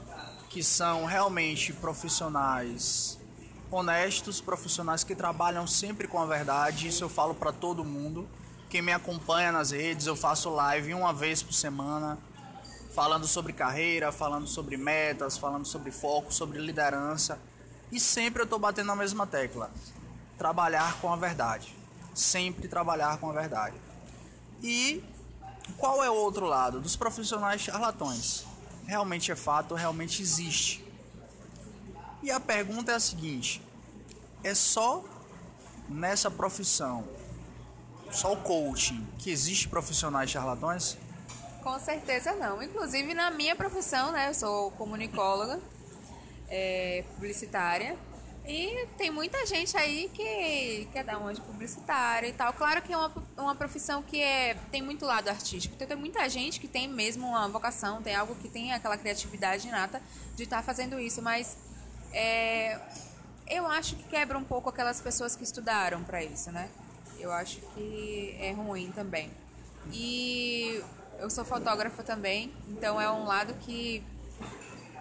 que 0.48 0.62
são 0.62 1.04
realmente 1.04 1.72
profissionais 1.72 3.18
honestos, 3.70 4.40
profissionais 4.40 5.04
que 5.04 5.14
trabalham 5.14 5.66
sempre 5.66 6.08
com 6.08 6.18
a 6.20 6.26
verdade. 6.26 6.88
Isso 6.88 7.04
eu 7.04 7.08
falo 7.08 7.34
para 7.34 7.52
todo 7.52 7.84
mundo. 7.84 8.28
Quem 8.76 8.82
me 8.82 8.92
acompanha 8.92 9.50
nas 9.50 9.70
redes, 9.70 10.06
eu 10.06 10.14
faço 10.14 10.50
live 10.50 10.92
uma 10.92 11.10
vez 11.10 11.42
por 11.42 11.54
semana 11.54 12.18
falando 12.94 13.26
sobre 13.26 13.54
carreira, 13.54 14.12
falando 14.12 14.46
sobre 14.46 14.76
metas, 14.76 15.38
falando 15.38 15.64
sobre 15.64 15.90
foco, 15.90 16.30
sobre 16.30 16.58
liderança. 16.58 17.40
E 17.90 17.98
sempre 17.98 18.42
eu 18.42 18.44
estou 18.44 18.58
batendo 18.58 18.88
na 18.88 18.94
mesma 18.94 19.26
tecla: 19.26 19.70
trabalhar 20.36 21.00
com 21.00 21.10
a 21.10 21.16
verdade. 21.16 21.74
Sempre 22.14 22.68
trabalhar 22.68 23.16
com 23.16 23.30
a 23.30 23.32
verdade. 23.32 23.76
E 24.62 25.02
qual 25.78 26.04
é 26.04 26.10
o 26.10 26.14
outro 26.14 26.44
lado? 26.44 26.78
Dos 26.78 26.96
profissionais 26.96 27.62
charlatões. 27.62 28.44
Realmente 28.86 29.32
é 29.32 29.36
fato, 29.36 29.74
realmente 29.74 30.20
existe. 30.20 30.86
E 32.22 32.30
a 32.30 32.38
pergunta 32.38 32.92
é 32.92 32.96
a 32.96 33.00
seguinte: 33.00 33.62
é 34.44 34.54
só 34.54 35.02
nessa 35.88 36.30
profissão, 36.30 37.08
só 38.10 38.32
o 38.32 38.36
coaching, 38.36 39.06
que 39.18 39.30
existe 39.30 39.68
profissionais 39.68 40.30
charlatões? 40.30 40.96
Com 41.62 41.78
certeza 41.78 42.32
não. 42.34 42.62
Inclusive 42.62 43.12
na 43.12 43.30
minha 43.30 43.56
profissão, 43.56 44.12
né? 44.12 44.28
Eu 44.28 44.34
sou 44.34 44.70
comunicóloga, 44.72 45.60
é, 46.48 47.04
publicitária. 47.14 47.96
E 48.46 48.86
tem 48.96 49.10
muita 49.10 49.44
gente 49.44 49.76
aí 49.76 50.08
que 50.14 50.88
quer 50.92 51.02
dar 51.02 51.18
uma 51.18 51.34
de 51.34 51.40
publicitária 51.40 52.28
e 52.28 52.32
tal. 52.32 52.52
Claro 52.52 52.80
que 52.80 52.92
é 52.92 52.96
uma, 52.96 53.12
uma 53.36 53.54
profissão 53.56 54.00
que 54.00 54.22
é, 54.22 54.54
tem 54.70 54.80
muito 54.80 55.04
lado 55.04 55.28
artístico. 55.28 55.74
Então 55.74 55.88
tem 55.88 55.96
muita 55.96 56.28
gente 56.28 56.60
que 56.60 56.68
tem 56.68 56.86
mesmo 56.86 57.26
uma 57.26 57.48
vocação, 57.48 58.00
tem 58.00 58.14
algo 58.14 58.36
que 58.36 58.48
tem 58.48 58.72
aquela 58.72 58.96
criatividade 58.96 59.66
inata 59.66 60.00
de 60.36 60.44
estar 60.44 60.58
tá 60.58 60.62
fazendo 60.62 61.00
isso. 61.00 61.20
Mas 61.20 61.56
é, 62.12 62.78
eu 63.48 63.66
acho 63.66 63.96
que 63.96 64.04
quebra 64.04 64.38
um 64.38 64.44
pouco 64.44 64.70
aquelas 64.70 65.00
pessoas 65.00 65.34
que 65.34 65.42
estudaram 65.42 66.04
para 66.04 66.22
isso, 66.22 66.52
né? 66.52 66.70
Eu 67.26 67.32
acho 67.32 67.60
que 67.74 68.36
é 68.38 68.52
ruim 68.52 68.92
também. 68.92 69.32
E 69.92 70.80
eu 71.18 71.28
sou 71.28 71.44
fotógrafa 71.44 72.04
também, 72.04 72.52
então 72.68 73.00
é 73.00 73.10
um 73.10 73.24
lado 73.24 73.52
que 73.54 74.00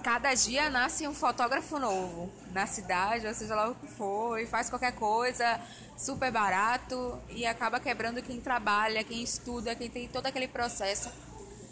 cada 0.04 0.34
dia 0.34 0.68
nasce 0.72 1.08
um 1.08 1.14
fotógrafo 1.14 1.78
novo 1.78 2.32
na 2.52 2.66
cidade, 2.66 3.28
ou 3.28 3.34
seja 3.34 3.54
lá 3.54 3.70
o 3.70 3.76
que 3.76 3.88
for, 3.88 4.40
e 4.40 4.48
faz 4.48 4.72
qualquer 4.72 4.94
coisa 4.94 5.62
super 5.96 6.32
barato 6.32 7.20
e 7.30 7.46
acaba 7.46 7.80
quebrando 7.80 8.24
quem 8.24 8.42
trabalha, 8.42 9.04
quem 9.04 9.22
estuda, 9.22 9.76
quem 9.76 9.90
tem 9.90 10.08
todo 10.08 10.26
aquele 10.26 10.48
processo 10.48 11.12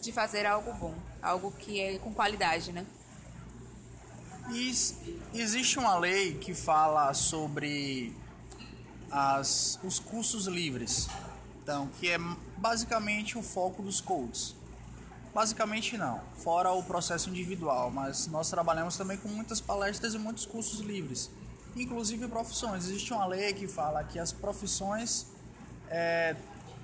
de 0.02 0.12
fazer 0.12 0.46
algo 0.46 0.72
bom, 0.74 0.94
algo 1.22 1.52
que 1.52 1.80
é 1.82 1.98
com 1.98 2.14
qualidade, 2.14 2.72
né? 2.72 2.86
E 4.52 4.70
existe 5.34 5.80
uma 5.80 5.98
lei 5.98 6.36
que 6.36 6.54
fala 6.54 7.12
sobre 7.16 8.14
as, 9.14 9.80
os 9.84 10.00
cursos 10.00 10.48
livres. 10.48 11.08
Então, 11.62 11.88
que 12.00 12.10
é 12.10 12.18
basicamente 12.58 13.38
o 13.38 13.44
foco 13.44 13.84
dos 13.84 14.02
coaches. 14.02 14.56
Basicamente 15.34 15.98
não, 15.98 16.22
fora 16.36 16.72
o 16.72 16.84
processo 16.84 17.30
individual, 17.30 17.90
mas 17.90 18.28
nós 18.28 18.50
trabalhamos 18.50 18.98
também 18.98 19.18
com 19.18 19.30
muitas 19.30 19.62
palestras 19.62 20.14
e 20.14 20.20
muitos 20.20 20.46
cursos 20.46 20.80
livres, 20.80 21.30
inclusive 21.76 22.28
profissões. 22.28 22.86
Existe 22.86 23.14
uma 23.14 23.26
lei 23.26 23.54
que 23.54 23.68
fala 23.68 24.04
que 24.04 24.20
as 24.20 24.32
profissões, 24.32 25.26
é, 25.90 26.36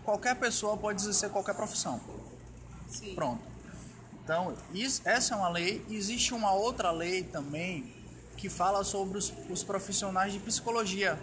qualquer 0.04 0.36
pessoa 0.36 0.78
pode 0.78 1.02
exercer 1.02 1.30
qualquer 1.30 1.54
profissão. 1.54 2.00
Sim. 2.88 3.14
Pronto. 3.14 3.42
Então, 4.24 4.56
isso, 4.74 5.02
essa 5.06 5.34
é 5.34 5.38
uma 5.38 5.50
lei. 5.50 5.86
Existe 5.90 6.34
uma 6.34 6.54
outra 6.54 6.92
lei 6.92 7.24
também 7.24 7.94
que 8.36 8.50
fala 8.50 8.84
sobre 8.84 9.18
os, 9.18 9.34
os 9.50 9.64
profissionais 9.64 10.34
de 10.34 10.40
psicologia 10.40 11.20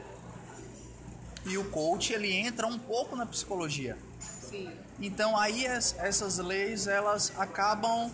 e 1.47 1.57
o 1.57 1.65
coach 1.71 2.13
ele 2.13 2.33
entra 2.33 2.67
um 2.67 2.79
pouco 2.79 3.15
na 3.17 3.25
psicologia. 3.25 3.97
Sim. 4.21 4.71
Então 5.01 5.37
aí 5.37 5.65
essas 5.65 6.39
leis 6.39 6.87
elas 6.87 7.33
acabam 7.39 8.11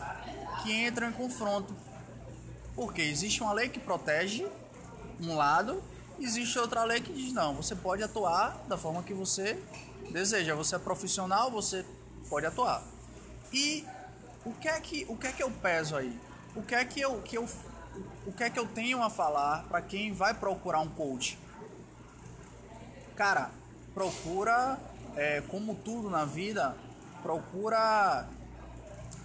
que 0.62 0.72
entram 0.72 1.08
em 1.08 1.12
confronto. 1.12 1.74
Porque 2.74 3.02
existe 3.02 3.42
uma 3.42 3.52
lei 3.52 3.68
que 3.68 3.80
protege 3.80 4.46
um 5.20 5.34
lado, 5.34 5.82
existe 6.20 6.58
outra 6.58 6.84
lei 6.84 7.00
que 7.00 7.12
diz 7.12 7.32
não, 7.32 7.54
você 7.54 7.74
pode 7.74 8.02
atuar 8.02 8.58
da 8.68 8.76
forma 8.76 9.02
que 9.02 9.14
você 9.14 9.58
deseja. 10.10 10.54
Você 10.54 10.76
é 10.76 10.78
profissional, 10.78 11.50
você 11.50 11.84
pode 12.28 12.46
atuar. 12.46 12.82
E 13.52 13.84
o 14.44 14.52
que 14.52 14.68
é 14.68 14.80
que 14.80 15.06
o 15.08 15.16
que 15.16 15.26
é 15.26 15.32
que 15.32 15.42
eu 15.42 15.50
peso 15.50 15.96
aí? 15.96 16.18
O 16.54 16.62
que 16.62 16.74
é 16.74 16.84
que 16.84 17.00
eu 17.00 17.20
que 17.22 17.36
eu 17.36 17.48
o 18.26 18.32
que 18.32 18.44
é 18.44 18.50
que 18.50 18.58
eu 18.58 18.66
tenho 18.66 19.02
a 19.02 19.10
falar 19.10 19.64
para 19.64 19.80
quem 19.80 20.12
vai 20.12 20.34
procurar 20.34 20.80
um 20.80 20.88
coach? 20.88 21.38
Cara, 23.16 23.50
procura, 23.94 24.78
é, 25.16 25.42
como 25.42 25.74
tudo 25.74 26.08
na 26.08 26.24
vida, 26.24 26.76
procura 27.22 28.26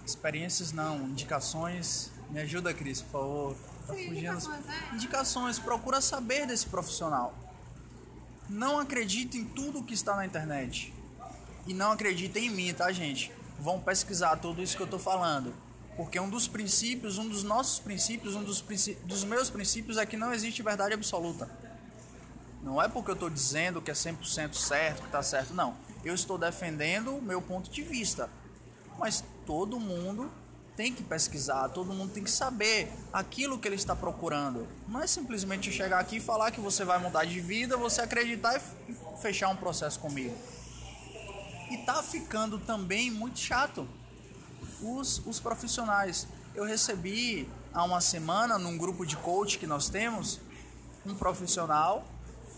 experiências 0.04 0.72
não, 0.72 1.08
indicações. 1.08 2.10
Me 2.30 2.40
ajuda, 2.40 2.72
Cris, 2.74 3.02
por 3.02 3.10
favor. 3.12 3.56
Tá 3.86 3.94
Sim, 3.94 4.08
fugindo. 4.08 4.18
Indicações, 4.18 4.64
é. 4.68 4.94
indicações, 4.94 5.58
procura 5.58 6.00
saber 6.00 6.46
desse 6.46 6.66
profissional. 6.66 7.34
Não 8.48 8.78
acredite 8.78 9.38
em 9.38 9.44
tudo 9.44 9.82
que 9.82 9.94
está 9.94 10.14
na 10.16 10.24
internet. 10.26 10.92
E 11.66 11.74
não 11.74 11.92
acreditem 11.92 12.46
em 12.46 12.50
mim, 12.50 12.74
tá, 12.74 12.90
gente? 12.92 13.32
Vão 13.58 13.80
pesquisar 13.80 14.36
tudo 14.36 14.62
isso 14.62 14.76
que 14.76 14.82
eu 14.82 14.86
tô 14.86 14.98
falando. 14.98 15.54
Porque 15.96 16.18
um 16.20 16.30
dos 16.30 16.46
princípios, 16.46 17.18
um 17.18 17.28
dos 17.28 17.42
nossos 17.42 17.78
princípios, 17.80 18.36
um 18.36 18.44
dos, 18.44 18.64
dos 19.04 19.24
meus 19.24 19.50
princípios 19.50 19.96
é 19.98 20.06
que 20.06 20.16
não 20.16 20.32
existe 20.32 20.62
verdade 20.62 20.94
absoluta. 20.94 21.50
Não 22.68 22.82
é 22.82 22.86
porque 22.86 23.10
eu 23.10 23.14
estou 23.14 23.30
dizendo 23.30 23.80
que 23.80 23.90
é 23.90 23.94
100% 23.94 24.52
certo, 24.52 25.00
que 25.00 25.06
está 25.06 25.22
certo, 25.22 25.54
não. 25.54 25.74
Eu 26.04 26.14
estou 26.14 26.36
defendendo 26.36 27.16
o 27.16 27.22
meu 27.22 27.40
ponto 27.40 27.70
de 27.70 27.82
vista. 27.82 28.28
Mas 28.98 29.24
todo 29.46 29.80
mundo 29.80 30.30
tem 30.76 30.92
que 30.94 31.02
pesquisar, 31.02 31.70
todo 31.70 31.94
mundo 31.94 32.12
tem 32.12 32.22
que 32.22 32.30
saber 32.30 32.92
aquilo 33.10 33.58
que 33.58 33.66
ele 33.66 33.76
está 33.76 33.96
procurando. 33.96 34.68
Não 34.86 35.02
é 35.02 35.06
simplesmente 35.06 35.72
chegar 35.72 35.98
aqui 35.98 36.16
e 36.16 36.20
falar 36.20 36.50
que 36.50 36.60
você 36.60 36.84
vai 36.84 36.98
mudar 36.98 37.24
de 37.24 37.40
vida, 37.40 37.74
você 37.78 38.02
acreditar 38.02 38.60
e 38.86 38.94
fechar 39.22 39.48
um 39.48 39.56
processo 39.56 39.98
comigo. 39.98 40.36
E 41.70 41.78
tá 41.78 42.02
ficando 42.02 42.58
também 42.58 43.10
muito 43.10 43.38
chato. 43.38 43.88
Os, 44.82 45.22
os 45.26 45.40
profissionais. 45.40 46.28
Eu 46.54 46.64
recebi 46.64 47.48
há 47.72 47.82
uma 47.82 48.02
semana 48.02 48.58
num 48.58 48.76
grupo 48.76 49.06
de 49.06 49.16
coach 49.16 49.58
que 49.58 49.66
nós 49.66 49.88
temos 49.88 50.38
um 51.06 51.14
profissional 51.14 52.04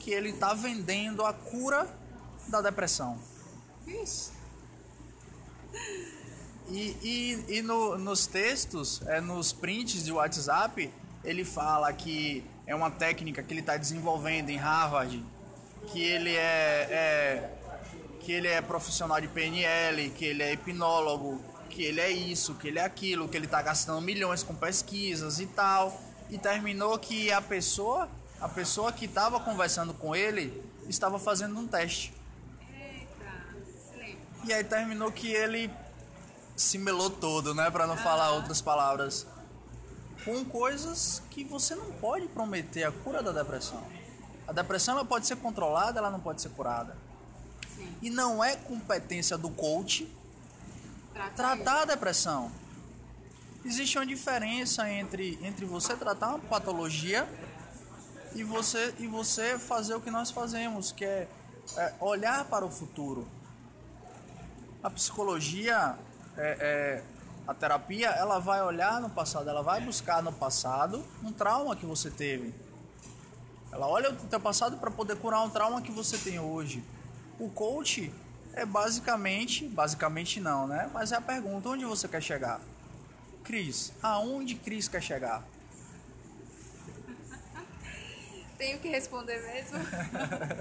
que 0.01 0.11
ele 0.11 0.31
está 0.31 0.55
vendendo 0.55 1.25
a 1.25 1.33
cura 1.33 1.87
da 2.49 2.61
depressão. 2.61 3.19
Ixi. 3.87 4.33
E, 6.69 6.97
e, 7.03 7.59
e 7.59 7.63
no, 7.63 7.99
nos 7.99 8.27
textos, 8.27 9.03
é, 9.07 9.21
nos 9.21 9.53
prints 9.53 10.05
de 10.05 10.13
WhatsApp, 10.13 10.93
ele 11.23 11.45
fala 11.45 11.93
que 11.93 12.45
é 12.67 12.75
uma 12.75 12.91
técnica 12.91 13.43
que 13.43 13.53
ele 13.53 13.61
está 13.61 13.77
desenvolvendo 13.77 14.51
em 14.51 14.57
Harvard, 14.57 15.25
que 15.89 16.03
ele 16.03 16.35
é, 16.35 16.89
é, 16.91 17.51
que 18.21 18.33
ele 18.33 18.49
é 18.49 18.61
profissional 18.63 19.21
de 19.21 19.29
PNL, 19.29 20.11
que 20.11 20.25
ele 20.25 20.43
é 20.43 20.53
hipnólogo, 20.53 21.45
que 21.69 21.83
ele 21.83 22.01
é 22.01 22.11
isso, 22.11 22.55
que 22.55 22.69
ele 22.69 22.79
é 22.79 22.85
aquilo, 22.85 23.29
que 23.29 23.37
ele 23.37 23.47
está 23.47 23.61
gastando 23.61 24.01
milhões 24.01 24.43
com 24.43 24.55
pesquisas 24.55 25.41
e 25.41 25.47
tal. 25.47 26.01
E 26.31 26.39
terminou 26.39 26.97
que 26.99 27.33
a 27.33 27.43
pessoa 27.43 28.09
a 28.41 28.49
pessoa 28.49 28.91
que 28.91 29.05
estava 29.05 29.39
conversando 29.39 29.93
com 29.93 30.17
ele 30.17 30.63
estava 30.89 31.19
fazendo 31.19 31.59
um 31.59 31.67
teste. 31.67 32.13
Eita, 32.73 33.07
E 34.45 34.53
aí 34.53 34.65
terminou 34.65 35.13
que 35.13 35.31
ele 35.31 35.71
se 36.57 36.79
melou 36.79 37.11
todo, 37.11 37.55
né? 37.55 37.71
Para 37.71 37.87
não 37.87 37.97
falar 37.97 38.33
outras 38.33 38.61
palavras. 38.61 39.27
Com 40.25 40.45
coisas 40.45 41.23
que 41.31 41.45
você 41.45 41.75
não 41.75 41.93
pode 41.93 42.29
prometer 42.29 42.85
a 42.85 42.93
cura 42.93 43.23
da 43.23 43.33
depressão. 43.33 43.83
A 44.49 44.53
depressão 44.53 44.95
ela 44.95 45.05
pode 45.05 45.27
ser 45.27 45.37
controlada, 45.37 45.99
ela 45.99 46.11
não 46.11 46.21
pode 46.21 46.41
ser 46.41 46.51
curada. 46.51 46.97
Sim. 47.77 47.95
E 48.03 48.11
não 48.11 48.43
é 48.43 48.57
competência 48.57 49.39
do 49.39 49.51
coach 49.51 50.11
tratar, 51.13 51.57
tratar 51.57 51.83
a 51.83 51.85
depressão. 51.85 52.51
Existe 53.65 53.99
uma 53.99 54.07
diferença 54.07 54.91
entre, 54.91 55.39
entre 55.43 55.67
você 55.67 55.95
tratar 55.95 56.31
uma 56.31 56.39
patologia 56.39 57.29
e 58.35 58.43
você, 58.43 58.95
e 58.99 59.07
você 59.07 59.59
fazer 59.59 59.95
o 59.95 60.01
que 60.01 60.11
nós 60.11 60.31
fazemos, 60.31 60.93
que 60.93 61.05
é, 61.05 61.29
é 61.77 61.95
olhar 62.01 62.45
para 62.45 62.65
o 62.65 62.71
futuro. 62.71 63.27
A 64.83 64.91
psicologia, 64.91 65.99
é, 66.37 66.57
é, 66.61 67.03
a 67.47 67.55
terapia, 67.55 68.09
ela 68.11 68.39
vai 68.39 68.63
olhar 68.63 69.01
no 69.01 69.11
passado, 69.11 69.49
ela 69.49 69.63
vai 69.63 69.81
buscar 69.81 70.23
no 70.23 70.33
passado 70.33 71.05
um 71.23 71.33
trauma 71.33 71.77
que 71.77 71.85
você 71.85 72.11
teve. 72.11 72.55
Ela 73.73 73.87
olha 73.87 74.11
o 74.11 74.17
teu 74.17 74.41
passado 74.41 74.79
para 74.79 74.91
poder 74.91 75.17
curar 75.17 75.43
um 75.43 75.51
trauma 75.51 75.81
que 75.81 75.93
você 75.93 76.19
tem 76.19 76.39
hoje. 76.41 76.83
O 77.39 77.49
coach 77.49 78.13
é 78.53 78.67
basicamente, 78.67 79.67
basicamente 79.69 80.41
não, 80.41 80.67
né? 80.67 80.91
Mas 80.93 81.13
é 81.13 81.17
a 81.17 81.21
pergunta, 81.21 81.69
onde 81.69 81.85
você 81.85 82.09
quer 82.09 82.23
chegar? 82.23 82.61
Cris, 83.45 83.93
aonde 84.03 84.55
Cris 84.55 84.89
quer 84.89 85.03
chegar? 85.03 85.43
Tenho 88.61 88.79
que 88.79 88.89
responder 88.89 89.41
mesmo? 89.41 89.79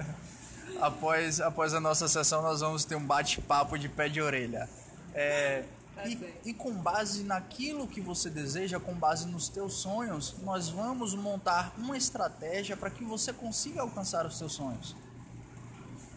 após, 0.80 1.38
após 1.38 1.74
a 1.74 1.80
nossa 1.80 2.08
sessão, 2.08 2.40
nós 2.40 2.60
vamos 2.60 2.82
ter 2.82 2.96
um 2.96 3.04
bate-papo 3.04 3.78
de 3.78 3.90
pé 3.90 4.08
de 4.08 4.22
orelha. 4.22 4.66
É, 5.12 5.64
tá 5.94 6.06
e, 6.06 6.40
e, 6.46 6.54
com 6.54 6.72
base 6.72 7.22
naquilo 7.24 7.86
que 7.86 8.00
você 8.00 8.30
deseja, 8.30 8.80
com 8.80 8.94
base 8.94 9.26
nos 9.26 9.50
teus 9.50 9.74
sonhos, 9.74 10.34
nós 10.42 10.70
vamos 10.70 11.14
montar 11.14 11.74
uma 11.76 11.94
estratégia 11.94 12.74
para 12.74 12.88
que 12.88 13.04
você 13.04 13.34
consiga 13.34 13.82
alcançar 13.82 14.24
os 14.24 14.38
seus 14.38 14.54
sonhos. 14.54 14.96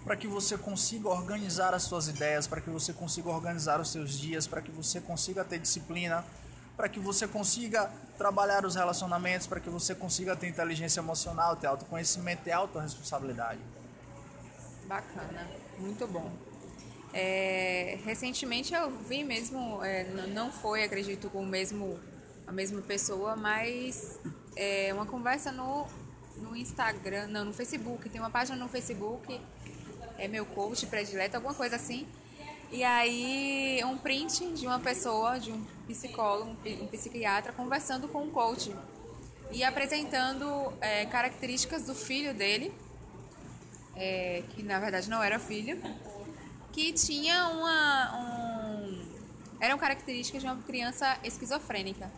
Para 0.05 0.15
que 0.15 0.25
você 0.25 0.57
consiga 0.57 1.09
organizar 1.09 1.73
as 1.73 1.84
suas 1.84 2.07
ideias, 2.07 2.47
para 2.47 2.61
que 2.61 2.69
você 2.69 2.93
consiga 2.93 3.27
organizar 3.27 3.81
os 3.81 3.91
seus 3.91 4.17
dias, 4.17 4.47
para 4.47 4.61
que 4.61 4.71
você 4.71 5.01
consiga 5.01 5.43
ter 5.43 5.59
disciplina, 5.59 6.23
para 6.76 6.89
que 6.89 6.99
você 6.99 7.28
consiga 7.28 7.91
trabalhar 8.17 8.65
os 8.65 8.76
relacionamentos, 8.76 9.47
para 9.47 9.59
que 9.59 9.69
você 9.69 9.93
consiga 9.93 10.36
ter 10.36 10.47
inteligência 10.47 10.99
emocional, 10.99 11.55
ter 11.55 11.67
autoconhecimento 11.67 12.47
e 12.47 12.51
autorresponsabilidade. 12.51 13.59
Bacana, 14.86 15.47
muito 15.80 16.07
bom. 16.07 16.32
É, 17.13 17.99
recentemente 18.03 18.74
eu 18.74 18.89
vi 18.89 19.24
mesmo, 19.24 19.84
é, 19.84 20.03
não 20.34 20.51
foi, 20.51 20.84
acredito, 20.84 21.30
com 21.30 21.41
o 21.43 21.45
mesmo, 21.45 21.99
a 22.47 22.51
mesma 22.51 22.82
pessoa, 22.82 23.36
mas 23.36 24.19
é, 24.55 24.91
uma 24.93 25.05
conversa 25.05 25.51
no, 25.51 25.86
no 26.38 26.55
Instagram, 26.55 27.28
não, 27.28 27.45
no 27.45 27.53
Facebook, 27.53 28.09
tem 28.09 28.19
uma 28.19 28.32
página 28.32 28.57
no 28.57 28.67
Facebook, 28.67 29.39
é 30.17 30.28
meu 30.28 30.45
coach 30.45 30.88
predileto, 30.88 31.36
alguma 31.36 31.53
coisa 31.53 31.76
assim, 31.76 32.07
e 32.74 32.84
aí, 32.84 33.82
um 33.86 33.95
print 33.95 34.51
de 34.53 34.65
uma 34.65 34.80
pessoa, 34.80 35.39
de 35.39 35.51
um 35.51 35.63
psicólogo, 35.88 36.57
um 36.82 36.88
psiquiatra, 36.88 37.53
conversando 37.53 38.07
com 38.07 38.24
um 38.24 38.32
coach 38.32 38.76
e 39.51 39.63
apresentando 39.63 40.74
é, 40.82 41.05
características 41.05 41.84
do 41.84 41.93
filho 41.93 42.34
dele, 42.34 42.74
é, 43.95 44.41
que 44.49 44.63
na 44.63 44.80
verdade 44.80 45.07
não 45.07 45.21
era 45.21 45.38
filho, 45.38 45.80
que 46.71 46.91
tinha 46.93 47.49
uma. 47.49 48.17
Um, 48.17 49.05
eram 49.59 49.78
características 49.78 50.41
de 50.41 50.47
uma 50.47 50.57
criança 50.63 51.19
esquizofrênica. 51.24 52.11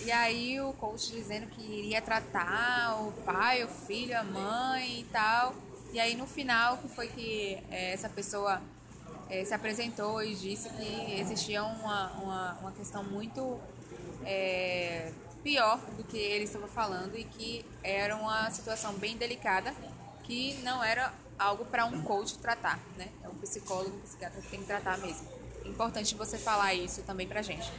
E 0.00 0.10
aí 0.10 0.58
o 0.58 0.72
coach 0.72 1.12
dizendo 1.12 1.48
que 1.48 1.62
iria 1.62 2.00
tratar 2.00 2.96
o 3.02 3.12
pai, 3.26 3.62
o 3.62 3.68
filho, 3.68 4.18
a 4.18 4.24
mãe 4.24 5.00
e 5.00 5.04
tal. 5.12 5.54
E 5.92 6.00
aí 6.00 6.16
no 6.16 6.26
final 6.26 6.78
que 6.78 6.88
foi 6.88 7.08
que 7.08 7.58
é, 7.70 7.92
essa 7.92 8.08
pessoa 8.08 8.62
é, 9.28 9.44
se 9.44 9.54
apresentou 9.54 10.22
e 10.22 10.34
disse 10.34 10.68
que 10.70 11.20
existia 11.20 11.62
uma, 11.64 12.12
uma, 12.12 12.52
uma 12.60 12.72
questão 12.72 13.02
muito 13.02 13.58
é, 14.24 15.12
pior 15.42 15.78
do 15.96 16.04
que 16.04 16.16
ele 16.16 16.44
estava 16.44 16.68
falando 16.68 17.16
e 17.16 17.24
que 17.24 17.64
era 17.82 18.16
uma 18.16 18.50
situação 18.50 18.94
bem 18.94 19.16
delicada 19.16 19.72
que 20.22 20.54
não 20.62 20.82
era 20.82 21.12
algo 21.38 21.64
para 21.64 21.84
um 21.84 22.02
coach 22.02 22.38
tratar, 22.38 22.80
né? 22.96 23.08
É 23.22 23.28
um 23.28 23.34
psicólogo, 23.34 23.96
um 23.96 24.00
psiquiatra 24.00 24.40
que 24.40 24.48
tem 24.48 24.60
que 24.60 24.66
tratar 24.66 24.98
mesmo. 24.98 25.28
É 25.64 25.68
importante 25.68 26.14
você 26.14 26.38
falar 26.38 26.74
isso 26.74 27.02
também 27.02 27.28
pra 27.28 27.42
gente. 27.42 27.70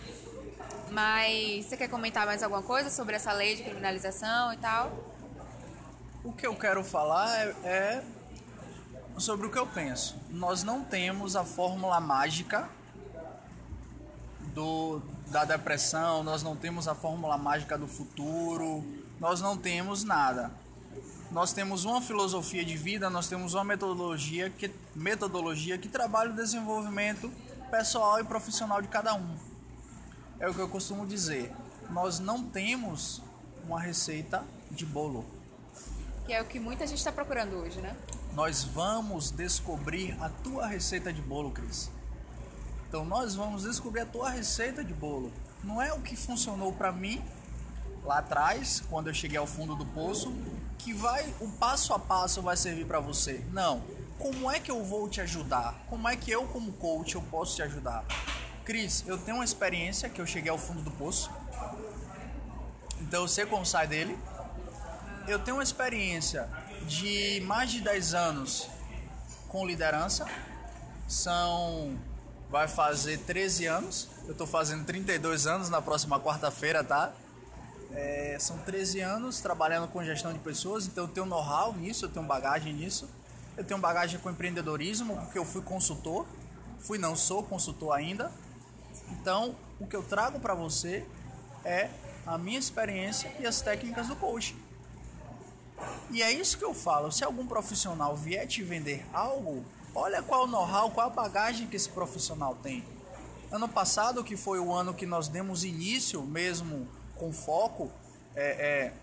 Mas 0.92 1.66
você 1.66 1.76
quer 1.76 1.90
comentar 1.90 2.26
mais 2.26 2.42
alguma 2.42 2.64
coisa 2.64 2.90
sobre 2.90 3.16
essa 3.16 3.34
lei 3.34 3.56
de 3.56 3.64
criminalização 3.64 4.54
e 4.54 4.58
tal? 4.58 4.92
O 6.24 6.32
que 6.32 6.48
eu 6.48 6.56
quero 6.56 6.84
falar 6.84 7.38
é, 7.38 7.56
é 7.64 8.04
sobre 9.18 9.48
o 9.48 9.52
que 9.52 9.58
eu 9.58 9.66
penso. 9.66 10.16
Nós 10.30 10.64
não 10.64 10.84
temos 10.84 11.36
a 11.36 11.44
fórmula 11.44 12.00
mágica 12.00 12.70
do, 14.54 15.02
da 15.28 15.44
depressão, 15.46 16.24
nós 16.24 16.44
não 16.44 16.56
temos 16.56 16.88
a 16.88 16.96
fórmula 16.96 17.38
mágica 17.38 17.78
do 17.78 17.88
futuro, 17.88 18.84
nós 19.20 19.42
não 19.42 19.58
temos 19.58 20.04
nada. 20.04 20.52
Nós 21.30 21.52
temos 21.52 21.84
uma 21.84 22.02
filosofia 22.02 22.64
de 22.64 22.78
vida, 22.78 23.10
nós 23.10 23.28
temos 23.28 23.54
uma 23.54 23.64
metodologia 23.64 24.50
que, 24.50 24.72
metodologia 24.96 25.78
que 25.78 25.90
trabalha 25.90 26.32
o 26.32 26.36
desenvolvimento 26.36 27.30
pessoal 27.70 28.20
e 28.20 28.24
profissional 28.24 28.82
de 28.82 28.88
cada 28.88 29.14
um. 29.14 29.36
É 30.40 30.48
o 30.48 30.54
que 30.54 30.60
eu 30.60 30.70
costumo 30.70 31.06
dizer. 31.06 31.54
Nós 31.90 32.20
não 32.20 32.44
temos 32.44 33.22
uma 33.66 33.80
receita 33.82 34.46
de 34.72 34.86
bolo. 34.86 35.26
Que 36.26 36.34
é 36.34 36.42
o 36.42 36.46
que 36.46 36.60
muita 36.60 36.88
gente 36.88 37.00
está 37.00 37.12
procurando 37.12 37.58
hoje, 37.58 37.82
né? 37.82 37.96
Nós 38.38 38.64
vamos 38.64 39.32
descobrir 39.32 40.16
a 40.22 40.30
tua 40.30 40.68
receita 40.68 41.12
de 41.12 41.24
bolo, 41.24 41.50
Cris. 41.50 41.90
Então 42.88 43.04
nós 43.04 43.34
vamos 43.34 43.64
descobrir 43.64 44.02
a 44.02 44.06
tua 44.06 44.30
receita 44.30 44.84
de 44.84 44.94
bolo. 44.94 45.34
Não 45.64 45.82
é 45.82 45.92
o 45.92 46.02
que 46.02 46.16
funcionou 46.16 46.72
para 46.72 46.92
mim 46.92 47.20
lá 48.04 48.20
atrás, 48.20 48.84
quando 48.92 49.08
eu 49.08 49.14
cheguei 49.16 49.40
ao 49.40 49.48
fundo 49.48 49.76
do 49.76 49.88
poço, 49.88 50.32
que 50.78 50.94
vai 50.94 51.34
o 51.40 51.50
passo 51.54 51.96
a 51.96 51.98
passo 51.98 52.40
vai 52.44 52.56
servir 52.56 52.86
para 52.86 53.00
você. 53.00 53.44
Não. 53.52 53.82
Como 54.20 54.52
é 54.52 54.60
que 54.60 54.70
eu 54.70 54.84
vou 54.84 55.10
te 55.10 55.20
ajudar? 55.20 55.74
Como 55.90 56.08
é 56.08 56.16
que 56.16 56.30
eu 56.30 56.46
como 56.46 56.72
coach 56.74 57.16
eu 57.16 57.24
posso 57.24 57.56
te 57.56 57.64
ajudar? 57.64 58.06
Cris, 58.64 59.04
eu 59.08 59.18
tenho 59.18 59.38
uma 59.38 59.46
experiência 59.46 60.10
que 60.10 60.22
eu 60.22 60.28
cheguei 60.28 60.52
ao 60.52 60.60
fundo 60.60 60.84
do 60.84 60.92
poço. 60.92 61.32
Então 63.02 63.24
eu 63.24 63.28
sei 63.28 63.48
como 63.48 63.66
sai 63.66 63.88
dele. 63.88 64.16
Eu 65.28 65.40
tenho 65.40 65.58
uma 65.58 65.64
experiência 65.64 66.48
de 66.86 67.42
mais 67.42 67.72
de 67.72 67.82
10 67.82 68.14
anos 68.14 68.70
com 69.48 69.66
liderança. 69.66 70.26
São. 71.08 71.98
Vai 72.50 72.68
fazer 72.68 73.18
13 73.20 73.66
anos. 73.66 74.08
Eu 74.26 74.32
estou 74.32 74.48
fazendo 74.48 74.86
32 74.86 75.48
anos 75.48 75.70
na 75.70 75.82
próxima 75.82 76.20
quarta-feira, 76.20 76.84
tá? 76.84 77.12
É, 77.92 78.38
são 78.40 78.58
13 78.60 79.00
anos 79.02 79.40
trabalhando 79.40 79.88
com 79.88 80.04
gestão 80.04 80.32
de 80.34 80.40
pessoas, 80.40 80.86
então 80.86 81.06
eu 81.06 81.08
tenho 81.08 81.26
know-how 81.26 81.74
nisso, 81.74 82.06
eu 82.06 82.10
tenho 82.10 82.26
bagagem 82.26 82.74
nisso. 82.74 83.10
Eu 83.56 83.64
tenho 83.64 83.80
bagagem 83.80 84.20
com 84.20 84.30
empreendedorismo, 84.30 85.18
porque 85.18 85.40
eu 85.40 85.46
fui 85.46 85.62
consultor. 85.62 86.28
Fui, 86.80 86.98
não 86.98 87.16
sou 87.16 87.42
consultor 87.42 87.96
ainda. 87.96 88.32
Então, 89.10 89.56
o 89.80 89.88
que 89.88 89.96
eu 89.96 90.04
trago 90.04 90.40
para 90.40 90.54
você 90.54 91.06
é 91.66 91.90
a 92.26 92.38
minha 92.38 92.60
experiência 92.60 93.34
e 93.40 93.48
as 93.48 93.62
técnicas 93.62 94.08
do 94.08 94.16
coaching. 94.16 94.67
E 96.10 96.22
é 96.22 96.32
isso 96.32 96.58
que 96.58 96.66
eu 96.66 96.74
falo. 96.74 97.12
Se 97.12 97.24
algum 97.24 97.46
profissional 97.46 98.16
vier 98.16 98.48
te 98.48 98.64
vender 98.64 99.06
algo, 99.14 99.64
olha 99.94 100.22
qual 100.22 100.48
know-how, 100.48 100.92
qual 100.92 101.08
a 101.08 101.10
bagagem 101.10 101.68
que 101.68 101.76
esse 101.76 101.90
profissional 101.90 102.56
tem. 102.62 102.84
Ano 103.52 103.68
passado, 103.68 104.24
que 104.24 104.36
foi 104.36 104.60
o 104.60 104.74
ano 104.74 104.94
que 104.94 105.06
nós 105.06 105.28
demos 105.28 105.64
início 105.64 106.22
mesmo 106.24 106.88
com 107.16 107.32
foco 107.32 107.92
é, 108.36 108.46
é, 108.46 108.94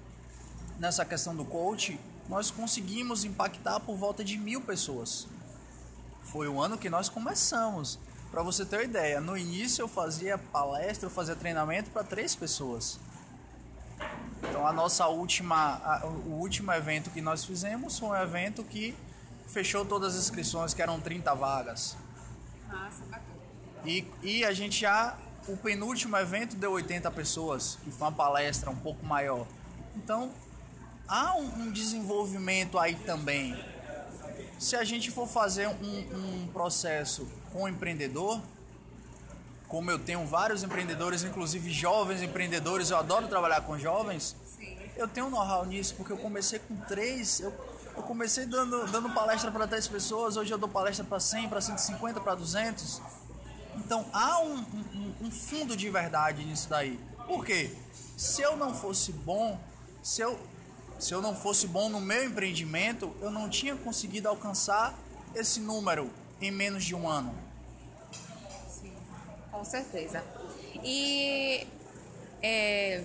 nessa 0.78 1.04
questão 1.04 1.34
do 1.34 1.44
coach, 1.44 1.98
nós 2.28 2.50
conseguimos 2.50 3.24
impactar 3.24 3.80
por 3.80 3.96
volta 3.96 4.24
de 4.24 4.36
mil 4.38 4.60
pessoas. 4.60 5.26
Foi 6.22 6.48
o 6.48 6.60
ano 6.60 6.78
que 6.78 6.88
nós 6.88 7.08
começamos. 7.08 7.98
Para 8.30 8.42
você 8.42 8.64
ter 8.64 8.76
uma 8.76 8.82
ideia, 8.82 9.20
no 9.20 9.36
início 9.36 9.82
eu 9.82 9.88
fazia 9.88 10.36
palestra, 10.36 11.06
eu 11.06 11.10
fazia 11.10 11.36
treinamento 11.36 11.90
para 11.90 12.02
três 12.02 12.34
pessoas. 12.34 12.98
Então 14.42 14.66
a 14.66 14.72
nossa 14.72 15.06
última, 15.06 15.80
a, 15.84 16.06
o 16.06 16.38
último 16.38 16.72
evento 16.72 17.10
que 17.10 17.20
nós 17.20 17.44
fizemos 17.44 17.98
foi 17.98 18.08
um 18.10 18.16
evento 18.16 18.62
que 18.64 18.94
fechou 19.46 19.84
todas 19.84 20.14
as 20.14 20.22
inscrições, 20.22 20.74
que 20.74 20.82
eram 20.82 21.00
30 21.00 21.34
vagas. 21.34 21.96
Nossa, 22.68 23.04
bacana. 23.04 23.24
E, 23.84 24.06
e 24.22 24.44
a 24.44 24.52
gente 24.52 24.80
já, 24.80 25.16
o 25.46 25.56
penúltimo 25.56 26.16
evento 26.16 26.56
deu 26.56 26.72
80 26.72 27.10
pessoas, 27.10 27.78
que 27.84 27.90
foi 27.90 28.08
uma 28.08 28.12
palestra 28.12 28.70
um 28.70 28.76
pouco 28.76 29.04
maior. 29.04 29.46
Então 29.96 30.30
há 31.06 31.36
um, 31.36 31.64
um 31.64 31.72
desenvolvimento 31.72 32.78
aí 32.78 32.94
também. 32.94 33.56
Se 34.58 34.76
a 34.76 34.84
gente 34.84 35.10
for 35.10 35.28
fazer 35.28 35.68
um, 35.68 36.42
um 36.42 36.48
processo 36.48 37.28
com 37.52 37.64
o 37.64 37.68
empreendedor, 37.68 38.40
como 39.74 39.90
eu 39.90 39.98
tenho 39.98 40.24
vários 40.24 40.62
empreendedores, 40.62 41.24
inclusive 41.24 41.68
jovens 41.72 42.22
empreendedores, 42.22 42.90
eu 42.90 42.96
adoro 42.96 43.26
trabalhar 43.26 43.60
com 43.62 43.76
jovens. 43.76 44.36
Sim. 44.56 44.78
Eu 44.96 45.08
tenho 45.08 45.28
know-how 45.28 45.66
nisso, 45.66 45.96
porque 45.96 46.12
eu 46.12 46.16
comecei 46.16 46.60
com 46.60 46.76
três, 46.76 47.40
eu, 47.40 47.52
eu 47.96 48.02
comecei 48.04 48.46
dando, 48.46 48.86
dando 48.86 49.10
palestra 49.10 49.50
para 49.50 49.66
10 49.66 49.88
pessoas, 49.88 50.36
hoje 50.36 50.52
eu 50.52 50.58
dou 50.58 50.68
palestra 50.68 51.04
para 51.04 51.18
100, 51.18 51.48
para 51.48 51.60
150, 51.60 52.20
para 52.20 52.36
200. 52.36 53.02
Então 53.78 54.06
há 54.12 54.38
um, 54.42 54.58
um, 54.58 55.14
um 55.22 55.30
fundo 55.32 55.76
de 55.76 55.90
verdade 55.90 56.44
nisso 56.44 56.68
daí. 56.68 56.96
Por 57.26 57.44
quê? 57.44 57.76
Se 58.16 58.42
eu 58.42 58.56
não 58.56 58.72
fosse 58.72 59.10
bom, 59.10 59.58
se 60.04 60.22
eu, 60.22 60.38
se 61.00 61.12
eu 61.12 61.20
não 61.20 61.34
fosse 61.34 61.66
bom 61.66 61.88
no 61.88 62.00
meu 62.00 62.22
empreendimento, 62.22 63.12
eu 63.20 63.28
não 63.28 63.48
tinha 63.48 63.74
conseguido 63.74 64.28
alcançar 64.28 64.96
esse 65.34 65.58
número 65.58 66.12
em 66.40 66.52
menos 66.52 66.84
de 66.84 66.94
um 66.94 67.08
ano. 67.08 67.43
Com 69.64 69.70
certeza. 69.70 70.22
E 70.82 71.66
é, 72.42 73.02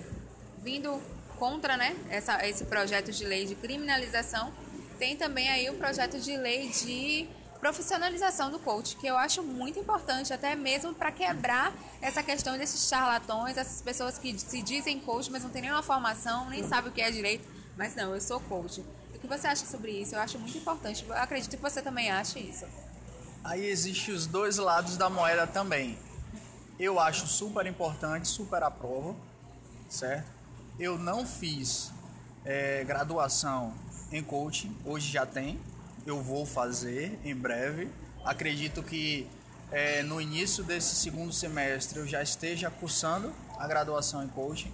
vindo 0.62 1.00
contra 1.38 1.74
né, 1.74 1.96
essa, 2.10 2.46
esse 2.46 2.66
projeto 2.66 3.10
de 3.10 3.24
lei 3.24 3.46
de 3.46 3.54
criminalização, 3.54 4.52
tem 4.98 5.16
também 5.16 5.48
aí 5.48 5.70
o 5.70 5.74
projeto 5.76 6.20
de 6.20 6.36
lei 6.36 6.68
de 6.68 7.26
profissionalização 7.58 8.50
do 8.50 8.58
coach, 8.58 8.96
que 8.96 9.06
eu 9.06 9.16
acho 9.16 9.42
muito 9.42 9.78
importante, 9.78 10.34
até 10.34 10.54
mesmo 10.54 10.92
para 10.92 11.10
quebrar 11.10 11.72
essa 12.02 12.22
questão 12.22 12.58
desses 12.58 12.88
charlatões, 12.88 13.56
essas 13.56 13.80
pessoas 13.80 14.18
que 14.18 14.38
se 14.38 14.60
dizem 14.60 15.00
coach, 15.00 15.30
mas 15.30 15.42
não 15.42 15.50
tem 15.50 15.62
nenhuma 15.62 15.82
formação, 15.82 16.50
nem 16.50 16.62
sabe 16.68 16.90
o 16.90 16.92
que 16.92 17.00
é 17.00 17.10
direito, 17.10 17.48
mas 17.76 17.94
não, 17.94 18.14
eu 18.14 18.20
sou 18.20 18.38
coach. 18.40 18.84
O 19.14 19.18
que 19.18 19.26
você 19.26 19.46
acha 19.46 19.64
sobre 19.64 19.92
isso? 19.92 20.14
Eu 20.14 20.20
acho 20.20 20.38
muito 20.38 20.56
importante. 20.58 21.04
Eu 21.08 21.14
acredito 21.14 21.56
que 21.56 21.62
você 21.62 21.80
também 21.80 22.10
acha 22.10 22.38
isso. 22.38 22.66
Aí 23.42 23.66
existem 23.66 24.14
os 24.14 24.26
dois 24.26 24.58
lados 24.58 24.98
da 24.98 25.08
moeda 25.08 25.46
também. 25.46 25.98
Eu 26.80 26.98
acho 26.98 27.26
super 27.26 27.66
importante, 27.66 28.26
super 28.26 28.62
aprovo, 28.62 29.14
certo? 29.86 30.26
Eu 30.78 30.98
não 30.98 31.26
fiz 31.26 31.92
é, 32.42 32.82
graduação 32.84 33.74
em 34.10 34.22
coaching, 34.22 34.74
hoje 34.82 35.12
já 35.12 35.26
tem, 35.26 35.60
eu 36.06 36.22
vou 36.22 36.46
fazer 36.46 37.20
em 37.22 37.36
breve. 37.36 37.90
Acredito 38.24 38.82
que 38.82 39.28
é, 39.70 40.02
no 40.02 40.22
início 40.22 40.64
desse 40.64 40.94
segundo 40.94 41.34
semestre 41.34 41.98
eu 41.98 42.06
já 42.06 42.22
esteja 42.22 42.70
cursando 42.70 43.30
a 43.58 43.68
graduação 43.68 44.24
em 44.24 44.28
coaching. 44.28 44.72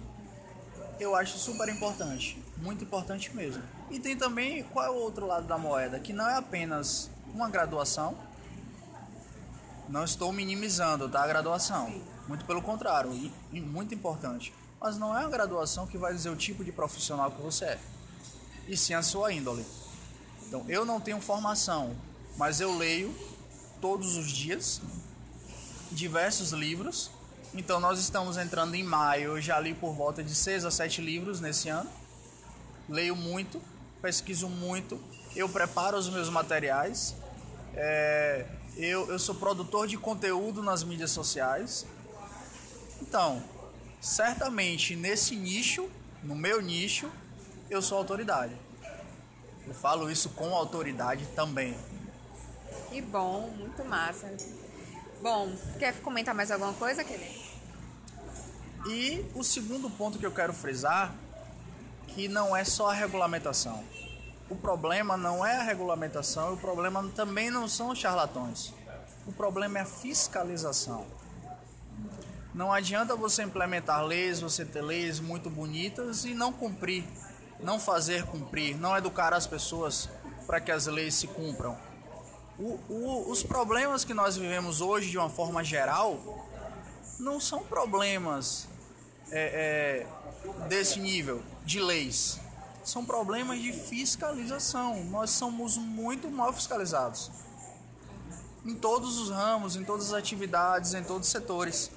Eu 1.01 1.13
acho 1.13 1.37
super 1.37 1.67
importante, 1.67 2.41
muito 2.55 2.85
importante 2.85 3.35
mesmo. 3.35 3.61
E 3.91 3.99
tem 3.99 4.15
também 4.15 4.63
qual 4.63 4.85
é 4.85 4.89
o 4.89 4.95
outro 4.95 5.27
lado 5.27 5.45
da 5.45 5.57
moeda, 5.57 5.99
que 5.99 6.13
não 6.13 6.25
é 6.25 6.37
apenas 6.37 7.09
uma 7.33 7.49
graduação. 7.49 8.17
Não 9.87 10.03
estou 10.03 10.31
minimizando 10.31 11.07
tá, 11.07 11.23
a 11.23 11.27
graduação, 11.27 12.01
muito 12.27 12.45
pelo 12.45 12.61
contrário, 12.61 13.13
e, 13.13 13.31
e 13.53 13.61
muito 13.61 13.95
importante. 13.95 14.53
Mas 14.79 14.97
não 14.97 15.17
é 15.17 15.23
a 15.23 15.29
graduação 15.29 15.87
que 15.87 15.97
vai 15.97 16.13
dizer 16.13 16.29
o 16.29 16.35
tipo 16.35 16.63
de 16.63 16.71
profissional 16.71 17.31
que 17.31 17.41
você 17.41 17.65
é, 17.65 17.79
e 18.67 18.75
sim 18.75 18.93
a 18.93 19.01
sua 19.01 19.31
índole. 19.31 19.65
Então, 20.47 20.65
eu 20.67 20.85
não 20.85 20.99
tenho 20.99 21.19
formação, 21.21 21.95
mas 22.37 22.61
eu 22.61 22.77
leio 22.77 23.13
todos 23.81 24.15
os 24.15 24.29
dias 24.29 24.81
diversos 25.91 26.51
livros. 26.51 27.09
Então, 27.53 27.79
nós 27.79 27.99
estamos 27.99 28.37
entrando 28.37 28.75
em 28.75 28.83
maio, 28.83 29.37
eu 29.37 29.41
já 29.41 29.59
li 29.59 29.73
por 29.73 29.93
volta 29.93 30.23
de 30.23 30.35
6 30.35 30.65
a 30.65 30.71
7 30.71 31.01
livros 31.01 31.39
nesse 31.39 31.69
ano. 31.69 31.89
Leio 32.89 33.15
muito, 33.15 33.61
pesquiso 34.01 34.47
muito, 34.47 35.01
eu 35.35 35.49
preparo 35.49 35.97
os 35.97 36.09
meus 36.09 36.29
materiais. 36.29 37.15
É, 37.73 38.45
eu, 38.77 39.09
eu 39.09 39.17
sou 39.17 39.35
produtor 39.35 39.87
de 39.87 39.97
conteúdo 39.97 40.61
nas 40.61 40.83
mídias 40.83 41.11
sociais. 41.11 41.85
Então, 43.01 43.43
certamente 43.99 44.95
nesse 44.95 45.35
nicho, 45.35 45.89
no 46.23 46.35
meu 46.35 46.61
nicho, 46.61 47.09
eu 47.69 47.81
sou 47.81 47.97
autoridade. 47.97 48.55
Eu 49.67 49.73
falo 49.73 50.09
isso 50.09 50.29
com 50.29 50.55
autoridade 50.55 51.25
também. 51.35 51.75
Que 52.89 53.01
bom, 53.01 53.49
muito 53.57 53.83
massa. 53.83 54.31
Bom, 55.21 55.51
quer 55.79 55.99
comentar 56.01 56.33
mais 56.33 56.51
alguma 56.51 56.73
coisa, 56.73 57.03
Kelly? 57.03 57.45
E 58.87 59.25
o 59.33 59.43
segundo 59.43 59.89
ponto 59.89 60.19
que 60.19 60.25
eu 60.25 60.31
quero 60.31 60.53
frisar, 60.53 61.13
que 62.07 62.27
não 62.27 62.55
é 62.55 62.63
só 62.63 62.91
a 62.91 62.93
regulamentação. 62.93 63.83
O 64.49 64.55
problema 64.55 65.17
não 65.17 65.45
é 65.45 65.57
a 65.57 65.63
regulamentação, 65.63 66.53
o 66.53 66.57
problema 66.57 67.03
também 67.15 67.49
não 67.49 67.67
são 67.67 67.89
os 67.89 67.99
charlatões. 67.99 68.73
O 69.25 69.31
problema 69.31 69.79
é 69.79 69.81
a 69.81 69.85
fiscalização. 69.85 71.05
Não 72.53 72.71
adianta 72.71 73.15
você 73.15 73.43
implementar 73.43 74.03
leis, 74.03 74.39
você 74.39 74.65
ter 74.65 74.81
leis 74.81 75.19
muito 75.19 75.49
bonitas 75.49 76.25
e 76.25 76.33
não 76.33 76.51
cumprir 76.51 77.03
não 77.59 77.79
fazer 77.79 78.23
cumprir, 78.25 78.77
não 78.77 78.95
educar 78.97 79.33
as 79.33 79.47
pessoas 79.47 80.09
para 80.45 80.59
que 80.59 80.71
as 80.71 80.87
leis 80.87 81.15
se 81.15 81.27
cumpram. 81.27 81.77
O, 82.57 82.79
o, 82.89 83.31
os 83.31 83.43
problemas 83.43 84.03
que 84.03 84.13
nós 84.13 84.37
vivemos 84.37 84.81
hoje, 84.81 85.09
de 85.09 85.17
uma 85.17 85.29
forma 85.29 85.63
geral, 85.63 86.45
não 87.19 87.39
são 87.39 87.63
problemas 87.63 88.67
é, 89.31 90.05
é, 90.49 90.67
desse 90.67 90.99
nível 90.99 91.41
de 91.65 91.79
leis. 91.79 92.39
São 92.87 93.05
problemas 93.05 93.61
de 93.61 93.73
fiscalização. 93.73 95.03
Nós 95.05 95.31
somos 95.31 95.77
muito 95.77 96.31
mal 96.31 96.53
fiscalizados. 96.53 97.29
Em 98.65 98.75
todos 98.75 99.17
os 99.17 99.29
ramos, 99.29 99.75
em 99.75 99.83
todas 99.83 100.07
as 100.07 100.13
atividades, 100.13 100.93
em 100.93 101.03
todos 101.03 101.27
os 101.27 101.31
setores. 101.31 101.91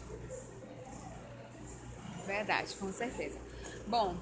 Verdade, 2.26 2.74
com 2.74 2.93
certeza. 2.93 3.38
Bom, 3.86 4.16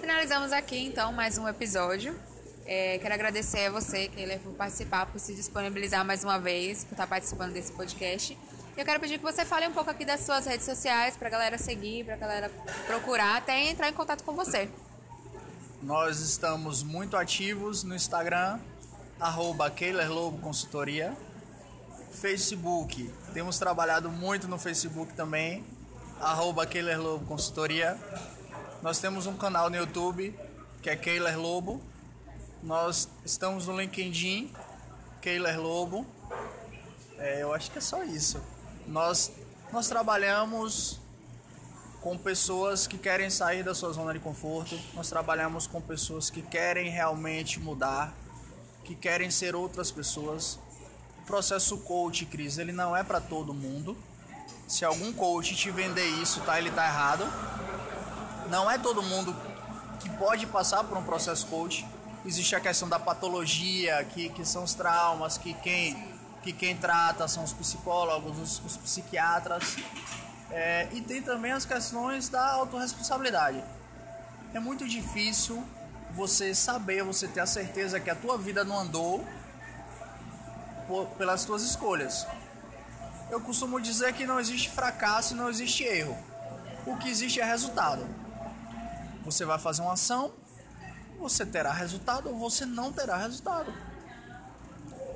Finalizamos 0.00 0.50
aqui 0.50 0.78
então 0.86 1.12
mais 1.12 1.36
um 1.36 1.46
episódio. 1.46 2.18
É, 2.64 2.98
quero 2.98 3.12
agradecer 3.12 3.66
a 3.66 3.70
você, 3.70 4.08
Keila, 4.08 4.38
por 4.38 4.54
participar, 4.54 5.04
por 5.04 5.20
se 5.20 5.34
disponibilizar 5.34 6.02
mais 6.06 6.24
uma 6.24 6.38
vez, 6.38 6.84
por 6.84 6.92
estar 6.92 7.06
participando 7.06 7.52
desse 7.52 7.72
podcast. 7.72 8.36
Eu 8.74 8.84
quero 8.84 8.98
pedir 8.98 9.18
que 9.18 9.24
você 9.24 9.44
fale 9.44 9.68
um 9.68 9.72
pouco 9.72 9.90
aqui 9.90 10.06
das 10.06 10.20
suas 10.20 10.46
redes 10.46 10.64
sociais 10.64 11.18
para 11.18 11.28
a 11.28 11.30
galera 11.30 11.58
seguir, 11.58 12.06
para 12.06 12.14
a 12.14 12.16
galera 12.16 12.50
procurar, 12.86 13.36
até 13.36 13.68
entrar 13.68 13.90
em 13.90 13.92
contato 13.92 14.24
com 14.24 14.32
você. 14.32 14.70
Nós 15.82 16.20
estamos 16.20 16.82
muito 16.82 17.16
ativos 17.16 17.84
no 17.84 17.94
Instagram, 17.94 18.60
arroba 19.18 19.72
Consultoria. 20.42 21.16
Facebook, 22.12 23.10
temos 23.32 23.58
trabalhado 23.58 24.10
muito 24.10 24.46
no 24.46 24.58
Facebook 24.58 25.14
também, 25.14 25.64
arroba 26.20 26.66
Consultoria. 27.26 27.98
Nós 28.82 28.98
temos 28.98 29.26
um 29.26 29.38
canal 29.38 29.70
no 29.70 29.76
YouTube 29.76 30.38
que 30.82 30.90
é 30.90 30.96
Keiler 30.96 31.40
Lobo. 31.40 31.80
Nós 32.62 33.08
estamos 33.24 33.66
no 33.66 33.80
LinkedIn, 33.80 34.52
Keiler 35.22 35.58
Lobo. 35.58 36.04
É, 37.16 37.42
eu 37.42 37.54
acho 37.54 37.70
que 37.70 37.78
é 37.78 37.80
só 37.80 38.04
isso. 38.04 38.38
Nós, 38.86 39.32
nós 39.72 39.88
trabalhamos 39.88 40.99
com 42.00 42.16
pessoas 42.16 42.86
que 42.86 42.96
querem 42.96 43.28
sair 43.30 43.62
da 43.62 43.74
sua 43.74 43.92
zona 43.92 44.12
de 44.12 44.18
conforto. 44.18 44.78
Nós 44.94 45.08
trabalhamos 45.08 45.66
com 45.66 45.80
pessoas 45.80 46.30
que 46.30 46.42
querem 46.42 46.90
realmente 46.90 47.60
mudar, 47.60 48.14
que 48.84 48.94
querem 48.94 49.30
ser 49.30 49.54
outras 49.54 49.90
pessoas. 49.90 50.58
O 51.22 51.26
processo 51.26 51.78
coach, 51.78 52.26
Cris, 52.26 52.58
ele 52.58 52.72
não 52.72 52.96
é 52.96 53.04
para 53.04 53.20
todo 53.20 53.52
mundo. 53.52 53.96
Se 54.66 54.84
algum 54.84 55.12
coach 55.12 55.54
te 55.54 55.70
vender 55.70 56.06
isso, 56.22 56.40
tá, 56.40 56.58
ele 56.58 56.70
tá 56.70 56.86
errado 56.86 57.26
não 58.50 58.68
é 58.68 58.76
todo 58.76 59.00
mundo 59.00 59.34
que 60.00 60.10
pode 60.10 60.44
passar 60.46 60.82
por 60.82 60.98
um 60.98 61.04
processo 61.04 61.46
coach. 61.46 61.86
Existe 62.26 62.56
a 62.56 62.60
questão 62.60 62.88
da 62.88 62.98
patologia, 62.98 64.04
que, 64.12 64.28
que 64.28 64.44
são 64.44 64.64
os 64.64 64.74
traumas, 64.74 65.38
que 65.38 65.54
quem, 65.54 65.96
que 66.42 66.52
quem 66.52 66.76
trata 66.76 67.28
são 67.28 67.44
os 67.44 67.52
psicólogos, 67.52 68.38
os, 68.38 68.62
os 68.66 68.76
psiquiatras. 68.76 69.76
É, 70.50 70.88
e 70.92 71.00
tem 71.00 71.22
também 71.22 71.52
as 71.52 71.64
questões 71.64 72.28
da 72.28 72.44
autorresponsabilidade. 72.52 73.62
É 74.52 74.58
muito 74.58 74.86
difícil 74.88 75.64
você 76.12 76.54
saber, 76.54 77.04
você 77.04 77.28
ter 77.28 77.40
a 77.40 77.46
certeza 77.46 78.00
que 78.00 78.10
a 78.10 78.16
tua 78.16 78.36
vida 78.36 78.64
não 78.64 78.80
andou 78.80 79.24
por, 80.88 81.06
pelas 81.10 81.44
tuas 81.44 81.62
escolhas. 81.62 82.26
Eu 83.30 83.40
costumo 83.40 83.80
dizer 83.80 84.12
que 84.12 84.26
não 84.26 84.40
existe 84.40 84.70
fracasso 84.70 85.34
e 85.34 85.36
não 85.36 85.48
existe 85.48 85.84
erro. 85.84 86.18
O 86.84 86.96
que 86.96 87.08
existe 87.08 87.40
é 87.40 87.44
resultado. 87.44 88.04
Você 89.24 89.44
vai 89.44 89.58
fazer 89.58 89.82
uma 89.82 89.92
ação, 89.92 90.32
você 91.20 91.46
terá 91.46 91.72
resultado 91.72 92.28
ou 92.28 92.36
você 92.36 92.66
não 92.66 92.92
terá 92.92 93.16
resultado. 93.16 93.72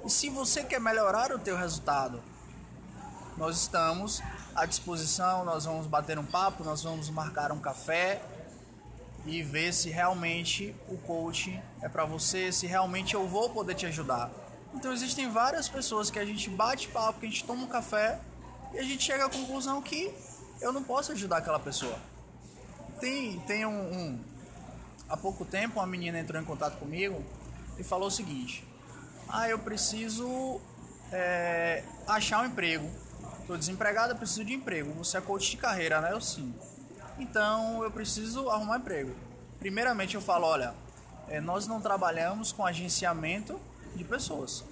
E 0.04 0.10
se 0.10 0.28
você 0.28 0.62
quer 0.62 0.80
melhorar 0.80 1.32
o 1.32 1.38
teu 1.38 1.56
resultado, 1.56 2.22
nós 3.36 3.56
estamos 3.58 4.22
à 4.54 4.64
disposição, 4.66 5.44
nós 5.44 5.64
vamos 5.64 5.86
bater 5.86 6.18
um 6.18 6.24
papo, 6.24 6.62
nós 6.62 6.82
vamos 6.82 7.10
marcar 7.10 7.50
um 7.52 7.58
café 7.58 8.22
e 9.26 9.42
ver 9.42 9.72
se 9.72 9.90
realmente 9.90 10.74
o 10.88 10.96
coach 10.98 11.60
é 11.80 11.88
para 11.88 12.04
você, 12.04 12.52
se 12.52 12.66
realmente 12.66 13.14
eu 13.14 13.26
vou 13.26 13.50
poder 13.50 13.74
te 13.74 13.86
ajudar. 13.86 14.30
Então 14.74 14.92
existem 14.92 15.30
várias 15.30 15.68
pessoas 15.68 16.10
que 16.10 16.18
a 16.18 16.24
gente 16.24 16.50
bate 16.50 16.88
papo, 16.88 17.20
que 17.20 17.26
a 17.26 17.28
gente 17.28 17.44
toma 17.44 17.62
um 17.62 17.68
café 17.68 18.20
E 18.72 18.78
a 18.78 18.82
gente 18.82 19.04
chega 19.04 19.24
à 19.24 19.30
conclusão 19.30 19.80
que 19.80 20.12
eu 20.60 20.72
não 20.72 20.82
posso 20.82 21.12
ajudar 21.12 21.38
aquela 21.38 21.60
pessoa. 21.60 21.96
Tem, 23.00 23.38
tem 23.40 23.64
um, 23.64 23.70
um 23.70 24.20
há 25.08 25.16
pouco 25.16 25.44
tempo 25.44 25.78
uma 25.78 25.86
menina 25.86 26.18
entrou 26.18 26.40
em 26.40 26.44
contato 26.44 26.78
comigo 26.78 27.22
e 27.78 27.84
falou 27.84 28.08
o 28.08 28.10
seguinte: 28.10 28.66
Ah, 29.28 29.48
eu 29.48 29.58
preciso 29.58 30.60
é, 31.12 31.84
achar 32.06 32.42
um 32.42 32.46
emprego. 32.46 32.90
Estou 33.44 33.58
desempregado, 33.58 34.16
preciso 34.16 34.42
de 34.42 34.54
emprego. 34.54 34.90
Você 34.94 35.18
é 35.18 35.20
coach 35.20 35.50
de 35.50 35.58
carreira, 35.58 36.00
né? 36.00 36.12
Eu 36.12 36.20
sim. 36.20 36.54
Então 37.18 37.84
eu 37.84 37.90
preciso 37.90 38.48
arrumar 38.48 38.78
emprego. 38.78 39.14
Primeiramente 39.58 40.14
eu 40.14 40.22
falo, 40.22 40.46
olha, 40.46 40.72
é, 41.28 41.42
nós 41.42 41.66
não 41.66 41.78
trabalhamos 41.78 42.52
com 42.52 42.64
agenciamento 42.64 43.60
de 43.94 44.02
pessoas. 44.02 44.64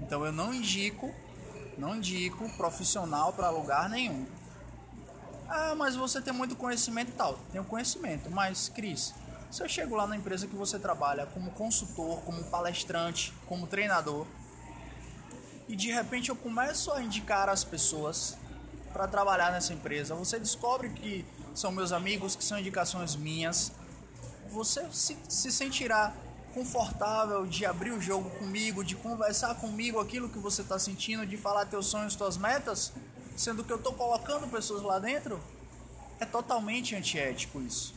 Então 0.00 0.24
eu 0.24 0.32
não 0.32 0.54
indico, 0.54 1.14
não 1.76 1.96
indico 1.96 2.48
profissional 2.56 3.34
para 3.34 3.50
lugar 3.50 3.90
nenhum. 3.90 4.24
Ah, 5.46 5.74
mas 5.74 5.94
você 5.94 6.22
tem 6.22 6.32
muito 6.32 6.56
conhecimento 6.56 7.10
e 7.10 7.14
tal. 7.14 7.38
Tenho 7.52 7.64
conhecimento, 7.64 8.30
mas 8.30 8.70
Cris, 8.70 9.12
se 9.50 9.62
eu 9.62 9.68
chego 9.68 9.94
lá 9.94 10.06
na 10.06 10.16
empresa 10.16 10.46
que 10.46 10.56
você 10.56 10.78
trabalha 10.78 11.26
como 11.26 11.50
consultor, 11.50 12.22
como 12.22 12.42
palestrante, 12.44 13.34
como 13.44 13.66
treinador, 13.66 14.26
e 15.68 15.76
de 15.76 15.92
repente 15.92 16.30
eu 16.30 16.36
começo 16.36 16.90
a 16.92 17.02
indicar 17.02 17.48
as 17.48 17.62
pessoas 17.62 18.36
para 18.92 19.06
trabalhar 19.06 19.52
nessa 19.52 19.72
empresa, 19.72 20.14
você 20.14 20.38
descobre 20.38 20.88
que 20.90 21.24
são 21.54 21.70
meus 21.70 21.92
amigos, 21.92 22.34
que 22.34 22.42
são 22.42 22.58
indicações 22.58 23.14
minhas, 23.14 23.72
você 24.50 24.86
se, 24.90 25.16
se 25.28 25.52
sentirá 25.52 26.12
confortável 26.54 27.46
de 27.46 27.66
abrir 27.66 27.90
o 27.90 28.00
jogo 28.00 28.30
comigo, 28.30 28.82
de 28.82 28.96
conversar 28.96 29.54
comigo 29.56 30.00
aquilo 30.00 30.28
que 30.28 30.38
você 30.38 30.62
está 30.62 30.78
sentindo, 30.78 31.26
de 31.26 31.36
falar 31.36 31.66
teus 31.66 31.86
sonhos, 31.86 32.16
tuas 32.16 32.36
metas, 32.36 32.92
sendo 33.36 33.62
que 33.62 33.72
eu 33.72 33.76
estou 33.76 33.92
colocando 33.92 34.48
pessoas 34.48 34.82
lá 34.82 34.98
dentro, 34.98 35.38
é 36.18 36.24
totalmente 36.24 36.96
antiético 36.96 37.60
isso. 37.60 37.94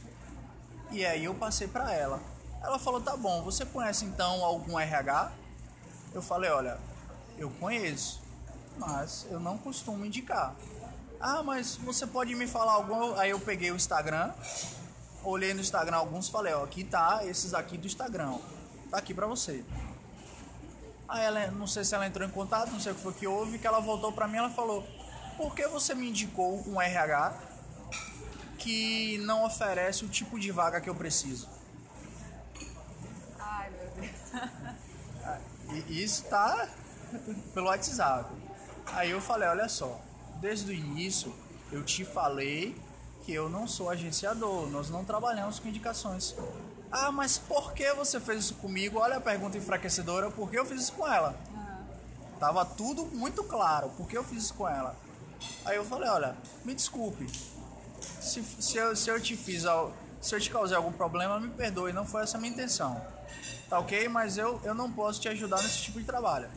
E 0.92 1.06
aí 1.06 1.24
eu 1.24 1.34
passei 1.34 1.68
para 1.68 1.94
ela. 1.94 2.22
Ela 2.62 2.78
falou: 2.78 3.02
"Tá 3.02 3.16
bom, 3.16 3.42
você 3.42 3.66
conhece 3.66 4.06
então 4.06 4.44
algum 4.44 4.78
RH?" 4.78 5.32
Eu 6.14 6.22
falei: 6.22 6.52
"Olha, 6.52 6.78
eu 7.38 7.50
conheço, 7.60 8.22
mas 8.78 9.26
eu 9.30 9.40
não 9.40 9.58
costumo 9.58 10.06
indicar." 10.06 10.56
Ah, 11.20 11.44
mas 11.44 11.76
você 11.76 12.08
pode 12.08 12.34
me 12.36 12.48
falar 12.48 12.74
algum? 12.74 13.16
Aí 13.20 13.30
eu 13.30 13.40
peguei 13.40 13.72
o 13.72 13.76
Instagram, 13.76 14.32
olhei 15.24 15.54
no 15.54 15.62
Instagram 15.62 15.98
alguns, 15.98 16.30
falei: 16.30 16.54
"Ó, 16.54 16.64
aqui 16.64 16.84
tá 16.84 17.22
esses 17.26 17.54
aqui 17.54 17.78
do 17.78 17.88
Instagram. 17.88 18.38
Tá 18.90 18.98
aqui 18.98 19.14
para 19.14 19.28
você." 19.28 19.64
Aí 21.08 21.26
ela, 21.26 21.52
não 21.52 21.68
sei 21.68 21.84
se 21.84 21.94
ela 21.94 22.08
entrou 22.08 22.28
em 22.28 22.32
contato, 22.32 22.72
não 22.72 22.80
sei 22.80 22.94
o 22.94 22.96
que 22.96 23.02
foi 23.02 23.14
que 23.14 23.28
houve, 23.28 23.60
que 23.60 23.68
ela 23.68 23.80
voltou 23.80 24.12
para 24.12 24.28
mim, 24.28 24.38
ela 24.38 24.50
falou: 24.50 24.84
"Por 25.38 25.54
que 25.54 25.68
você 25.68 25.94
me 25.94 26.10
indicou 26.10 26.64
um 26.68 26.82
RH 26.82 27.52
que 28.62 29.18
não 29.20 29.44
oferece 29.44 30.06
o 30.06 30.08
tipo 30.08 30.40
de 30.40 30.52
vaga 30.52 30.80
que 30.80 30.88
eu 30.88 30.94
preciso. 30.94 31.50
Ai, 33.40 33.72
meu 33.72 33.90
Deus. 33.96 35.90
Isso 35.90 36.26
tá 36.26 36.70
pelo 37.54 37.68
WhatsApp. 37.68 38.30
Aí 38.88 39.12
eu 39.12 39.22
falei, 39.22 39.48
olha 39.48 39.70
só, 39.70 40.00
desde 40.40 40.72
o 40.72 40.74
início 40.74 41.34
eu 41.72 41.84
te 41.84 42.04
falei 42.04 42.76
que 43.24 43.34
eu 43.34 43.50
não 43.50 43.68
sou 43.68 43.90
agenciador, 43.90 44.68
nós 44.68 44.90
não 44.90 45.06
trabalhamos 45.06 45.60
com 45.60 45.68
indicações. 45.68 46.36
Ah, 46.92 47.12
mas 47.12 47.38
por 47.38 47.74
que 47.74 47.94
você 47.94 48.20
fez 48.20 48.46
isso 48.46 48.56
comigo? 48.56 49.00
Olha 49.00 49.18
a 49.18 49.22
pergunta 49.22 49.58
enfraquecedora, 49.58 50.30
por 50.32 50.50
que 50.50 50.60
eu 50.60 50.66
fiz 50.66 50.84
isso 50.84 50.94
com 50.94 51.08
ela? 51.08 51.38
Uhum. 51.50 52.40
Tava 52.40 52.66
tudo 52.66 53.06
muito 53.06 53.44
claro, 53.44 53.90
por 53.92 54.08
que 54.08 54.18
eu 54.18 54.24
fiz 54.24 54.44
isso 54.44 54.54
com 54.56 54.68
ela? 54.68 54.96
Aí 55.66 55.78
eu 55.78 55.86
falei, 55.86 56.10
olha, 56.10 56.36
me 56.66 56.76
desculpe, 56.76 57.28
se, 58.20 58.44
se, 58.44 58.78
eu, 58.78 58.96
se 58.96 59.10
eu 59.10 59.20
te 59.20 59.36
fiz 59.36 59.64
se 60.22 60.36
eu 60.36 60.40
te 60.40 60.50
causei 60.52 60.78
algum 60.78 60.92
problema, 60.92 61.40
me 61.40 61.50
perdoe, 61.50 61.92
não 61.92 62.06
foi 62.06 62.22
essa 62.24 62.38
a 62.38 62.40
minha 62.40 62.54
intenção. 62.54 63.02
Tá 63.70 63.80
ok? 63.80 64.08
Mas 64.08 64.38
eu, 64.38 64.60
eu 64.64 64.76
não 64.76 64.92
posso 64.92 65.20
te 65.20 65.28
ajudar 65.30 65.62
nesse 65.64 65.80
tipo 65.80 66.00
de 66.00 66.06
trabalho. 66.06 66.50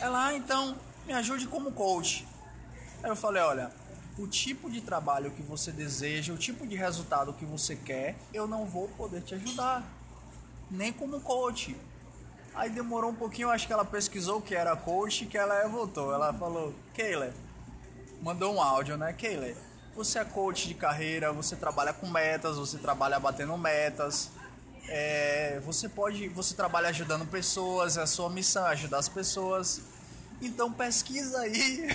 Ela, 0.00 0.26
ah, 0.26 0.34
então 0.34 0.76
me 1.06 1.12
ajude 1.12 1.46
como 1.48 1.72
coach. 1.72 2.26
Aí 3.02 3.10
eu 3.10 3.16
falei, 3.16 3.42
olha, 3.42 3.72
o 4.16 4.26
tipo 4.26 4.70
de 4.70 4.80
trabalho 4.80 5.30
que 5.32 5.42
você 5.42 5.72
deseja, 5.72 6.32
o 6.32 6.36
tipo 6.36 6.66
de 6.66 6.76
resultado 6.76 7.32
que 7.32 7.44
você 7.44 7.74
quer, 7.74 8.16
eu 8.32 8.46
não 8.46 8.64
vou 8.64 8.88
poder 8.88 9.22
te 9.22 9.34
ajudar. 9.34 9.82
Nem 10.70 10.92
como 10.92 11.20
coach. 11.20 11.76
Aí 12.54 12.70
demorou 12.70 13.10
um 13.10 13.14
pouquinho, 13.14 13.50
acho 13.50 13.66
que 13.66 13.72
ela 13.72 13.84
pesquisou 13.84 14.40
que 14.40 14.54
era 14.54 14.76
coach, 14.76 15.26
que 15.26 15.36
ela 15.36 15.66
voltou. 15.68 16.12
Ela 16.12 16.32
falou, 16.32 16.74
Keila, 16.94 17.32
mandou 18.22 18.54
um 18.54 18.60
áudio, 18.60 18.96
né? 18.96 19.12
Keila, 19.12 19.52
você 19.94 20.20
é 20.20 20.24
coach 20.24 20.68
de 20.68 20.74
carreira, 20.74 21.32
você 21.32 21.56
trabalha 21.56 21.92
com 21.92 22.08
metas, 22.08 22.56
você 22.56 22.78
trabalha 22.78 23.18
batendo 23.18 23.56
metas. 23.56 24.30
É, 24.88 25.60
você 25.64 25.88
pode, 25.88 26.28
você 26.28 26.54
trabalha 26.54 26.88
ajudando 26.88 27.26
pessoas, 27.26 27.96
é 27.96 28.02
a 28.02 28.06
sua 28.06 28.30
missão 28.30 28.66
é 28.66 28.70
ajudar 28.70 28.98
as 28.98 29.08
pessoas. 29.08 29.80
Então 30.40 30.72
pesquisa 30.72 31.40
aí. 31.40 31.86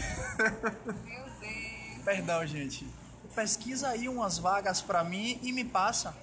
Meu 1.03 1.23
Deus. 1.39 2.03
Perdão, 2.05 2.45
gente. 2.45 2.87
Pesquisa 3.33 3.89
aí 3.89 4.07
umas 4.07 4.37
vagas 4.37 4.81
para 4.81 5.03
mim 5.03 5.39
e 5.41 5.51
me 5.51 5.63
passa. 5.63 6.15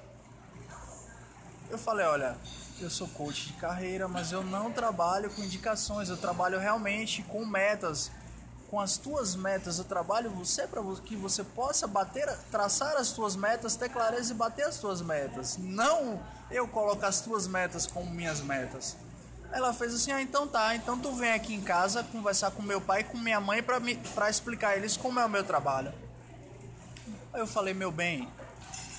Eu 1.69 1.79
falei, 1.79 2.07
olha, 2.07 2.37
eu 2.81 2.91
sou 2.91 3.09
coach 3.09 3.49
de 3.49 3.53
carreira, 3.55 4.07
mas 4.07 4.33
eu 4.33 4.43
não 4.45 4.71
trabalho 4.73 5.31
com 5.31 5.43
indicações, 5.43 6.09
eu 6.09 6.17
trabalho 6.17 6.59
realmente 6.59 7.23
com 7.23 7.45
metas 7.45 8.11
com 8.71 8.79
as 8.79 8.97
tuas 8.97 9.35
metas, 9.35 9.79
eu 9.79 9.85
trabalho 9.85 10.31
você 10.31 10.65
para 10.65 10.81
que 11.05 11.17
você 11.17 11.43
possa 11.43 11.89
bater, 11.89 12.33
traçar 12.53 12.97
as 12.97 13.11
tuas 13.11 13.35
metas, 13.35 13.75
ter 13.75 13.89
clareza 13.89 14.33
e 14.33 14.37
bater 14.37 14.65
as 14.65 14.79
tuas 14.79 15.03
metas. 15.03 15.57
Não 15.59 16.21
eu 16.51 16.67
colocar 16.69 17.09
as 17.09 17.21
tuas 17.21 17.47
metas 17.47 17.87
como 17.87 18.11
minhas 18.11 18.41
metas. 18.41 18.97
Ela 19.53 19.73
fez 19.73 19.95
assim: 19.95 20.13
"Ah, 20.13 20.23
então 20.23 20.47
tá, 20.47 20.75
então 20.75 20.99
tu 20.99 21.13
vem 21.13 21.33
aqui 21.33 21.55
em 21.55 21.61
casa 21.61 22.03
conversar 22.05 22.51
com 22.53 22.63
meu 22.63 22.81
pai 22.81 23.01
e 23.01 23.05
com 23.05 23.19
minha 23.19 23.41
mãe 23.41 23.63
para 23.63 23.81
me 23.81 23.97
para 24.15 24.31
explicar 24.31 24.77
eles 24.77 24.97
como 24.97 25.19
é 25.21 25.25
o 25.25 25.29
meu 25.29 25.45
trabalho". 25.45 25.93
Aí 27.33 27.41
eu 27.41 27.47
falei: 27.47 27.75
"Meu 27.75 27.91
bem, 27.91 28.29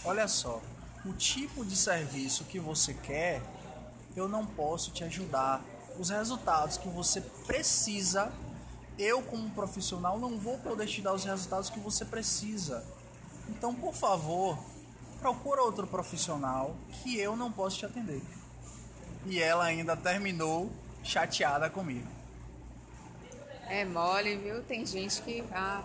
olha 0.04 0.28
só, 0.28 0.62
o 1.06 1.14
tipo 1.14 1.66
de 1.66 1.76
serviço 1.76 2.44
que 2.46 2.60
você 2.60 2.94
quer, 2.94 3.42
eu 4.16 4.28
não 4.28 4.46
posso 4.46 4.92
te 4.92 5.04
ajudar. 5.04 5.62
Os 6.00 6.10
resultados 6.10 6.78
que 6.78 6.88
você 6.88 7.22
precisa 7.46 8.32
eu, 8.98 9.22
como 9.24 9.50
profissional, 9.50 10.20
não 10.20 10.38
vou 10.38 10.58
poder 10.60 10.86
te 10.88 11.02
dar 11.02 11.14
os 11.14 11.24
resultados 11.24 11.70
que 11.70 11.80
você 11.80 12.06
precisa. 12.06 12.84
Então, 13.50 13.74
por 13.74 13.94
favor, 13.94 14.58
procura 15.22 15.62
outro 15.62 15.86
profissional 15.86 16.76
que 16.92 17.18
eu 17.18 17.38
não 17.38 17.52
posso 17.52 17.78
te 17.78 17.86
atender. 17.86 18.22
E 19.28 19.40
ela 19.42 19.64
ainda 19.64 19.96
terminou 19.96 20.72
chateada 21.04 21.70
comigo. 21.70 22.08
É 23.70 23.86
mole, 23.86 24.36
viu? 24.36 24.64
Tem 24.64 24.86
gente 24.86 25.22
que. 25.22 25.44
Ah. 25.54 25.84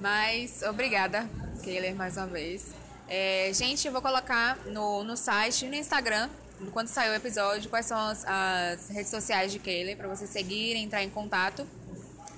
Mas 0.00 0.62
obrigada, 0.62 1.28
Keiler, 1.64 1.94
mais 1.94 2.16
uma 2.16 2.26
vez. 2.26 2.72
É, 3.08 3.50
gente, 3.52 3.86
eu 3.86 3.92
vou 3.92 4.02
colocar 4.02 4.56
no, 4.66 5.02
no 5.02 5.16
site 5.16 5.64
e 5.64 5.68
no 5.68 5.74
Instagram, 5.74 6.28
quando 6.72 6.88
sair 6.88 7.10
o 7.10 7.14
episódio, 7.14 7.68
quais 7.68 7.86
são 7.86 7.98
as, 7.98 8.24
as 8.24 8.88
redes 8.88 9.10
sociais 9.10 9.50
de 9.50 9.58
Keiler, 9.58 9.96
para 9.96 10.08
vocês 10.08 10.30
seguirem, 10.30 10.84
entrar 10.84 11.02
em 11.02 11.10
contato. 11.10 11.66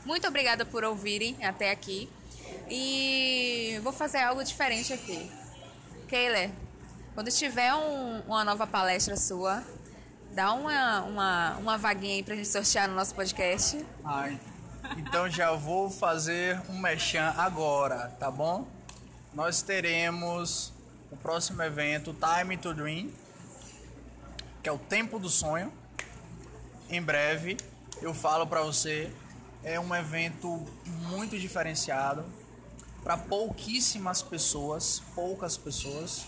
Muito 0.05 0.27
obrigada 0.27 0.65
por 0.65 0.85
ouvirem 0.85 1.37
até 1.45 1.71
aqui. 1.71 2.09
E 2.69 3.79
vou 3.83 3.93
fazer 3.93 4.19
algo 4.19 4.43
diferente 4.43 4.93
aqui. 4.93 5.31
Kayler, 6.05 6.51
quando 7.15 7.31
tiver 7.31 7.75
um, 7.75 8.21
uma 8.27 8.45
nova 8.45 8.67
palestra 8.67 9.17
sua, 9.17 9.63
dá 10.33 10.53
uma, 10.53 11.03
uma, 11.03 11.57
uma 11.57 11.79
vaguinha 11.79 12.17
aí 12.17 12.23
pra 12.23 12.35
gente 12.35 12.49
sortear 12.49 12.89
no 12.89 12.95
nosso 12.95 13.15
podcast. 13.15 13.85
Ai, 14.05 14.39
então 14.97 15.29
já 15.31 15.53
vou 15.53 15.91
fazer 15.91 16.61
um 16.69 16.79
mechan 16.79 17.33
agora, 17.37 18.09
tá 18.19 18.31
bom? 18.31 18.67
Nós 19.33 19.63
teremos 19.63 20.73
o 21.11 21.17
próximo 21.17 21.63
evento 21.63 22.15
Time 22.15 22.57
to 22.57 22.75
Dream, 22.75 23.11
que 24.63 24.69
é 24.69 24.73
o 24.73 24.79
Tempo 24.79 25.19
do 25.19 25.29
Sonho. 25.29 25.73
Em 26.91 27.01
breve 27.01 27.57
eu 28.03 28.13
falo 28.13 28.47
para 28.47 28.61
você 28.61 29.11
é 29.63 29.81
um 29.81 29.95
evento 29.95 30.65
muito 30.85 31.39
diferenciado 31.39 32.25
para 33.05 33.19
pouquíssimas 33.19 34.23
pessoas, 34.23 35.03
poucas 35.15 35.59
pessoas. 35.59 36.25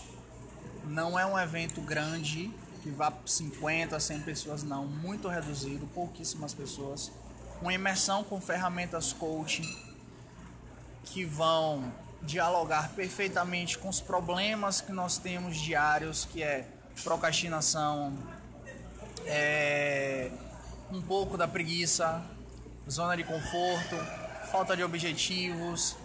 Não 0.85 1.19
é 1.19 1.25
um 1.25 1.37
evento 1.37 1.81
grande 1.81 2.53
que 2.83 2.91
vá 2.91 3.11
50, 3.25 3.99
100 3.99 4.21
pessoas, 4.21 4.63
não, 4.63 4.85
muito 4.85 5.27
reduzido, 5.27 5.87
pouquíssimas 5.87 6.53
pessoas. 6.53 7.11
Uma 7.61 7.73
imersão 7.73 8.23
com 8.23 8.39
ferramentas 8.39 9.11
coaching 9.11 9.67
que 11.03 11.25
vão 11.25 11.91
dialogar 12.21 12.91
perfeitamente 12.91 13.77
com 13.79 13.89
os 13.89 13.99
problemas 13.99 14.79
que 14.79 14.91
nós 14.91 15.17
temos 15.17 15.57
diários, 15.57 16.25
que 16.25 16.43
é 16.43 16.67
procrastinação, 17.03 18.15
é 19.25 20.31
um 20.91 21.01
pouco 21.01 21.37
da 21.37 21.47
preguiça, 21.47 22.23
zona 22.89 23.17
de 23.17 23.23
conforto, 23.23 23.95
falta 24.51 24.75
de 24.75 24.83
objetivos, 24.83 25.95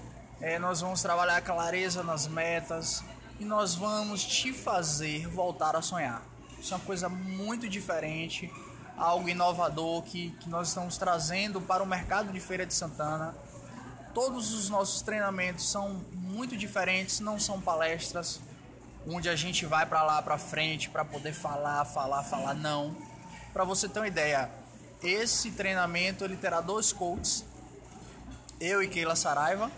é, 0.42 0.58
nós 0.58 0.80
vamos 0.80 1.00
trabalhar 1.00 1.36
a 1.36 1.40
clareza 1.40 2.02
nas 2.02 2.26
metas 2.26 3.04
e 3.38 3.44
nós 3.44 3.76
vamos 3.76 4.24
te 4.24 4.52
fazer 4.52 5.28
voltar 5.28 5.76
a 5.76 5.80
sonhar. 5.80 6.20
Isso 6.58 6.74
é 6.74 6.76
uma 6.76 6.84
coisa 6.84 7.08
muito 7.08 7.68
diferente, 7.68 8.52
algo 8.96 9.28
inovador 9.28 10.02
que, 10.02 10.30
que 10.40 10.50
nós 10.50 10.68
estamos 10.68 10.98
trazendo 10.98 11.60
para 11.60 11.80
o 11.80 11.86
mercado 11.86 12.32
de 12.32 12.40
Feira 12.40 12.66
de 12.66 12.74
Santana. 12.74 13.36
Todos 14.12 14.52
os 14.52 14.68
nossos 14.68 15.00
treinamentos 15.00 15.70
são 15.70 16.04
muito 16.12 16.56
diferentes, 16.56 17.20
não 17.20 17.38
são 17.38 17.60
palestras 17.60 18.40
onde 19.06 19.28
a 19.28 19.36
gente 19.36 19.64
vai 19.64 19.86
para 19.86 20.02
lá 20.02 20.20
para 20.22 20.38
frente 20.38 20.90
para 20.90 21.04
poder 21.04 21.32
falar, 21.32 21.84
falar, 21.84 22.24
falar, 22.24 22.54
não. 22.54 22.96
Para 23.52 23.62
você 23.62 23.88
ter 23.88 24.00
uma 24.00 24.08
ideia, 24.08 24.50
esse 25.02 25.52
treinamento 25.52 26.24
ele 26.24 26.36
terá 26.36 26.60
dois 26.60 26.92
coaches, 26.92 27.44
eu 28.60 28.82
e 28.82 28.88
Keila 28.88 29.14
Saraiva, 29.14 29.70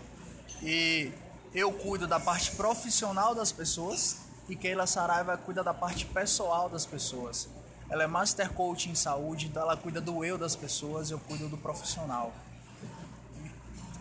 e 0.61 1.11
eu 1.53 1.71
cuido 1.71 2.07
da 2.07 2.19
parte 2.19 2.51
profissional 2.55 3.33
das 3.33 3.51
pessoas 3.51 4.17
e 4.47 4.55
Keila 4.55 4.85
Saraiva 4.85 5.37
cuida 5.37 5.63
da 5.63 5.73
parte 5.73 6.05
pessoal 6.05 6.69
das 6.69 6.85
pessoas. 6.85 7.47
Ela 7.89 8.03
é 8.03 8.07
Master 8.07 8.51
Coach 8.51 8.89
em 8.89 8.95
saúde, 8.95 9.47
então 9.47 9.61
ela 9.61 9.77
cuida 9.77 10.01
do 10.01 10.25
eu 10.25 10.37
das 10.37 10.55
pessoas, 10.55 11.11
eu 11.11 11.19
cuido 11.19 11.47
do 11.47 11.57
profissional. 11.57 12.33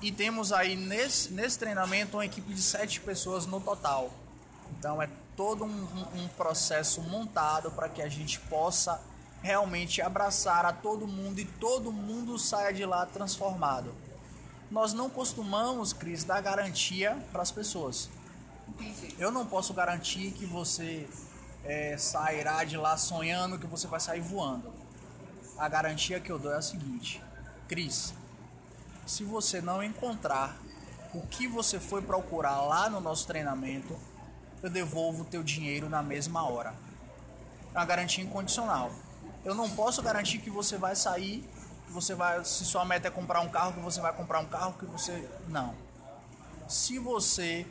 E 0.01 0.13
temos 0.13 0.53
aí 0.53 0.77
nesse, 0.77 1.33
nesse 1.33 1.59
treinamento 1.59 2.17
uma 2.17 2.27
equipe 2.27 2.53
de 2.53 2.61
sete 2.61 3.01
pessoas 3.01 3.47
no 3.47 3.61
total. 3.61 4.11
Então 4.79 5.01
é 5.01 5.09
todo 5.37 5.65
um, 5.65 5.69
um, 5.69 6.25
um 6.25 6.29
processo 6.29 7.01
montado 7.03 7.71
para 7.71 7.89
que 7.89 8.03
a 8.03 8.09
gente 8.09 8.39
possa 8.41 9.01
realmente 9.43 10.01
abraçar 10.01 10.65
a 10.65 10.73
todo 10.73 11.07
mundo 11.07 11.39
e 11.39 11.45
todo 11.45 11.93
mundo 11.93 12.39
saia 12.39 12.73
de 12.73 12.85
lá 12.85 13.05
transformado. 13.07 13.95
Nós 14.75 14.93
não 14.93 15.09
costumamos, 15.09 15.93
Cris, 15.93 16.25
dar 16.25 16.41
garantia 16.41 17.17
para 17.31 17.43
as 17.43 17.53
pessoas. 17.53 18.11
Eu 19.21 19.31
não 19.31 19.47
posso 19.47 19.73
garantir 19.73 20.33
que 20.33 20.45
você 20.45 21.09
é, 21.63 21.97
sairá 21.97 22.65
de 22.65 22.77
lá 22.77 22.97
sonhando 22.97 23.57
que 23.57 23.69
você 23.69 23.87
vai 23.87 24.01
sair 24.01 24.21
voando. 24.21 24.75
A 25.57 25.69
garantia 25.69 26.19
que 26.19 26.29
eu 26.29 26.41
dou 26.41 26.53
é 26.53 26.57
a 26.57 26.61
seguinte: 26.61 27.23
Cris, 27.69 28.15
se 29.07 29.23
você 29.23 29.61
não 29.61 29.81
encontrar 29.81 30.57
o 31.15 31.23
que 31.25 31.47
você 31.47 31.79
foi 31.79 32.03
procurar 32.03 32.61
lá 32.63 32.91
no 32.91 33.01
nosso 33.01 33.29
treinamento, 33.29 33.97
eu 34.61 34.69
devolvo 34.69 35.23
o 35.23 35.25
teu 35.25 35.45
dinheiro 35.45 35.89
na 35.89 36.03
mesma 36.03 36.51
hora. 36.51 36.75
É 37.73 37.79
uma 37.79 37.87
garantia 37.87 38.25
incondicional. 38.25 38.91
Eu 39.45 39.55
não 39.55 39.71
posso 39.71 40.03
garantir 40.03 40.39
que 40.39 40.51
você 40.51 40.77
vai 40.77 40.97
sair, 40.97 41.49
você 41.95 42.15
vai, 42.15 42.45
se 42.45 42.65
sua 42.65 42.85
meta 42.85 43.09
é 43.09 43.11
comprar 43.11 43.41
um 43.41 43.49
carro, 43.49 43.73
que 43.73 43.81
você 43.81 44.01
vai 44.01 44.13
comprar 44.13 44.41
um 44.41 44.47
carro, 44.47 44.75
que 44.79 44.85
você 44.85 45.27
não. 45.49 45.75
Se 46.69 46.99
você 46.99 47.65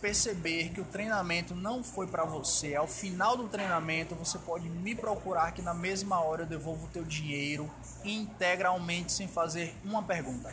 perceber 0.00 0.70
que 0.70 0.80
o 0.80 0.84
treinamento 0.84 1.54
não 1.54 1.82
foi 1.82 2.06
para 2.06 2.24
você, 2.24 2.74
ao 2.74 2.86
final 2.86 3.36
do 3.36 3.48
treinamento 3.48 4.14
você 4.14 4.38
pode 4.38 4.68
me 4.68 4.94
procurar 4.94 5.52
que 5.52 5.62
na 5.62 5.72
mesma 5.72 6.20
hora 6.20 6.42
eu 6.42 6.46
devolvo 6.46 6.86
o 6.86 6.88
teu 6.88 7.04
dinheiro 7.04 7.70
integralmente 8.04 9.12
sem 9.12 9.26
fazer 9.26 9.74
uma 9.84 10.02
pergunta. 10.02 10.52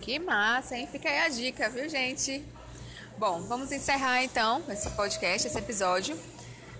Que 0.00 0.18
massa, 0.18 0.76
hein? 0.76 0.88
Fica 0.90 1.08
aí 1.08 1.18
a 1.20 1.28
dica, 1.28 1.68
viu, 1.68 1.88
gente? 1.88 2.44
Bom, 3.16 3.42
vamos 3.42 3.70
encerrar 3.70 4.24
então 4.24 4.62
esse 4.68 4.90
podcast, 4.90 5.46
esse 5.46 5.58
episódio. 5.58 6.18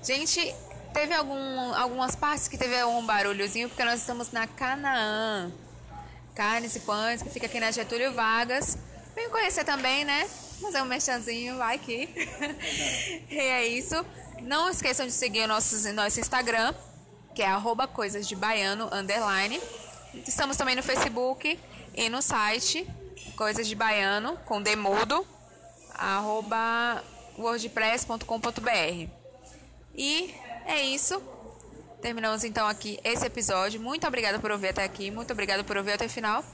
Gente, 0.03 0.55
teve 0.93 1.15
algum, 1.15 1.75
algumas 1.75 2.15
partes 2.15 2.49
que 2.49 2.59
teve 2.59 2.83
um 2.85 3.05
barulhozinho, 3.05 3.69
porque 3.69 3.85
nós 3.85 4.01
estamos 4.01 4.31
na 4.31 4.47
Canaã. 4.47 5.53
Carnes 6.35 6.77
e 6.77 6.81
Pães, 6.81 7.23
que 7.23 7.31
fica 7.31 7.47
aqui 7.47 7.61
na 7.61 7.71
Getúlio 7.71 8.13
Vargas. 8.13 8.79
Vem 9.15 9.29
conhecer 9.29 9.65
também, 9.65 10.05
né? 10.05 10.29
Fazer 10.61 10.81
um 10.83 10.87
merchanzinho, 10.87 11.57
vai 11.57 11.79
que. 11.79 12.09
e 13.29 13.37
é 13.37 13.67
isso. 13.67 14.05
Não 14.43 14.71
esqueçam 14.71 15.07
de 15.07 15.13
seguir 15.13 15.43
o 15.43 15.49
nosso, 15.49 15.93
nosso 15.93 16.21
Instagram, 16.21 16.75
que 17.35 17.43
é 17.43 17.47
arroba 17.47 17.87
coisas 17.87 18.27
de 18.27 18.37
baiano, 18.37 18.89
underline. 18.93 19.61
Estamos 20.27 20.57
também 20.57 20.75
no 20.75 20.83
Facebook 20.83 21.59
e 21.95 22.09
no 22.09 22.23
site 22.23 22.87
Coisas 23.37 23.67
de 23.67 23.75
Baiano, 23.75 24.37
com 24.45 24.61
demudo, 24.61 25.27
arroba 25.95 27.03
wordpress.com.br. 27.39 29.09
E 29.95 30.35
é 30.67 30.83
isso. 30.83 31.21
Terminamos 32.01 32.45
então 32.45 32.67
aqui 32.67 32.99
esse 33.05 33.27
episódio. 33.27 33.81
Muito 33.81 34.07
obrigada 34.07 34.39
por 34.39 34.51
ouvir 34.51 34.69
até 34.69 34.85
aqui. 34.85 35.11
Muito 35.11 35.33
obrigada 35.33 35.63
por 35.63 35.77
ouvir 35.77 35.93
até 35.93 36.07
o 36.07 36.11
final. 36.11 36.45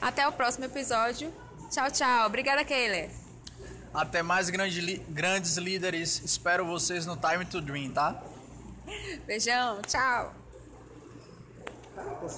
Até 0.00 0.26
o 0.26 0.32
próximo 0.32 0.64
episódio. 0.64 1.32
Tchau, 1.70 1.90
tchau. 1.90 2.26
Obrigada, 2.26 2.64
Kayler. 2.64 3.10
Até 3.94 4.22
mais 4.22 4.50
grande, 4.50 4.96
grandes 5.08 5.56
líderes. 5.56 6.20
Espero 6.24 6.66
vocês 6.66 7.06
no 7.06 7.16
Time 7.16 7.44
to 7.44 7.60
Dream, 7.60 7.92
tá? 7.92 8.22
Beijão. 9.26 9.80
Tchau. 9.82 10.34